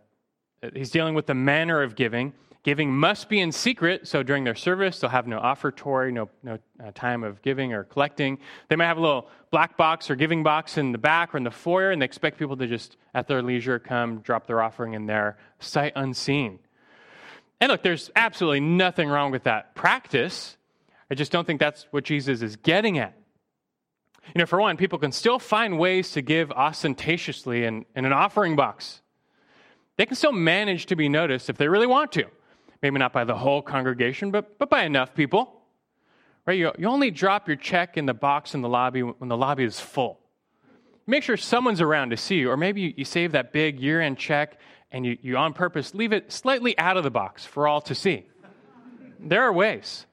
he's 0.74 0.90
dealing 0.90 1.16
with 1.16 1.26
the 1.28 1.36
manner 1.36 1.82
of 1.82 1.96
giving, 1.96 2.34
Giving 2.68 2.94
must 2.94 3.30
be 3.30 3.40
in 3.40 3.54
secret, 3.54 4.10
so 4.10 4.24
during 4.24 4.44
their 4.44 4.54
service, 4.54 5.00
they'll 5.00 5.10
have 5.10 5.26
no 5.26 5.40
offertory, 5.40 6.12
no, 6.12 6.28
no 6.44 6.60
uh, 6.84 6.92
time 6.94 7.24
of 7.24 7.42
giving 7.42 7.72
or 7.72 7.86
collecting. 7.86 8.40
They 8.68 8.76
might 8.76 8.88
have 8.88 8.98
a 8.98 9.02
little 9.02 9.30
black 9.52 9.78
box 9.78 10.10
or 10.10 10.18
giving 10.18 10.44
box 10.44 10.78
in 10.78 10.92
the 10.92 10.98
back 10.98 11.34
or 11.34 11.38
in 11.38 11.46
the 11.46 11.50
foyer, 11.50 11.92
and 11.92 12.02
they 12.02 12.06
expect 12.06 12.38
people 12.38 12.58
to 12.58 12.68
just, 12.68 12.98
at 13.14 13.26
their 13.30 13.42
leisure, 13.42 13.80
come 13.80 14.20
drop 14.20 14.48
their 14.48 14.62
offering 14.62 14.96
in 14.96 15.06
there, 15.06 15.38
sight 15.60 15.94
unseen. 15.96 16.60
And 17.62 17.72
look, 17.72 17.84
there's 17.84 18.12
absolutely 18.18 18.60
nothing 18.60 19.08
wrong 19.08 19.32
with 19.32 19.44
that 19.44 19.74
practice. 19.74 20.58
I 21.10 21.16
just 21.16 21.32
don't 21.32 21.48
think 21.48 21.62
that's 21.62 21.88
what 21.92 22.04
Jesus 22.04 22.42
is 22.42 22.58
getting 22.58 23.00
at. 23.00 23.18
You 24.36 24.40
know, 24.40 24.46
for 24.46 24.60
one, 24.60 24.76
people 24.76 25.00
can 25.00 25.14
still 25.14 25.40
find 25.40 25.80
ways 25.80 26.12
to 26.12 26.22
give 26.22 26.52
ostentatiously 26.52 27.64
in, 27.64 27.86
in 27.96 28.04
an 28.04 28.12
offering 28.12 28.58
box. 28.58 29.02
They 29.98 30.06
can 30.06 30.16
still 30.16 30.32
manage 30.32 30.86
to 30.88 30.96
be 30.96 31.10
noticed 31.10 31.50
if 31.50 31.58
they 31.58 31.68
really 31.68 31.88
want 31.88 32.12
to. 32.14 32.26
Maybe 32.82 33.00
not 33.00 33.12
by 33.12 33.24
the 33.24 33.36
whole 33.36 33.62
congregation, 33.62 34.32
but, 34.32 34.58
but 34.60 34.70
by 34.70 34.84
enough 34.84 35.14
people. 35.16 35.62
Right? 36.46 36.58
You, 36.58 36.72
you 36.78 36.88
only 36.88 37.12
drop 37.12 37.48
your 37.48 37.58
check 37.58 37.98
in 37.98 38.06
the 38.06 38.14
box 38.14 38.54
in 38.54 38.62
the 38.62 38.70
lobby 38.70 39.02
when 39.02 39.28
the 39.28 39.38
lobby 39.38 39.64
is 39.64 39.80
full. 39.80 40.20
Make 41.08 41.24
sure 41.24 41.38
someone's 41.38 41.82
around 41.82 42.12
to 42.12 42.18
see 42.18 42.36
you, 42.36 42.52
or 42.52 42.58
maybe 42.58 42.82
you, 42.82 42.94
you 42.98 43.06
save 43.06 43.32
that 43.32 43.52
big 43.52 43.80
year 43.80 44.02
end 44.02 44.18
check 44.18 44.60
and 44.92 45.06
you, 45.06 45.18
you 45.22 45.38
on 45.38 45.54
purpose 45.54 45.94
leave 45.94 46.14
it 46.14 46.32
slightly 46.32 46.78
out 46.78 46.98
of 46.98 47.04
the 47.04 47.12
box 47.12 47.46
for 47.46 47.68
all 47.68 47.82
to 47.82 47.96
see. 47.96 48.26
There 49.20 49.42
are 49.44 49.52
ways. 49.52 50.06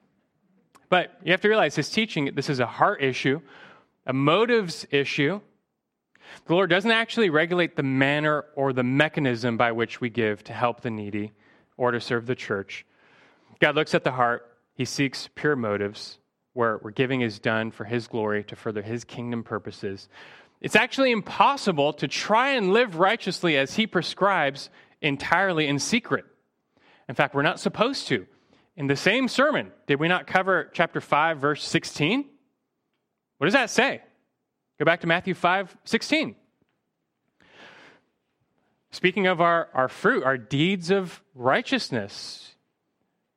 But 0.89 1.17
you 1.23 1.31
have 1.31 1.41
to 1.41 1.47
realize 1.47 1.75
this 1.75 1.89
teaching, 1.89 2.31
this 2.33 2.49
is 2.49 2.59
a 2.59 2.65
heart 2.65 3.01
issue, 3.01 3.41
a 4.05 4.13
motives 4.13 4.85
issue. 4.91 5.41
The 6.45 6.53
Lord 6.53 6.69
doesn't 6.69 6.91
actually 6.91 7.29
regulate 7.29 7.75
the 7.75 7.83
manner 7.83 8.45
or 8.55 8.73
the 8.73 8.83
mechanism 8.83 9.57
by 9.57 9.71
which 9.71 10.01
we 10.01 10.09
give 10.09 10.43
to 10.45 10.53
help 10.53 10.81
the 10.81 10.89
needy 10.89 11.33
or 11.77 11.91
to 11.91 11.99
serve 11.99 12.25
the 12.25 12.35
church. 12.35 12.85
God 13.59 13.75
looks 13.75 13.95
at 13.95 14.03
the 14.03 14.11
heart, 14.11 14.51
He 14.73 14.85
seeks 14.85 15.29
pure 15.35 15.55
motives 15.55 16.19
where, 16.53 16.77
where 16.77 16.91
giving 16.91 17.21
is 17.21 17.39
done 17.39 17.71
for 17.71 17.83
His 17.83 18.07
glory 18.07 18.43
to 18.45 18.55
further 18.55 18.81
His 18.81 19.03
kingdom 19.03 19.43
purposes. 19.43 20.07
It's 20.61 20.75
actually 20.75 21.11
impossible 21.11 21.93
to 21.93 22.07
try 22.07 22.51
and 22.51 22.73
live 22.73 22.95
righteously 22.95 23.57
as 23.57 23.73
He 23.73 23.87
prescribes 23.87 24.69
entirely 25.01 25.67
in 25.67 25.79
secret. 25.79 26.25
In 27.07 27.15
fact, 27.15 27.35
we're 27.35 27.41
not 27.43 27.59
supposed 27.59 28.07
to. 28.07 28.25
In 28.75 28.87
the 28.87 28.95
same 28.95 29.27
sermon, 29.27 29.71
did 29.87 29.99
we 29.99 30.07
not 30.07 30.27
cover 30.27 30.69
chapter 30.73 30.99
5, 30.99 31.37
verse 31.39 31.63
16? 31.63 32.25
What 33.37 33.45
does 33.45 33.53
that 33.53 33.69
say? 33.69 34.01
Go 34.77 34.85
back 34.85 35.01
to 35.01 35.07
Matthew 35.07 35.33
5, 35.33 35.77
16. 35.85 36.35
Speaking 38.91 39.27
of 39.27 39.41
our, 39.41 39.69
our 39.73 39.87
fruit, 39.87 40.23
our 40.23 40.37
deeds 40.37 40.91
of 40.91 41.21
righteousness, 41.33 42.55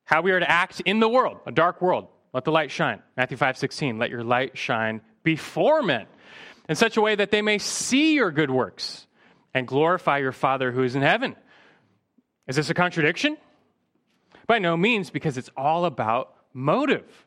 how 0.04 0.22
we 0.22 0.30
are 0.30 0.40
to 0.40 0.50
act 0.50 0.80
in 0.80 1.00
the 1.00 1.08
world, 1.08 1.38
a 1.46 1.52
dark 1.52 1.82
world. 1.82 2.08
Let 2.32 2.44
the 2.44 2.52
light 2.52 2.70
shine. 2.70 3.02
Matthew 3.16 3.36
5 3.36 3.56
16. 3.56 3.98
Let 3.98 4.10
your 4.10 4.22
light 4.22 4.56
shine 4.56 5.00
before 5.22 5.82
men 5.82 6.06
in 6.68 6.76
such 6.76 6.96
a 6.96 7.00
way 7.00 7.14
that 7.14 7.30
they 7.30 7.42
may 7.42 7.58
see 7.58 8.14
your 8.14 8.30
good 8.30 8.50
works 8.50 9.06
and 9.54 9.66
glorify 9.66 10.18
your 10.18 10.32
Father 10.32 10.70
who 10.70 10.82
is 10.82 10.94
in 10.94 11.02
heaven. 11.02 11.34
Is 12.46 12.56
this 12.56 12.70
a 12.70 12.74
contradiction? 12.74 13.36
By 14.46 14.58
no 14.58 14.76
means, 14.76 15.10
because 15.10 15.36
it's 15.36 15.50
all 15.56 15.84
about 15.84 16.34
motive. 16.52 17.26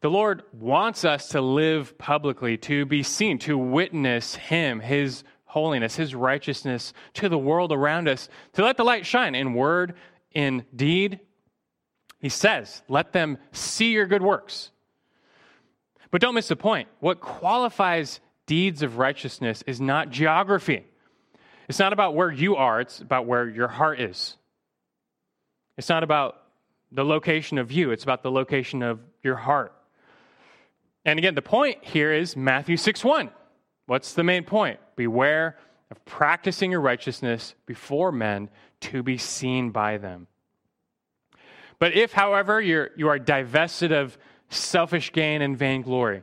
The 0.00 0.10
Lord 0.10 0.42
wants 0.52 1.04
us 1.04 1.28
to 1.28 1.40
live 1.40 1.96
publicly, 1.98 2.56
to 2.58 2.86
be 2.86 3.02
seen, 3.02 3.38
to 3.40 3.56
witness 3.56 4.34
Him, 4.34 4.80
His 4.80 5.24
holiness, 5.56 5.96
his 5.96 6.14
righteousness 6.14 6.92
to 7.14 7.30
the 7.30 7.38
world 7.38 7.72
around 7.72 8.08
us, 8.08 8.28
to 8.52 8.62
let 8.62 8.76
the 8.76 8.84
light 8.84 9.06
shine 9.06 9.34
in 9.34 9.54
word, 9.54 9.94
in 10.32 10.62
deed. 10.76 11.18
He 12.20 12.28
says, 12.28 12.82
let 12.88 13.14
them 13.14 13.38
see 13.52 13.92
your 13.92 14.04
good 14.04 14.20
works. 14.20 14.70
But 16.10 16.20
don't 16.20 16.34
miss 16.34 16.48
the 16.48 16.56
point. 16.56 16.88
What 17.00 17.20
qualifies 17.20 18.20
deeds 18.44 18.82
of 18.82 18.98
righteousness 18.98 19.64
is 19.66 19.80
not 19.80 20.10
geography. 20.10 20.84
It's 21.70 21.78
not 21.78 21.94
about 21.94 22.14
where 22.14 22.30
you 22.30 22.56
are, 22.56 22.82
it's 22.82 23.00
about 23.00 23.24
where 23.24 23.48
your 23.48 23.68
heart 23.68 23.98
is. 23.98 24.36
It's 25.78 25.88
not 25.88 26.02
about 26.02 26.36
the 26.92 27.04
location 27.04 27.56
of 27.56 27.72
you, 27.72 27.92
it's 27.92 28.04
about 28.04 28.22
the 28.22 28.30
location 28.30 28.82
of 28.82 29.00
your 29.26 29.36
heart. 29.36 29.74
And 31.04 31.18
again, 31.18 31.34
the 31.34 31.42
point 31.42 31.84
here 31.84 32.12
is 32.12 32.36
Matthew 32.36 32.76
6 32.76 33.04
1. 33.04 33.30
What's 33.86 34.14
the 34.14 34.24
main 34.24 34.44
point? 34.44 34.80
Beware 34.96 35.58
of 35.90 36.04
practicing 36.04 36.72
your 36.72 36.80
righteousness 36.80 37.54
before 37.66 38.10
men 38.10 38.48
to 38.80 39.02
be 39.02 39.18
seen 39.18 39.70
by 39.70 39.98
them. 39.98 40.26
But 41.78 41.94
if, 41.94 42.12
however, 42.12 42.60
you're, 42.60 42.90
you 42.96 43.08
are 43.08 43.18
divested 43.18 43.92
of 43.92 44.16
selfish 44.48 45.12
gain 45.12 45.42
and 45.42 45.56
vainglory, 45.56 46.22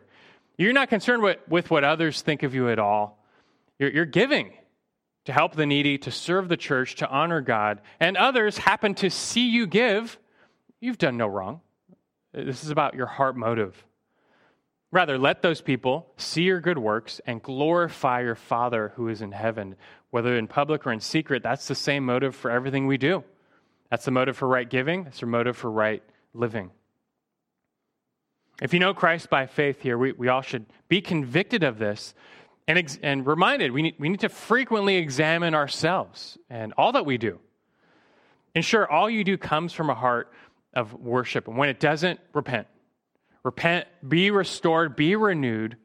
you're 0.57 0.73
not 0.73 0.89
concerned 0.89 1.21
with, 1.21 1.37
with 1.47 1.69
what 1.69 1.83
others 1.83 2.21
think 2.21 2.43
of 2.43 2.53
you 2.53 2.69
at 2.69 2.79
all. 2.79 3.23
You're, 3.79 3.91
you're 3.91 4.05
giving 4.05 4.53
to 5.25 5.31
help 5.31 5.55
the 5.55 5.65
needy, 5.65 5.97
to 5.99 6.11
serve 6.11 6.49
the 6.49 6.57
church, 6.57 6.95
to 6.95 7.09
honor 7.09 7.41
God, 7.41 7.81
and 7.99 8.17
others 8.17 8.57
happen 8.57 8.93
to 8.95 9.09
see 9.09 9.49
you 9.49 9.65
give, 9.65 10.19
you've 10.81 10.97
done 10.97 11.17
no 11.17 11.27
wrong. 11.27 11.61
This 12.33 12.63
is 12.63 12.69
about 12.69 12.95
your 12.95 13.05
heart 13.05 13.37
motive. 13.37 13.85
Rather, 14.91 15.17
let 15.17 15.41
those 15.41 15.61
people 15.61 16.07
see 16.17 16.43
your 16.43 16.59
good 16.59 16.77
works 16.77 17.19
and 17.25 17.41
glorify 17.41 18.21
your 18.21 18.35
Father 18.35 18.93
who 18.95 19.07
is 19.07 19.21
in 19.21 19.31
heaven. 19.31 19.75
Whether 20.11 20.37
in 20.37 20.47
public 20.47 20.85
or 20.85 20.91
in 20.91 20.99
secret, 20.99 21.41
that's 21.41 21.67
the 21.67 21.75
same 21.75 22.05
motive 22.05 22.35
for 22.35 22.51
everything 22.51 22.85
we 22.85 22.97
do. 22.97 23.23
That's 23.89 24.05
the 24.05 24.11
motive 24.11 24.37
for 24.37 24.47
right 24.47 24.69
giving, 24.69 25.03
that's 25.03 25.19
the 25.19 25.25
motive 25.25 25.57
for 25.57 25.71
right 25.71 26.03
living. 26.33 26.71
If 28.61 28.73
you 28.73 28.79
know 28.79 28.93
Christ 28.93 29.29
by 29.29 29.47
faith 29.47 29.81
here, 29.81 29.97
we, 29.97 30.11
we 30.11 30.27
all 30.27 30.41
should 30.41 30.65
be 30.87 31.01
convicted 31.01 31.63
of 31.63 31.79
this 31.79 32.13
and, 32.67 32.77
ex- 32.77 32.99
and 33.01 33.25
reminded 33.25 33.71
we 33.71 33.81
need, 33.81 33.95
we 33.97 34.09
need 34.09 34.19
to 34.21 34.29
frequently 34.29 34.95
examine 34.95 35.53
ourselves 35.55 36.37
and 36.49 36.73
all 36.77 36.91
that 36.91 37.05
we 37.05 37.17
do. 37.17 37.39
Ensure 38.55 38.89
all 38.89 39.09
you 39.09 39.23
do 39.23 39.37
comes 39.37 39.73
from 39.73 39.89
a 39.89 39.95
heart 39.95 40.31
of 40.73 40.93
worship. 40.93 41.47
And 41.47 41.57
when 41.57 41.69
it 41.69 41.79
doesn't, 41.79 42.19
repent. 42.33 42.67
Repent, 43.43 43.87
be 44.07 44.31
restored, 44.31 44.95
be 44.95 45.15
renewed. 45.15 45.77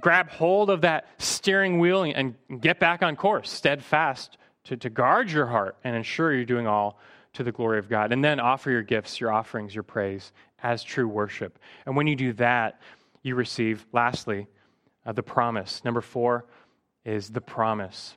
grab 0.00 0.30
hold 0.30 0.70
of 0.70 0.82
that 0.82 1.06
steering 1.18 1.78
wheel 1.78 2.02
and 2.02 2.34
get 2.60 2.78
back 2.78 3.02
on 3.02 3.16
course, 3.16 3.50
steadfast 3.50 4.38
to, 4.64 4.76
to 4.76 4.90
guard 4.90 5.30
your 5.30 5.46
heart 5.46 5.76
and 5.84 5.96
ensure 5.96 6.32
you're 6.32 6.44
doing 6.44 6.66
all 6.66 6.98
to 7.34 7.42
the 7.42 7.52
glory 7.52 7.78
of 7.78 7.88
God. 7.88 8.12
And 8.12 8.24
then 8.24 8.40
offer 8.40 8.70
your 8.70 8.82
gifts, 8.82 9.20
your 9.20 9.32
offerings, 9.32 9.74
your 9.74 9.82
praise 9.82 10.32
as 10.62 10.82
true 10.82 11.08
worship. 11.08 11.58
And 11.84 11.96
when 11.96 12.06
you 12.06 12.16
do 12.16 12.32
that, 12.34 12.80
you 13.22 13.34
receive, 13.34 13.84
lastly, 13.92 14.46
uh, 15.04 15.12
the 15.12 15.22
promise. 15.22 15.84
Number 15.84 16.00
four 16.00 16.46
is 17.04 17.30
the 17.30 17.40
promise. 17.40 18.16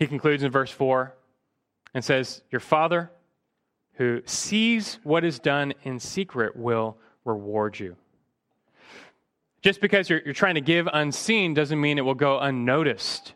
He 0.00 0.06
concludes 0.06 0.42
in 0.42 0.50
verse 0.50 0.70
4 0.70 1.14
and 1.92 2.02
says, 2.02 2.40
Your 2.50 2.60
Father 2.60 3.10
who 4.00 4.22
sees 4.24 4.98
what 5.02 5.26
is 5.26 5.38
done 5.38 5.74
in 5.82 6.00
secret 6.00 6.56
will 6.56 6.96
reward 7.26 7.78
you. 7.78 7.94
Just 9.60 9.82
because 9.82 10.08
you're, 10.08 10.22
you're 10.24 10.32
trying 10.32 10.54
to 10.54 10.62
give 10.62 10.88
unseen 10.90 11.52
doesn't 11.52 11.78
mean 11.78 11.98
it 11.98 12.00
will 12.00 12.14
go 12.14 12.38
unnoticed. 12.38 13.34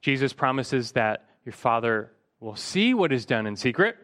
Jesus 0.00 0.32
promises 0.32 0.92
that 0.92 1.26
your 1.44 1.52
Father 1.52 2.10
will 2.40 2.56
see 2.56 2.94
what 2.94 3.12
is 3.12 3.26
done 3.26 3.46
in 3.46 3.54
secret. 3.54 3.96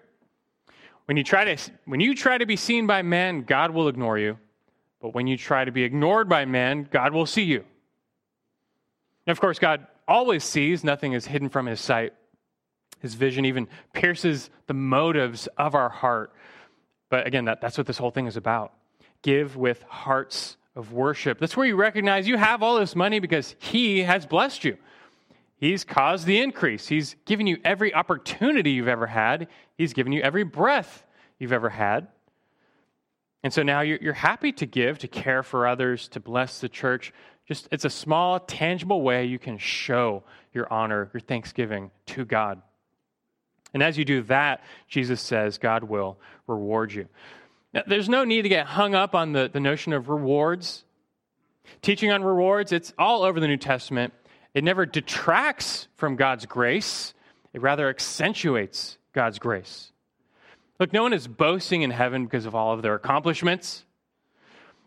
When 1.06 1.16
you 1.16 1.24
try 1.24 1.54
to, 1.54 1.72
when 1.86 2.00
you 2.00 2.14
try 2.14 2.36
to 2.36 2.44
be 2.44 2.56
seen 2.56 2.86
by 2.86 3.00
men, 3.00 3.44
God 3.44 3.70
will 3.70 3.88
ignore 3.88 4.18
you. 4.18 4.36
But 5.00 5.14
when 5.14 5.26
you 5.26 5.38
try 5.38 5.64
to 5.64 5.72
be 5.72 5.84
ignored 5.84 6.28
by 6.28 6.44
men, 6.44 6.86
God 6.90 7.14
will 7.14 7.24
see 7.24 7.44
you. 7.44 7.64
And 9.26 9.32
of 9.32 9.40
course, 9.40 9.58
God 9.58 9.86
always 10.06 10.44
sees, 10.44 10.84
nothing 10.84 11.14
is 11.14 11.24
hidden 11.24 11.48
from 11.48 11.64
his 11.64 11.80
sight. 11.80 12.12
His 13.00 13.14
vision 13.14 13.44
even 13.44 13.68
pierces 13.92 14.50
the 14.66 14.74
motives 14.74 15.48
of 15.58 15.74
our 15.74 15.88
heart. 15.88 16.32
But 17.08 17.26
again, 17.26 17.46
that, 17.46 17.60
that's 17.60 17.76
what 17.76 17.86
this 17.86 17.98
whole 17.98 18.10
thing 18.10 18.26
is 18.26 18.36
about. 18.36 18.72
Give 19.22 19.56
with 19.56 19.82
hearts 19.84 20.56
of 20.76 20.92
worship. 20.92 21.38
That's 21.38 21.56
where 21.56 21.66
you 21.66 21.76
recognize 21.76 22.28
you 22.28 22.36
have 22.36 22.62
all 22.62 22.78
this 22.78 22.94
money 22.94 23.18
because 23.18 23.56
He 23.58 24.00
has 24.00 24.26
blessed 24.26 24.64
you. 24.64 24.76
He's 25.56 25.84
caused 25.84 26.26
the 26.26 26.40
increase. 26.40 26.88
He's 26.88 27.16
given 27.26 27.46
you 27.46 27.58
every 27.64 27.92
opportunity 27.92 28.70
you've 28.70 28.88
ever 28.88 29.06
had. 29.06 29.48
He's 29.76 29.92
given 29.92 30.12
you 30.12 30.22
every 30.22 30.44
breath 30.44 31.04
you've 31.38 31.52
ever 31.52 31.68
had. 31.68 32.08
And 33.42 33.52
so 33.52 33.62
now 33.62 33.80
you're, 33.80 33.98
you're 34.00 34.12
happy 34.12 34.52
to 34.52 34.66
give, 34.66 34.98
to 34.98 35.08
care 35.08 35.42
for 35.42 35.66
others, 35.66 36.08
to 36.08 36.20
bless 36.20 36.60
the 36.60 36.68
church. 36.68 37.12
Just 37.46 37.68
it's 37.72 37.84
a 37.84 37.90
small, 37.90 38.40
tangible 38.40 39.02
way 39.02 39.24
you 39.26 39.38
can 39.38 39.58
show 39.58 40.22
your 40.54 40.70
honor, 40.72 41.10
your 41.12 41.20
thanksgiving 41.20 41.90
to 42.06 42.24
God. 42.24 42.62
And 43.72 43.82
as 43.82 43.96
you 43.96 44.04
do 44.04 44.22
that, 44.22 44.62
Jesus 44.88 45.20
says 45.20 45.58
God 45.58 45.84
will 45.84 46.18
reward 46.46 46.92
you. 46.92 47.08
Now, 47.72 47.82
there's 47.86 48.08
no 48.08 48.24
need 48.24 48.42
to 48.42 48.48
get 48.48 48.66
hung 48.66 48.94
up 48.94 49.14
on 49.14 49.32
the, 49.32 49.48
the 49.52 49.60
notion 49.60 49.92
of 49.92 50.08
rewards. 50.08 50.84
Teaching 51.82 52.10
on 52.10 52.24
rewards, 52.24 52.72
it's 52.72 52.92
all 52.98 53.22
over 53.22 53.38
the 53.38 53.46
New 53.46 53.56
Testament. 53.56 54.12
It 54.54 54.64
never 54.64 54.86
detracts 54.86 55.86
from 55.96 56.16
God's 56.16 56.46
grace, 56.46 57.14
it 57.52 57.60
rather 57.60 57.88
accentuates 57.88 58.98
God's 59.12 59.38
grace. 59.38 59.92
Look, 60.78 60.92
no 60.92 61.02
one 61.02 61.12
is 61.12 61.28
boasting 61.28 61.82
in 61.82 61.90
heaven 61.90 62.24
because 62.24 62.46
of 62.46 62.54
all 62.54 62.72
of 62.72 62.82
their 62.82 62.94
accomplishments. 62.94 63.84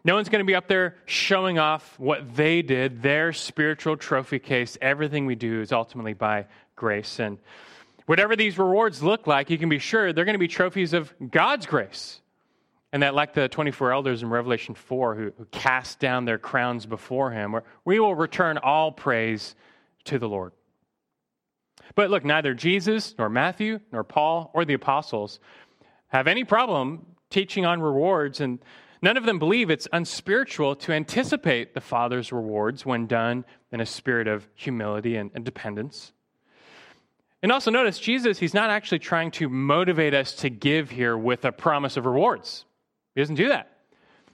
No 0.03 0.15
one's 0.15 0.27
going 0.27 0.39
to 0.39 0.45
be 0.45 0.55
up 0.55 0.67
there 0.67 0.97
showing 1.05 1.59
off 1.59 1.97
what 1.97 2.35
they 2.35 2.61
did, 2.61 3.01
their 3.01 3.31
spiritual 3.31 3.95
trophy 3.95 4.39
case. 4.39 4.77
Everything 4.81 5.25
we 5.25 5.35
do 5.35 5.61
is 5.61 5.71
ultimately 5.71 6.13
by 6.13 6.47
grace. 6.75 7.19
And 7.19 7.37
whatever 8.05 8.35
these 8.35 8.57
rewards 8.57 9.01
look 9.01 9.27
like, 9.27 9.49
you 9.49 9.57
can 9.57 9.69
be 9.69 9.79
sure 9.79 10.13
they're 10.13 10.25
going 10.25 10.33
to 10.33 10.39
be 10.39 10.47
trophies 10.47 10.93
of 10.93 11.13
God's 11.31 11.65
grace. 11.65 12.21
And 12.91 13.01
that, 13.01 13.15
like 13.15 13.33
the 13.33 13.47
24 13.47 13.91
elders 13.91 14.21
in 14.21 14.29
Revelation 14.29 14.75
4 14.75 15.15
who, 15.15 15.31
who 15.37 15.45
cast 15.45 15.99
down 15.99 16.25
their 16.25 16.37
crowns 16.37 16.85
before 16.85 17.31
him, 17.31 17.55
we 17.85 17.99
will 17.99 18.13
return 18.13 18.59
all 18.59 18.91
praise 18.91 19.55
to 20.05 20.19
the 20.19 20.29
Lord. 20.29 20.51
But 21.95 22.09
look, 22.09 22.23
neither 22.23 22.53
Jesus, 22.53 23.15
nor 23.17 23.29
Matthew, 23.29 23.79
nor 23.91 24.03
Paul, 24.03 24.51
or 24.53 24.65
the 24.65 24.73
apostles 24.73 25.39
have 26.07 26.27
any 26.27 26.43
problem 26.43 27.05
teaching 27.29 27.65
on 27.65 27.81
rewards, 27.81 28.39
and 28.39 28.59
none 29.01 29.17
of 29.17 29.25
them 29.25 29.39
believe 29.39 29.69
it's 29.69 29.87
unspiritual 29.91 30.75
to 30.75 30.93
anticipate 30.93 31.73
the 31.73 31.81
Father's 31.81 32.31
rewards 32.31 32.85
when 32.85 33.07
done 33.07 33.43
in 33.71 33.81
a 33.81 33.85
spirit 33.85 34.27
of 34.27 34.47
humility 34.53 35.15
and, 35.15 35.31
and 35.33 35.43
dependence. 35.43 36.13
And 37.43 37.51
also 37.51 37.69
notice, 37.69 37.99
Jesus, 37.99 38.39
he's 38.39 38.53
not 38.53 38.69
actually 38.69 38.99
trying 38.99 39.29
to 39.31 39.49
motivate 39.49 40.13
us 40.13 40.33
to 40.35 40.49
give 40.49 40.89
here 40.89 41.17
with 41.17 41.43
a 41.43 41.51
promise 41.51 41.97
of 41.97 42.05
rewards. 42.05 42.63
He 43.13 43.21
doesn't 43.21 43.35
do 43.35 43.49
that. 43.49 43.69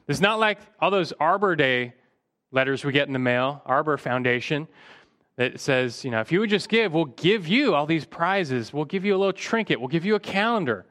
It's 0.07 0.22
not 0.22 0.39
like 0.39 0.60
all 0.80 0.91
those 0.91 1.12
Arbor 1.14 1.55
Day 1.55 1.95
letters 2.51 2.86
we 2.86 2.91
get 2.91 3.07
in 3.07 3.14
the 3.14 3.20
mail, 3.20 3.64
Arbor 3.66 3.97
Foundation, 3.97 4.68
that 5.38 5.60
says, 5.60 6.05
you 6.05 6.12
know, 6.12 6.20
if 6.20 6.32
you 6.32 6.39
would 6.39 6.51
just 6.51 6.70
give, 6.70 6.93
we'll 6.93 7.05
give 7.05 7.47
you 7.47 7.74
all 7.74 7.88
these 7.88 8.05
prizes. 8.05 8.72
We'll 8.72 8.86
give 8.86 9.05
you 9.05 9.16
a 9.16 9.18
little 9.18 9.34
trinket. 9.34 9.80
We'll 9.80 9.89
give 9.89 10.05
you 10.05 10.14
a 10.14 10.20
calendar. 10.20 10.86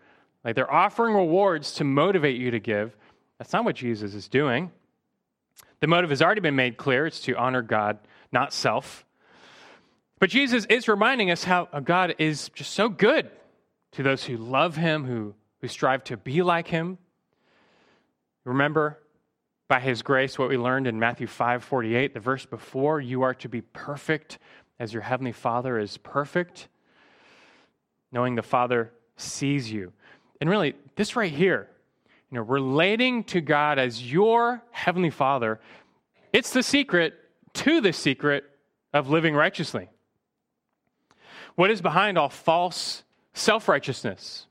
Like 0.45 0.57
they're 0.57 0.73
offering 0.73 1.15
rewards 1.15 1.75
to 1.75 1.85
motivate 1.85 2.37
you 2.37 2.51
to 2.51 2.59
give. 2.59 2.97
That's 3.39 3.53
not 3.53 3.65
what 3.65 3.77
Jesus 3.77 4.15
is 4.15 4.27
doing. 4.27 4.73
The 5.81 5.87
motive 5.87 6.11
has 6.11 6.21
already 6.21 6.41
been 6.41 6.57
made 6.57 6.79
clear 6.79 7.07
it's 7.07 7.21
to 7.21 7.37
honor 7.37 7.63
God, 7.63 7.99
not 8.33 8.53
self. 8.53 9.05
But 10.19 10.31
Jesus 10.31 10.65
is 10.67 10.89
reminding 10.89 11.31
us 11.31 11.45
how 11.45 11.69
uh, 11.73 11.81
God 11.81 12.15
is 12.19 12.51
just 12.51 12.73
so 12.73 12.89
good 12.89 13.31
to 13.93 14.03
those 14.03 14.25
who 14.25 14.37
love 14.37 14.77
him, 14.77 15.05
who, 15.05 15.35
who 15.61 15.69
strive 15.69 16.05
to 16.05 16.17
be 16.17 16.43
like 16.43 16.69
him. 16.69 16.99
Remember, 18.45 18.99
by 19.69 19.81
his 19.81 20.03
grace, 20.03 20.39
what 20.39 20.49
we 20.49 20.57
learned 20.57 20.87
in 20.87 20.99
Matthew 20.99 21.27
5 21.27 21.63
48, 21.63 22.15
the 22.15 22.21
verse 22.21 22.47
before, 22.47 23.01
you 23.01 23.23
are 23.23 23.35
to 23.35 23.49
be 23.49 23.61
perfect 23.61 24.39
as 24.81 24.93
your 24.93 25.03
heavenly 25.03 25.33
Father 25.33 25.79
is 25.79 25.99
perfect, 25.99 26.69
knowing 28.11 28.35
the 28.35 28.43
Father 28.43 28.93
sees 29.17 29.71
you. 29.71 29.93
And 30.41 30.49
really, 30.49 30.75
this 30.97 31.17
right 31.17 31.33
here, 31.33 31.69
you 32.31 32.37
know, 32.37 32.43
relating 32.43 33.25
to 33.25 33.41
God 33.41 33.79
as 33.79 34.11
your 34.11 34.63
heavenly 34.71 35.11
Father, 35.11 35.61
it's 36.33 36.53
the 36.53 36.63
secret 36.63 37.15
to 37.55 37.81
the 37.81 37.93
secret 37.93 38.45
of 38.93 39.11
living 39.11 39.35
righteously. 39.35 39.89
What 41.59 41.73
is 41.73 41.83
behind 41.83 42.19
all 42.19 42.29
false 42.29 43.03
self 43.35 43.67
righteousness? 43.67 44.47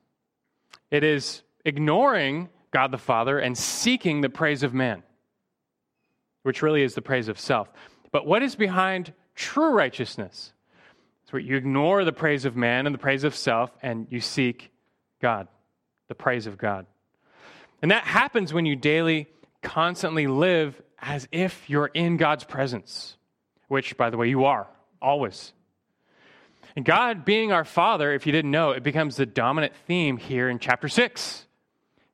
It 0.91 1.05
is 1.05 1.41
ignoring 1.63 2.49
God 2.71 2.91
the 2.91 2.97
Father 2.97 3.39
and 3.39 3.57
seeking 3.57 4.19
the 4.19 4.27
praise 4.27 4.61
of 4.61 4.73
man, 4.73 5.03
which 6.43 6.61
really 6.61 6.81
is 6.83 6.95
the 6.95 7.01
praise 7.01 7.29
of 7.29 7.39
self. 7.39 7.71
But 8.11 8.27
what 8.27 8.43
is 8.43 8.57
behind 8.57 9.13
true 9.35 9.69
righteousness? 9.69 10.51
It's 11.23 11.31
where 11.31 11.41
you 11.41 11.55
ignore 11.55 12.03
the 12.03 12.11
praise 12.11 12.43
of 12.43 12.57
man 12.57 12.85
and 12.85 12.93
the 12.93 12.99
praise 12.99 13.23
of 13.23 13.33
self 13.33 13.71
and 13.81 14.07
you 14.09 14.19
seek 14.19 14.69
God, 15.21 15.47
the 16.09 16.15
praise 16.15 16.45
of 16.45 16.57
God. 16.57 16.87
And 17.81 17.91
that 17.91 18.03
happens 18.03 18.53
when 18.53 18.65
you 18.65 18.75
daily, 18.75 19.27
constantly 19.61 20.27
live 20.27 20.81
as 20.99 21.25
if 21.31 21.69
you're 21.69 21.89
in 21.93 22.17
God's 22.17 22.43
presence, 22.43 23.15
which, 23.69 23.95
by 23.95 24.09
the 24.09 24.17
way, 24.17 24.27
you 24.27 24.43
are 24.43 24.67
always. 25.01 25.53
And 26.77 26.85
God 26.85 27.25
being 27.25 27.51
our 27.51 27.65
Father, 27.65 28.13
if 28.13 28.27
you 28.27 28.31
didn't 28.31 28.51
know, 28.51 28.69
it 28.69 28.83
becomes 28.83 29.15
the 29.15 29.25
dominant 29.25 29.73
theme 29.87 30.15
here 30.15 30.47
in 30.47 30.59
chapter 30.59 30.87
6. 30.87 31.47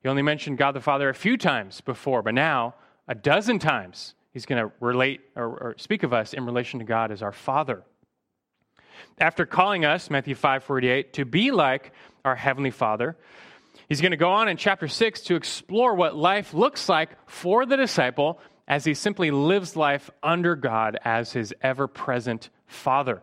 He 0.02 0.08
only 0.08 0.22
mentioned 0.22 0.56
God 0.56 0.72
the 0.72 0.80
Father 0.80 1.10
a 1.10 1.14
few 1.14 1.36
times 1.36 1.82
before, 1.82 2.22
but 2.22 2.32
now, 2.32 2.74
a 3.06 3.14
dozen 3.14 3.58
times, 3.58 4.14
he's 4.32 4.46
going 4.46 4.64
to 4.64 4.72
relate 4.80 5.20
or, 5.36 5.44
or, 5.44 5.74
speak 5.76 6.02
of 6.02 6.14
us 6.14 6.32
in 6.32 6.46
relation 6.46 6.78
to 6.78 6.86
God 6.86 7.12
as 7.12 7.20
our 7.20 7.30
Father. 7.30 7.82
After 9.20 9.44
calling 9.44 9.84
us, 9.84 10.08
Matthew 10.08 10.34
5:48, 10.34 11.12
to 11.12 11.26
be 11.26 11.50
like 11.50 11.92
our 12.24 12.34
heavenly 12.34 12.70
Father, 12.70 13.18
he's 13.90 14.00
going 14.00 14.12
to 14.12 14.16
go 14.16 14.30
on 14.30 14.48
in 14.48 14.56
chapter 14.56 14.88
6 14.88 15.20
to 15.24 15.34
explore 15.34 15.94
what 15.94 16.16
life 16.16 16.54
looks 16.54 16.88
like 16.88 17.10
for 17.28 17.66
the 17.66 17.76
disciple 17.76 18.40
as 18.66 18.86
he 18.86 18.94
simply 18.94 19.30
lives 19.30 19.76
life 19.76 20.08
under 20.22 20.56
God 20.56 20.98
as 21.04 21.32
his 21.32 21.52
ever-present 21.60 22.48
Father. 22.66 23.20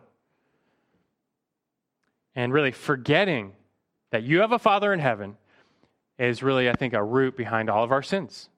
And 2.34 2.52
really 2.52 2.72
forgetting 2.72 3.52
that 4.10 4.22
you 4.22 4.40
have 4.40 4.52
a 4.52 4.58
Father 4.58 4.92
in 4.92 5.00
heaven 5.00 5.36
is 6.18 6.42
really, 6.42 6.68
I 6.68 6.74
think, 6.74 6.94
a 6.94 7.02
root 7.02 7.36
behind 7.36 7.68
all 7.68 7.84
of 7.84 7.92
our 7.92 8.02
sins. 8.02 8.48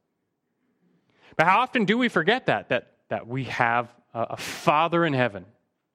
But 1.36 1.46
how 1.46 1.60
often 1.60 1.84
do 1.84 1.98
we 1.98 2.08
forget 2.08 2.46
that? 2.46 2.68
That, 2.68 2.92
that 3.08 3.26
we 3.26 3.44
have 3.44 3.88
a, 4.12 4.26
a 4.30 4.36
Father 4.36 5.04
in 5.04 5.12
heaven, 5.12 5.46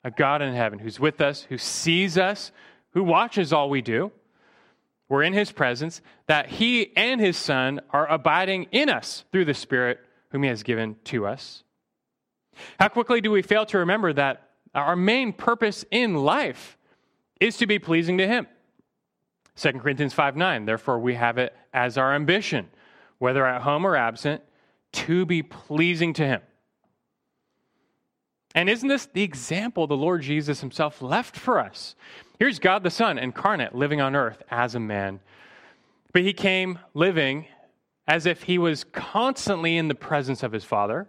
a 0.03 0.11
God 0.11 0.41
in 0.41 0.53
heaven 0.53 0.79
who's 0.79 0.99
with 0.99 1.21
us, 1.21 1.43
who 1.43 1.57
sees 1.57 2.17
us, 2.17 2.51
who 2.91 3.03
watches 3.03 3.53
all 3.53 3.69
we 3.69 3.81
do. 3.81 4.11
We're 5.07 5.23
in 5.23 5.33
his 5.33 5.51
presence, 5.51 6.01
that 6.27 6.47
he 6.47 6.95
and 6.95 7.19
his 7.19 7.35
Son 7.35 7.79
are 7.89 8.07
abiding 8.07 8.67
in 8.71 8.89
us 8.89 9.25
through 9.31 9.45
the 9.45 9.53
Spirit 9.53 9.99
whom 10.31 10.43
he 10.43 10.49
has 10.49 10.63
given 10.63 10.97
to 11.05 11.25
us. 11.25 11.63
How 12.79 12.89
quickly 12.89 13.21
do 13.21 13.31
we 13.31 13.41
fail 13.41 13.65
to 13.67 13.79
remember 13.79 14.13
that 14.13 14.49
our 14.75 14.95
main 14.95 15.33
purpose 15.33 15.83
in 15.89 16.15
life 16.15 16.77
is 17.39 17.57
to 17.57 17.67
be 17.67 17.79
pleasing 17.79 18.17
to 18.17 18.27
him? 18.27 18.47
2 19.55 19.73
Corinthians 19.73 20.13
5 20.13 20.37
9, 20.37 20.65
therefore 20.65 20.99
we 20.99 21.15
have 21.15 21.37
it 21.37 21.53
as 21.73 21.97
our 21.97 22.13
ambition, 22.13 22.69
whether 23.17 23.45
at 23.45 23.61
home 23.61 23.85
or 23.85 23.95
absent, 23.95 24.41
to 24.91 25.25
be 25.25 25.43
pleasing 25.43 26.13
to 26.13 26.25
Him. 26.25 26.41
And 28.55 28.69
isn't 28.69 28.87
this 28.87 29.05
the 29.05 29.21
example 29.21 29.85
the 29.85 29.97
Lord 29.97 30.21
Jesus 30.21 30.61
Himself 30.61 31.01
left 31.01 31.35
for 31.35 31.59
us? 31.59 31.95
Here's 32.39 32.57
God 32.57 32.83
the 32.83 32.89
Son 32.89 33.17
incarnate 33.19 33.75
living 33.75 34.01
on 34.01 34.15
earth 34.15 34.41
as 34.49 34.75
a 34.75 34.79
man. 34.79 35.19
But 36.13 36.23
He 36.23 36.33
came 36.33 36.79
living 36.93 37.45
as 38.07 38.25
if 38.25 38.43
He 38.43 38.57
was 38.57 38.85
constantly 38.85 39.77
in 39.77 39.87
the 39.87 39.95
presence 39.95 40.41
of 40.41 40.51
His 40.51 40.63
Father, 40.63 41.07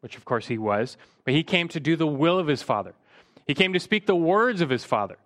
which 0.00 0.16
of 0.16 0.24
course 0.24 0.46
He 0.46 0.58
was, 0.58 0.96
but 1.24 1.34
He 1.34 1.42
came 1.42 1.68
to 1.68 1.80
do 1.80 1.96
the 1.96 2.06
will 2.06 2.38
of 2.38 2.46
His 2.46 2.62
Father. 2.62 2.94
He 3.46 3.54
came 3.54 3.72
to 3.72 3.80
speak 3.80 4.06
the 4.06 4.14
words 4.14 4.60
of 4.60 4.70
his 4.70 4.84
Father. 4.84 5.16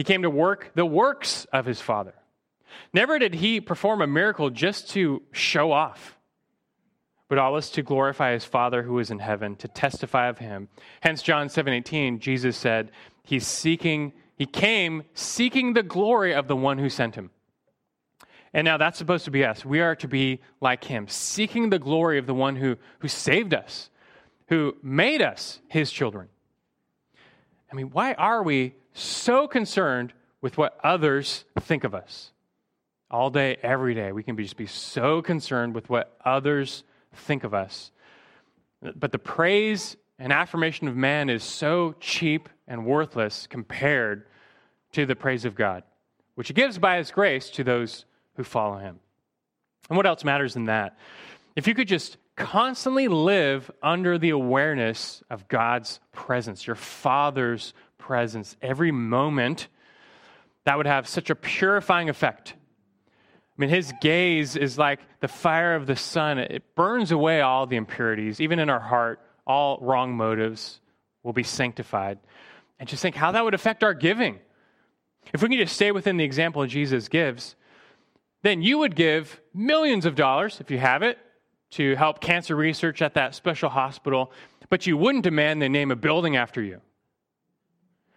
He 0.00 0.04
came 0.04 0.22
to 0.22 0.30
work 0.30 0.70
the 0.74 0.86
works 0.86 1.44
of 1.52 1.66
his 1.66 1.82
Father. 1.82 2.14
Never 2.94 3.18
did 3.18 3.34
he 3.34 3.60
perform 3.60 4.00
a 4.00 4.06
miracle 4.06 4.48
just 4.48 4.88
to 4.92 5.20
show 5.30 5.72
off, 5.72 6.16
but 7.28 7.36
always 7.36 7.68
to 7.72 7.82
glorify 7.82 8.32
his 8.32 8.46
Father 8.46 8.82
who 8.82 8.98
is 8.98 9.10
in 9.10 9.18
heaven, 9.18 9.56
to 9.56 9.68
testify 9.68 10.28
of 10.28 10.38
him. 10.38 10.70
Hence, 11.02 11.20
John 11.20 11.48
7:18, 11.48 12.18
Jesus 12.18 12.56
said, 12.56 12.92
He's 13.24 13.46
seeking, 13.46 14.14
he 14.38 14.46
came 14.46 15.02
seeking 15.12 15.74
the 15.74 15.82
glory 15.82 16.32
of 16.32 16.48
the 16.48 16.56
one 16.56 16.78
who 16.78 16.88
sent 16.88 17.14
him. 17.14 17.28
And 18.54 18.64
now 18.64 18.78
that's 18.78 18.96
supposed 18.96 19.26
to 19.26 19.30
be 19.30 19.44
us. 19.44 19.66
We 19.66 19.82
are 19.82 19.96
to 19.96 20.08
be 20.08 20.40
like 20.62 20.84
him, 20.84 21.08
seeking 21.08 21.68
the 21.68 21.78
glory 21.78 22.16
of 22.16 22.24
the 22.24 22.32
one 22.32 22.56
who, 22.56 22.78
who 23.00 23.08
saved 23.08 23.52
us, 23.52 23.90
who 24.48 24.78
made 24.82 25.20
us 25.20 25.60
his 25.68 25.92
children. 25.92 26.30
I 27.70 27.74
mean, 27.76 27.90
why 27.90 28.14
are 28.14 28.42
we 28.42 28.76
so 29.00 29.48
concerned 29.48 30.12
with 30.40 30.56
what 30.56 30.78
others 30.82 31.44
think 31.60 31.84
of 31.84 31.94
us? 31.94 32.32
All 33.10 33.30
day, 33.30 33.56
every 33.62 33.94
day, 33.94 34.12
we 34.12 34.22
can 34.22 34.36
be, 34.36 34.44
just 34.44 34.56
be 34.56 34.66
so 34.66 35.20
concerned 35.20 35.74
with 35.74 35.90
what 35.90 36.16
others 36.24 36.84
think 37.12 37.44
of 37.44 37.54
us. 37.54 37.90
But 38.94 39.12
the 39.12 39.18
praise 39.18 39.96
and 40.18 40.32
affirmation 40.32 40.86
of 40.86 40.96
man 40.96 41.28
is 41.28 41.42
so 41.42 41.94
cheap 41.98 42.48
and 42.68 42.86
worthless 42.86 43.46
compared 43.46 44.26
to 44.92 45.06
the 45.06 45.16
praise 45.16 45.44
of 45.44 45.54
God, 45.54 45.82
which 46.34 46.48
he 46.48 46.54
gives 46.54 46.78
by 46.78 46.98
his 46.98 47.10
grace 47.10 47.50
to 47.50 47.64
those 47.64 48.04
who 48.36 48.44
follow 48.44 48.78
him. 48.78 49.00
And 49.88 49.96
what 49.96 50.06
else 50.06 50.24
matters 50.24 50.54
than 50.54 50.66
that? 50.66 50.96
If 51.56 51.66
you 51.66 51.74
could 51.74 51.88
just 51.88 52.16
constantly 52.36 53.08
live 53.08 53.70
under 53.82 54.18
the 54.18 54.30
awareness 54.30 55.22
of 55.30 55.48
God's 55.48 56.00
presence, 56.12 56.66
your 56.66 56.76
Father's 56.76 57.74
presence, 58.00 58.56
every 58.60 58.90
moment, 58.90 59.68
that 60.64 60.76
would 60.76 60.86
have 60.86 61.06
such 61.06 61.30
a 61.30 61.34
purifying 61.34 62.08
effect. 62.08 62.54
I 62.56 63.60
mean, 63.60 63.70
his 63.70 63.92
gaze 64.00 64.56
is 64.56 64.78
like 64.78 65.00
the 65.20 65.28
fire 65.28 65.74
of 65.74 65.86
the 65.86 65.96
sun. 65.96 66.38
It 66.38 66.74
burns 66.74 67.12
away 67.12 67.42
all 67.42 67.66
the 67.66 67.76
impurities, 67.76 68.40
even 68.40 68.58
in 68.58 68.70
our 68.70 68.80
heart, 68.80 69.20
all 69.46 69.78
wrong 69.80 70.16
motives 70.16 70.80
will 71.22 71.32
be 71.32 71.42
sanctified. 71.42 72.18
And 72.78 72.88
just 72.88 73.02
think 73.02 73.14
how 73.16 73.32
that 73.32 73.44
would 73.44 73.54
affect 73.54 73.84
our 73.84 73.94
giving. 73.94 74.38
If 75.34 75.42
we 75.42 75.48
can 75.48 75.58
just 75.58 75.74
stay 75.74 75.92
within 75.92 76.16
the 76.16 76.24
example 76.24 76.66
Jesus 76.66 77.08
gives, 77.08 77.54
then 78.42 78.62
you 78.62 78.78
would 78.78 78.96
give 78.96 79.40
millions 79.52 80.06
of 80.06 80.14
dollars, 80.14 80.60
if 80.60 80.70
you 80.70 80.78
have 80.78 81.02
it, 81.02 81.18
to 81.72 81.94
help 81.96 82.20
cancer 82.20 82.56
research 82.56 83.02
at 83.02 83.14
that 83.14 83.34
special 83.34 83.68
hospital, 83.68 84.32
but 84.70 84.86
you 84.86 84.96
wouldn't 84.96 85.24
demand 85.24 85.60
they 85.60 85.68
name 85.68 85.90
a 85.90 85.96
building 85.96 86.36
after 86.36 86.62
you. 86.62 86.80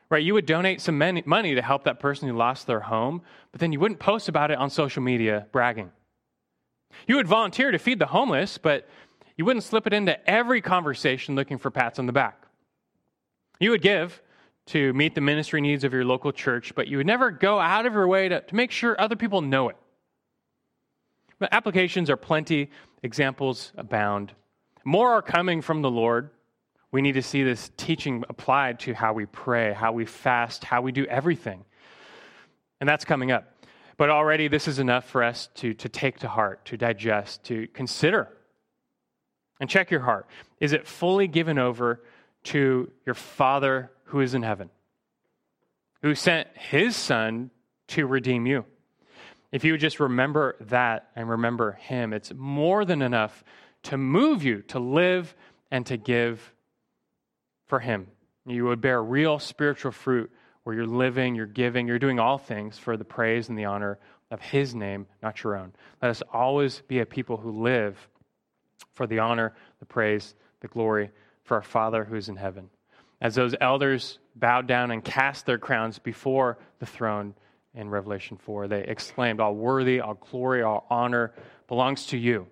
Right? 0.10 0.24
You 0.24 0.34
would 0.36 0.46
donate 0.46 0.82
some 0.82 0.98
money 0.98 1.56
to 1.56 1.62
help 1.62 1.86
that 1.86 2.00
person 2.00 2.28
who 2.28 2.36
lost 2.36 2.68
their 2.68 2.82
home, 2.82 3.22
but 3.52 3.60
then 3.60 3.72
you 3.72 3.80
wouldn't 3.80 4.00
post 4.00 4.30
about 4.30 4.52
it 4.52 4.58
on 4.58 4.70
social 4.70 5.02
media 5.02 5.48
bragging. 5.52 5.92
You 7.08 7.16
would 7.16 7.28
volunteer 7.28 7.72
to 7.72 7.80
feed 7.80 8.00
the 8.00 8.06
homeless, 8.06 8.58
but 8.58 8.88
you 9.38 9.46
wouldn't 9.46 9.64
slip 9.64 9.88
it 9.88 9.94
into 9.94 10.30
every 10.30 10.62
conversation 10.62 11.36
looking 11.36 11.58
for 11.58 11.72
pats 11.72 11.98
on 11.98 12.06
the 12.06 12.14
back. 12.14 12.46
You 13.60 13.72
would 13.72 13.82
give 13.82 14.22
to 14.68 14.94
meet 14.94 15.16
the 15.16 15.22
ministry 15.22 15.62
needs 15.62 15.84
of 15.84 15.94
your 15.94 16.06
local 16.06 16.32
church, 16.32 16.74
but 16.76 16.88
you 16.88 16.98
would 16.98 17.08
never 17.08 17.32
go 17.32 17.60
out 17.60 17.86
of 17.86 17.94
your 17.94 18.08
way 18.08 18.30
to, 18.30 18.42
to 18.42 18.56
make 18.56 18.72
sure 18.72 19.00
other 19.00 19.16
people 19.16 19.42
know 19.42 19.70
it. 19.70 19.78
But 21.40 21.50
applications 21.52 22.10
are 22.10 22.18
plenty, 22.18 22.70
examples 23.02 23.74
abound. 23.76 24.34
More 24.86 25.12
are 25.14 25.22
coming 25.22 25.62
from 25.62 25.82
the 25.82 25.92
Lord. 25.92 26.30
We 26.94 27.02
need 27.02 27.14
to 27.14 27.24
see 27.24 27.42
this 27.42 27.72
teaching 27.76 28.24
applied 28.30 28.80
to 28.82 28.94
how 28.94 29.14
we 29.14 29.26
pray, 29.26 29.74
how 29.74 29.94
we 29.94 30.06
fast, 30.06 30.64
how 30.64 30.84
we 30.84 30.92
do 30.92 31.06
everything. 31.08 31.66
And 32.80 32.88
that's 32.88 33.04
coming 33.04 33.32
up. 33.32 33.52
But 33.98 34.12
already, 34.12 34.48
this 34.48 34.68
is 34.68 34.78
enough 34.78 35.10
for 35.10 35.24
us 35.24 35.50
to, 35.56 35.74
to 35.74 35.90
take 35.90 36.20
to 36.20 36.28
heart, 36.28 36.66
to 36.66 36.78
digest, 36.78 37.44
to 37.46 37.66
consider. 37.74 38.30
And 39.60 39.68
check 39.68 39.90
your 39.90 40.02
heart. 40.02 40.28
Is 40.60 40.72
it 40.72 40.88
fully 40.88 41.28
given 41.28 41.58
over 41.58 42.04
to 42.44 42.92
your 43.08 43.16
Father 43.16 43.92
who 44.06 44.20
is 44.20 44.36
in 44.36 44.44
heaven, 44.44 44.70
who 46.04 46.14
sent 46.14 46.48
his 46.56 46.96
Son 46.96 47.50
to 47.88 48.06
redeem 48.06 48.46
you? 48.46 48.66
If 49.52 49.64
you 49.64 49.74
would 49.74 49.82
just 49.82 50.00
remember 50.00 50.58
that 50.62 51.10
and 51.16 51.28
remember 51.28 51.74
Him, 51.74 52.12
it's 52.14 52.34
more 52.36 52.86
than 52.86 53.02
enough 53.04 53.44
to 53.84 53.98
move 53.98 54.44
you 54.44 54.62
to 54.64 54.80
live 54.80 55.36
and 55.72 55.86
to 55.86 55.98
give 55.98 56.54
for 57.68 57.80
Him. 57.80 58.08
You 58.46 58.66
would 58.66 58.82
bear 58.82 59.02
real 59.02 59.40
spiritual 59.40 59.92
fruit 59.92 60.32
where 60.64 60.76
you're 60.76 60.88
living, 60.88 61.36
you're 61.36 61.46
giving, 61.46 61.88
you're 61.88 62.00
doing 62.00 62.20
all 62.20 62.38
things 62.38 62.78
for 62.78 62.98
the 62.98 63.06
praise 63.06 63.50
and 63.50 63.58
the 63.58 63.66
honor 63.66 64.00
of 64.32 64.42
His 64.42 64.74
name, 64.74 65.08
not 65.22 65.44
your 65.44 65.56
own. 65.58 65.74
Let 66.02 66.12
us 66.12 66.24
always 66.32 66.82
be 66.88 67.00
a 67.00 67.06
people 67.06 67.38
who 67.38 67.64
live 67.64 67.98
for 68.94 69.08
the 69.08 69.20
honor, 69.20 69.54
the 69.80 69.86
praise, 69.86 70.36
the 70.62 70.68
glory 70.68 71.12
for 71.44 71.56
our 71.56 71.64
Father 71.64 72.04
who 72.04 72.16
is 72.16 72.30
in 72.30 72.36
heaven. 72.36 72.70
As 73.22 73.36
those 73.36 73.56
elders 73.60 74.20
bowed 74.36 74.68
down 74.68 74.92
and 74.92 75.04
cast 75.04 75.46
their 75.46 75.58
crowns 75.58 76.00
before 76.00 76.58
the 76.80 76.86
throne, 76.86 77.36
in 77.76 77.90
Revelation 77.90 78.38
4. 78.38 78.68
They 78.68 78.84
exclaimed, 78.84 79.40
All 79.40 79.56
worthy, 79.56 80.00
all 80.00 80.16
glory, 80.16 80.62
all 80.62 80.86
honor 80.90 81.34
belongs 81.68 82.08
to 82.08 82.18
you. 82.18 82.48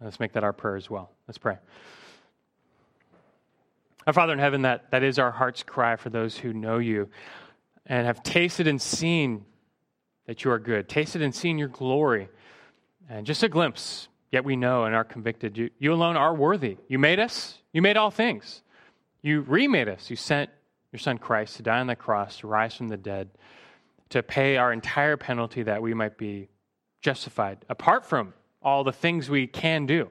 Let's 0.00 0.20
make 0.20 0.32
that 0.32 0.44
our 0.44 0.52
prayer 0.52 0.76
as 0.76 0.88
well. 0.88 1.10
Let's 1.26 1.38
pray. 1.38 1.58
Our 4.08 4.14
Father 4.14 4.32
in 4.32 4.38
heaven, 4.38 4.62
that, 4.62 4.90
that 4.90 5.02
is 5.02 5.18
our 5.18 5.30
heart's 5.30 5.62
cry 5.62 5.96
for 5.96 6.08
those 6.08 6.34
who 6.34 6.54
know 6.54 6.78
you 6.78 7.10
and 7.84 8.06
have 8.06 8.22
tasted 8.22 8.66
and 8.66 8.80
seen 8.80 9.44
that 10.26 10.42
you 10.44 10.50
are 10.50 10.58
good, 10.58 10.88
tasted 10.88 11.20
and 11.20 11.34
seen 11.34 11.58
your 11.58 11.68
glory, 11.68 12.30
and 13.10 13.26
just 13.26 13.42
a 13.42 13.50
glimpse, 13.50 14.08
yet 14.32 14.46
we 14.46 14.56
know 14.56 14.86
and 14.86 14.94
are 14.94 15.04
convicted. 15.04 15.58
You, 15.58 15.68
you 15.78 15.92
alone 15.92 16.16
are 16.16 16.34
worthy. 16.34 16.78
You 16.88 16.98
made 16.98 17.20
us, 17.20 17.58
you 17.74 17.82
made 17.82 17.98
all 17.98 18.10
things. 18.10 18.62
You 19.20 19.42
remade 19.42 19.90
us. 19.90 20.08
You 20.08 20.16
sent 20.16 20.48
your 20.90 21.00
Son 21.00 21.18
Christ 21.18 21.56
to 21.56 21.62
die 21.62 21.80
on 21.80 21.86
the 21.86 21.94
cross, 21.94 22.38
to 22.38 22.46
rise 22.46 22.74
from 22.74 22.88
the 22.88 22.96
dead 22.96 23.28
to 24.08 24.22
pay 24.22 24.56
our 24.56 24.72
entire 24.72 25.18
penalty 25.18 25.64
that 25.64 25.82
we 25.82 25.92
might 25.92 26.16
be 26.16 26.48
justified, 27.02 27.58
apart 27.68 28.06
from 28.06 28.32
all 28.62 28.84
the 28.84 28.92
things 28.92 29.28
we 29.28 29.46
can 29.46 29.84
do. 29.84 30.08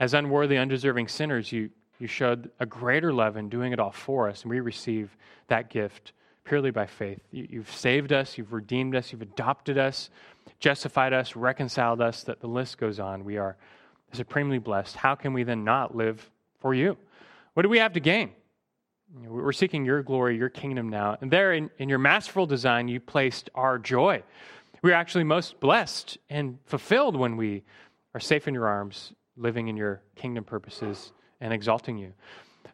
As 0.00 0.14
unworthy, 0.14 0.56
undeserving 0.56 1.08
sinners, 1.08 1.52
you, 1.52 1.68
you 2.02 2.08
showed 2.08 2.50
a 2.58 2.66
greater 2.66 3.12
love 3.12 3.36
in 3.36 3.48
doing 3.48 3.72
it 3.72 3.78
all 3.78 3.92
for 3.92 4.28
us, 4.28 4.42
and 4.42 4.50
we 4.50 4.58
receive 4.58 5.16
that 5.46 5.70
gift 5.70 6.12
purely 6.42 6.72
by 6.72 6.84
faith. 6.84 7.20
You, 7.30 7.46
you've 7.48 7.70
saved 7.70 8.12
us, 8.12 8.36
you've 8.36 8.52
redeemed 8.52 8.96
us, 8.96 9.12
you've 9.12 9.22
adopted 9.22 9.78
us, 9.78 10.10
justified 10.58 11.12
us, 11.12 11.36
reconciled 11.36 12.00
us, 12.00 12.24
that 12.24 12.40
the 12.40 12.48
list 12.48 12.76
goes 12.76 12.98
on. 12.98 13.24
We 13.24 13.36
are 13.36 13.56
supremely 14.12 14.58
blessed. 14.58 14.96
How 14.96 15.14
can 15.14 15.32
we 15.32 15.44
then 15.44 15.62
not 15.62 15.94
live 15.94 16.28
for 16.58 16.74
you? 16.74 16.96
What 17.54 17.62
do 17.62 17.68
we 17.68 17.78
have 17.78 17.92
to 17.92 18.00
gain? 18.00 18.32
We're 19.24 19.52
seeking 19.52 19.84
your 19.84 20.02
glory, 20.02 20.36
your 20.36 20.48
kingdom 20.48 20.88
now. 20.88 21.18
And 21.20 21.30
there 21.30 21.52
in, 21.52 21.70
in 21.78 21.88
your 21.88 22.00
masterful 22.00 22.46
design, 22.46 22.88
you 22.88 22.98
placed 22.98 23.48
our 23.54 23.78
joy. 23.78 24.24
We're 24.82 24.94
actually 24.94 25.22
most 25.22 25.60
blessed 25.60 26.18
and 26.28 26.58
fulfilled 26.66 27.14
when 27.14 27.36
we 27.36 27.62
are 28.12 28.20
safe 28.20 28.48
in 28.48 28.54
your 28.54 28.66
arms, 28.66 29.12
living 29.36 29.68
in 29.68 29.76
your 29.76 30.02
kingdom 30.16 30.42
purposes 30.42 31.12
and 31.42 31.52
exalting 31.52 31.98
you. 31.98 32.14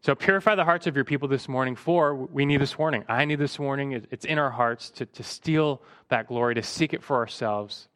So 0.02 0.14
purify 0.14 0.54
the 0.54 0.64
hearts 0.64 0.86
of 0.86 0.94
your 0.94 1.04
people 1.04 1.26
this 1.26 1.48
morning, 1.48 1.74
for 1.74 2.14
we 2.14 2.46
need 2.46 2.60
this 2.60 2.78
warning. 2.78 3.04
I 3.08 3.24
need 3.24 3.40
this 3.40 3.58
warning. 3.58 4.06
It's 4.12 4.24
in 4.24 4.38
our 4.38 4.50
hearts 4.50 4.90
to, 4.90 5.06
to 5.06 5.24
steal 5.24 5.82
that 6.08 6.28
glory, 6.28 6.54
to 6.54 6.62
seek 6.62 6.94
it 6.94 7.02
for 7.02 7.16
ourselves. 7.16 7.88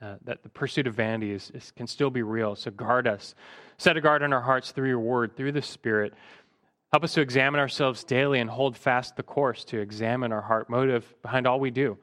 Uh, 0.00 0.14
that 0.24 0.44
the 0.44 0.48
pursuit 0.48 0.86
of 0.86 0.94
vanity 0.94 1.32
is, 1.32 1.50
is, 1.54 1.72
can 1.72 1.86
still 1.86 2.10
be 2.10 2.22
real. 2.22 2.54
So 2.54 2.70
guard 2.70 3.06
us. 3.08 3.34
Set 3.78 3.96
a 3.96 4.00
guard 4.00 4.22
on 4.22 4.32
our 4.32 4.40
hearts 4.40 4.70
through 4.70 4.88
your 4.88 5.00
word, 5.00 5.36
through 5.36 5.52
the 5.52 5.62
Spirit. 5.62 6.14
Help 6.92 7.04
us 7.04 7.14
to 7.14 7.20
examine 7.20 7.60
ourselves 7.60 8.04
daily 8.04 8.38
and 8.38 8.48
hold 8.48 8.76
fast 8.76 9.16
the 9.16 9.22
course, 9.22 9.64
to 9.66 9.78
examine 9.78 10.32
our 10.32 10.40
heart 10.40 10.70
motive 10.70 11.14
behind 11.20 11.46
all 11.46 11.60
we 11.60 11.70
do, 11.70 11.98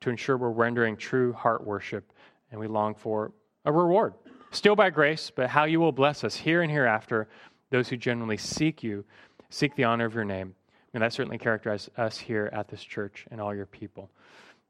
to 0.00 0.10
ensure 0.10 0.36
we're 0.36 0.50
rendering 0.50 0.96
true 0.96 1.32
heart 1.32 1.64
worship 1.64 2.12
and 2.50 2.60
we 2.60 2.66
long 2.66 2.94
for 2.94 3.32
a 3.64 3.72
reward. 3.72 4.14
Still 4.56 4.74
by 4.74 4.88
grace, 4.88 5.30
but 5.30 5.50
how 5.50 5.64
you 5.64 5.80
will 5.80 5.92
bless 5.92 6.24
us 6.24 6.34
here 6.34 6.62
and 6.62 6.72
hereafter, 6.72 7.28
those 7.68 7.90
who 7.90 7.98
genuinely 7.98 8.38
seek 8.38 8.82
you, 8.82 9.04
seek 9.50 9.76
the 9.76 9.84
honor 9.84 10.06
of 10.06 10.14
your 10.14 10.24
name. 10.24 10.54
And 10.94 11.02
that 11.02 11.12
certainly 11.12 11.36
characterizes 11.36 11.90
us 11.98 12.16
here 12.16 12.48
at 12.54 12.66
this 12.66 12.82
church 12.82 13.26
and 13.30 13.38
all 13.38 13.54
your 13.54 13.66
people. 13.66 14.10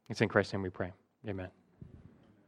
It's 0.09 0.19
in 0.19 0.27
Christ's 0.27 0.51
name 0.51 0.63
we 0.63 0.69
pray. 0.69 0.91
Amen. 1.25 1.47